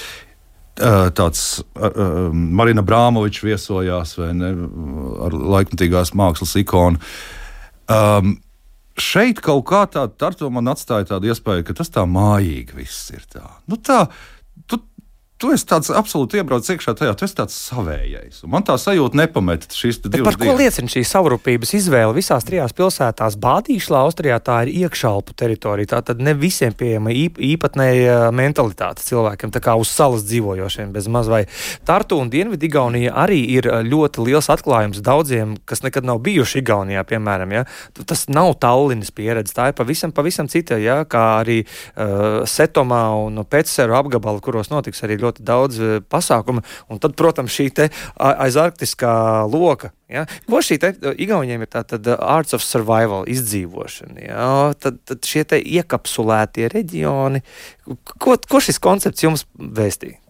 Uh, 0.78 1.08
tāds 1.18 1.64
uh, 1.82 2.28
Marina 2.30 2.84
Brāmoviča 2.86 3.48
viesojās 3.48 4.12
vai 4.20 4.28
ne, 4.38 4.52
ar 5.26 5.34
laikmatīgās 5.34 6.14
mākslas 6.14 6.54
ikonu. 6.62 7.02
Um, 7.90 8.36
šeit 9.02 9.42
kaut 9.42 9.66
kā 9.70 9.84
tāda, 9.90 10.14
ar 10.28 10.38
to 10.38 10.50
man 10.54 10.70
atstāja 10.70 11.08
tādu 11.14 11.32
iespēju, 11.32 11.66
ka 11.66 11.78
tas 11.80 11.90
tā 11.94 12.04
mājīgi 12.10 12.78
viss 12.78 13.10
ir. 13.16 13.26
Tā. 13.32 13.46
Nu, 13.70 13.80
tā, 13.82 14.04
tu 15.42 15.52
esi 15.54 15.66
tāds 15.70 15.92
absolūti 15.94 16.40
iebraucis 16.40 16.74
iekšā 16.74 16.94
tajā, 16.98 17.14
tu 17.18 17.26
esi 17.28 17.38
tāds 17.38 17.56
savējais. 17.70 18.42
Un 18.46 18.52
man 18.56 18.66
tā 18.66 18.76
sajūta 18.82 19.20
nepamet 19.20 19.68
šīs 19.74 20.02
divas 20.08 20.26
par 20.32 20.40
ko 20.42 20.56
liecina 20.58 20.90
šī 20.92 21.04
savrupības 21.06 21.74
izvēle 21.78 22.16
visās 22.18 22.46
trijās 22.48 22.74
pilsētās? 22.78 23.38
Bādīšlā, 23.42 24.02
Austrijā 24.08 24.40
tā 24.44 24.64
ir 24.66 24.74
iekšalpu 24.86 25.36
teritorija. 25.38 25.92
Tā 25.94 26.02
tad 26.10 26.24
ne 26.26 26.34
visiem 26.38 26.74
pieejama 26.78 27.14
īp, 27.14 27.38
īpatnēja 27.54 28.32
mentalitāte 28.36 29.06
cilvēkiem, 29.06 29.54
tā 29.54 29.62
kā 29.64 29.78
uz 29.78 29.92
salas 29.94 30.26
dzīvojošiem 30.28 30.94
bez 30.96 31.10
maz 31.12 31.30
vai 31.32 31.44
Tartu 31.88 32.18
un 32.22 32.32
Dienvidigaunija 32.34 33.14
arī 33.18 33.40
ir 33.58 33.70
ļoti 33.88 34.26
liels 34.26 34.50
atklājums 34.54 35.04
daudziem, 35.06 35.56
kas 35.70 35.84
nekad 35.86 36.08
nav 36.08 36.24
bijuši 36.26 36.64
Igaunijā, 36.64 37.06
piemēram. 37.08 37.54
Ja? 37.60 37.66
Tas 38.10 38.26
nav 38.32 38.56
Tallinas 38.64 39.14
pieredze, 39.14 39.54
tā 39.56 39.70
ir 39.70 39.78
pavisam, 39.78 40.14
pavisam 40.16 40.50
cita, 40.52 40.80
ja? 40.82 41.04
kā 41.06 41.26
arī 41.44 41.62
uh, 41.62 42.42
Setomā 42.50 43.04
un 43.22 43.44
Pēcseru 43.48 43.96
apgabala, 44.00 44.42
kuros 44.44 44.72
notiks 44.74 45.06
arī 45.06 45.20
ļoti 45.22 45.27
ļoti 45.28 45.46
daudz 45.46 45.80
eh, 45.80 45.96
pasākumu. 46.02 46.64
Un 46.90 47.02
tad, 47.04 47.16
protams, 47.20 47.54
šī 47.54 47.70
aiz 48.18 48.58
arktiskā 48.60 49.14
loka. 49.52 49.92
Ja? 50.10 50.26
Ko 50.48 50.62
šī 50.64 50.80
te, 50.82 50.94
Igauniem 51.20 51.66
ir 51.66 51.72
tāda 51.72 52.18
arts 52.24 52.56
of 52.58 52.64
survival, 52.66 53.28
izdzīvošana? 53.30 54.22
Ja? 54.24 54.52
Tad, 54.80 55.02
tad 55.08 55.28
šie 55.28 55.46
iekapsulētie 55.60 56.72
reģioni, 56.74 57.44
ko, 58.18 58.38
ko 58.38 58.64
šis 58.64 58.80
koncepts 58.84 59.28
jums 59.28 59.46
vēstīja? 59.58 60.22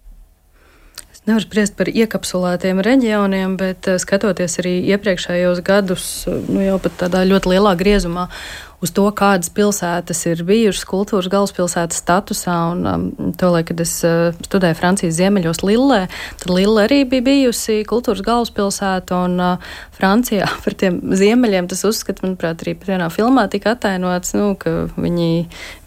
Nevar 1.28 1.44
spriest 1.44 1.74
par 1.76 1.90
iekapsulētiem 1.92 2.78
reģioniem, 2.86 3.58
bet 3.60 3.90
eh, 3.92 3.98
skatoties 4.00 4.62
arī 4.62 4.78
iepriekšējos 4.96 5.60
gadus, 5.68 6.06
nu 6.48 6.62
jau 6.64 6.78
pat 6.80 6.96
tādā 7.02 7.26
ļoti 7.28 7.52
lielā 7.52 7.74
griezumā, 7.76 8.30
uz 8.78 8.92
to, 8.94 9.08
kādas 9.10 9.50
pilsētas 9.54 10.20
ir 10.30 10.44
bijušas 10.46 10.86
kultūras 10.86 11.30
galvaspilsētas 11.34 11.98
statusā. 12.04 12.58
Un, 12.74 12.84
um, 12.86 13.34
tolēk, 13.40 13.72
kad 13.72 13.82
es 13.82 13.94
uh, 14.06 14.36
studēju 14.46 14.78
Francijas 14.78 15.18
ziemeļos 15.18 15.64
Lillē, 15.66 16.04
tad 16.42 16.54
Lille 16.54 16.84
arī 16.86 17.00
bija 17.10 17.26
bijusi 17.26 17.80
kultūras 17.90 18.22
galvaspilsēta. 18.26 19.24
Un 19.26 19.42
uh, 19.42 19.74
Francijā 19.98 20.50
par 20.66 20.78
tiem 20.78 21.00
ziemeļiem 21.18 21.70
tas 21.72 21.82
uzskats, 21.90 22.22
manuprāt, 22.26 22.62
arī 22.62 22.76
vienā 22.86 23.10
filmā 23.14 23.48
tika 23.50 23.74
atainots, 23.74 24.36
nu, 24.38 24.52
ka 24.62 24.76
viņi 24.94 25.32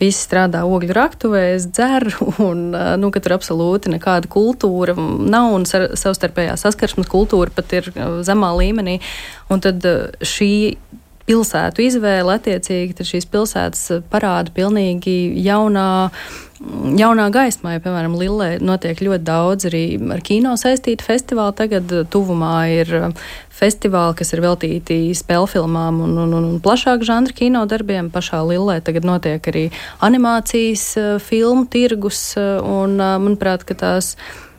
visi 0.03 0.25
strādā 0.25 0.65
ogļu 0.67 0.97
raktuvēs, 0.99 1.71
dzer, 1.71 2.11
un 2.51 2.71
uh, 2.75 2.95
nu, 2.99 3.15
ka 3.15 3.23
tur 3.23 3.39
absolūti 3.39 3.95
nekāda 3.95 4.31
kultūra 4.31 4.99
nav 4.99 5.55
un 5.55 5.69
savstarpējā 5.69 6.59
saskarsmes 6.59 7.11
kultūra 7.11 7.55
pat 7.55 7.79
ir 7.79 7.93
uh, 7.95 8.19
zemā 8.27 8.51
līmenī. 8.59 8.99
Un 9.51 9.63
tad 9.63 9.87
uh, 9.87 10.11
šī 10.27 10.51
pilsētu 11.31 11.85
izvēle, 11.87 12.37
attiecīgi 12.39 13.07
šīs 13.07 13.29
pilsētas 13.31 13.89
eh, 13.95 14.07
parāda 14.11 14.55
pilnīgi 14.55 15.19
jaunā. 15.47 15.91
Jaunā 16.61 17.31
gaismā, 17.33 17.71
ja, 17.73 17.81
piemēram, 17.81 18.19
Lillē 18.21 18.49
notiek 18.61 18.99
ļoti 19.01 19.25
daudz 19.25 19.65
arī 19.71 19.85
ar 20.13 20.21
kino 20.21 20.51
saistīti 20.61 21.07
festivāli. 21.07 21.57
Tagad 21.57 21.95
eh, 21.95 22.03
tuvumā 22.13 22.57
ir 22.75 22.93
eh, 22.99 23.07
festivāli, 23.61 24.19
kas 24.19 24.35
ir 24.35 24.43
veltīti 24.45 24.99
spēļu 25.17 25.49
filmām 25.55 26.03
un, 26.05 26.19
un, 26.27 26.37
un 26.37 26.61
plašāk 26.61 27.07
žanra 27.07 27.37
kino 27.37 27.65
darbiem. 27.71 28.11
Pašā 28.13 28.43
Lillē 28.45 28.81
tagad 28.85 29.09
notiek 29.09 29.49
arī 29.53 29.65
animācijas 30.05 30.87
filmu 31.25 31.65
tirgus, 31.73 32.35
un 32.37 32.97
manuprāt, 33.01 33.65
ka 33.69 33.77
tās 33.87 34.15
ir 34.17 34.50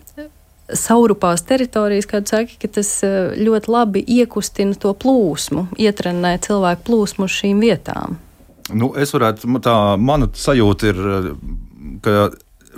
saurupās 0.78 1.44
teritorijas, 1.48 2.08
kā 2.10 2.22
saka, 2.26 2.58
ka 2.62 2.70
tas 2.80 2.92
eh, 3.08 3.34
ļoti 3.40 3.72
labi 3.72 4.04
iekustina 4.20 4.78
to 4.80 4.94
plūsmu, 4.98 5.68
ietrenē 5.82 6.38
cilvēku 6.46 6.88
plūsmu 6.90 7.28
uz 7.28 7.40
šīm 7.42 7.64
vietām. 7.64 8.20
Nu, 8.72 8.94
es 8.96 9.12
varētu, 9.16 9.50
tā 9.64 9.76
mana 10.00 10.30
sajūta 10.32 10.94
ir, 10.94 11.02
eh, 11.02 11.30
ka 12.06 12.30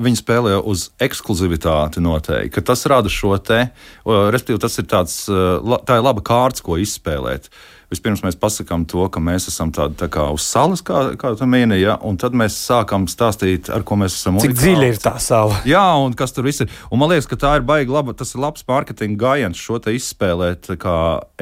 viņi 0.04 0.18
spēlē 0.24 0.58
uz 0.66 0.88
ekskluzivitāti 1.04 2.02
noteikti. 2.02 2.64
Tas 2.66 2.88
rada 2.90 3.12
šo 3.14 3.36
te, 3.38 3.68
respektīvi, 4.06 4.62
tas 4.64 4.80
ir 4.82 4.90
tāds, 4.90 5.20
eh, 5.30 5.78
tā 5.86 6.00
ir 6.00 6.08
laba 6.08 6.26
kārts, 6.26 6.66
ko 6.66 6.80
izspēlēt. 6.82 7.50
Uh, 7.50 7.73
Vispirms 7.94 8.24
mēs 8.26 8.38
pasakām 8.40 8.88
to, 8.90 9.06
ka 9.14 9.22
mēs 9.22 9.46
esam 9.52 9.70
tādi 9.76 9.98
tā 10.00 10.08
kā 10.12 10.26
uz 10.34 10.46
salas, 10.48 10.82
kā, 10.86 11.12
kā 11.20 11.36
tu 11.38 11.46
minēji, 11.50 11.86
ja? 11.86 11.98
un 12.02 12.18
tad 12.18 12.34
mēs 12.38 12.58
sākam 12.58 13.06
stāstīt, 13.12 13.70
ar 13.74 13.86
ko 13.86 14.00
mēs 14.02 14.18
esam. 14.18 14.40
Cik 14.42 14.56
dziļi 14.58 14.90
ir 14.96 15.00
tā 15.04 15.16
sala? 15.22 15.60
Jā, 15.70 15.84
un 16.02 16.16
kas 16.18 16.34
tur 16.34 16.48
viss 16.48 16.66
ir. 16.66 16.74
Un 16.90 17.04
man 17.04 17.14
liekas, 17.14 17.30
ka 17.30 17.38
tā 17.40 17.54
ir 17.60 17.68
baigi 17.68 17.94
laba, 17.94 18.16
tas 18.18 18.34
ir 18.34 18.42
labs 18.42 18.66
mārketinga 18.70 19.20
gājiens 19.22 19.62
šo 19.62 19.78
te 19.84 19.94
izspēlēt 19.94 20.74
kā 20.82 20.98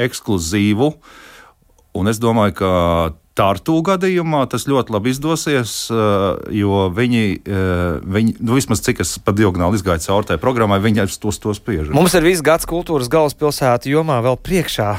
ekskluzīvu. 0.08 0.92
Un 2.02 2.12
es 2.12 2.20
domāju, 2.24 2.58
ka 2.60 2.72
Tārtu 3.42 3.80
gadījumā 3.82 4.44
tas 4.52 4.68
ļoti 4.70 4.94
labi 4.94 5.12
izdosies, 5.16 5.72
eh, 5.90 6.42
jo 6.60 6.84
viņi, 6.94 7.24
eh, 7.42 8.02
viņi 8.06 8.36
nu, 8.38 8.54
vismaz 8.54 8.84
cik 8.86 9.02
es 9.02 9.16
pa 9.18 9.34
diagonāli 9.34 9.80
izgāju 9.80 10.04
cauri 10.06 10.28
tajai 10.30 10.42
programmai, 10.42 10.78
viņi 10.84 11.08
tos 11.22 11.40
to 11.42 11.50
spiež. 11.58 11.90
Mums 11.90 12.14
ir 12.14 12.22
viss 12.22 12.44
gads 12.46 12.68
kultūras 12.70 13.10
galvaspilsētu 13.10 13.90
jomā 13.90 14.20
vēl 14.22 14.38
priekšā. 14.38 14.90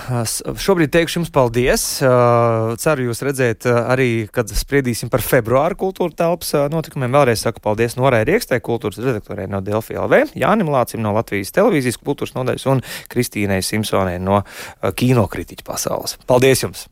Šobrīd 0.59 0.91
teikšu 0.91 1.21
jums 1.21 1.31
paldies. 1.31 2.03
Eh, 2.03 2.75
ceru 2.83 3.07
jūs 3.07 3.23
redzēt 3.23 3.69
arī, 3.71 4.27
kad 4.33 4.49
spriedīsim 4.49 5.11
par 5.11 5.21
februāru 5.21 5.79
kultūra 5.79 6.11
telpas 6.17 6.51
notikumiem. 6.73 7.15
Vēlreiz 7.15 7.47
saku 7.47 7.61
paldies 7.61 7.95
Norai 7.95 8.25
Riekstē, 8.27 8.59
kultūras 8.59 8.99
redaktorē 8.99 9.49
no 9.49 9.61
Delfi 9.61 9.95
LV, 9.95 10.35
Jānim 10.35 10.67
Lācim 10.67 10.99
no 10.99 11.13
Latvijas 11.13 11.55
televīzijas 11.55 12.01
kultūras 12.03 12.35
nodaļas 12.35 12.67
un 12.67 12.83
Kristīnai 13.09 13.63
Simpsonai 13.63 14.19
no 14.19 14.43
kinokritiķa 14.83 15.63
pasaules. 15.63 16.19
Paldies 16.27 16.67
jums! 16.67 16.89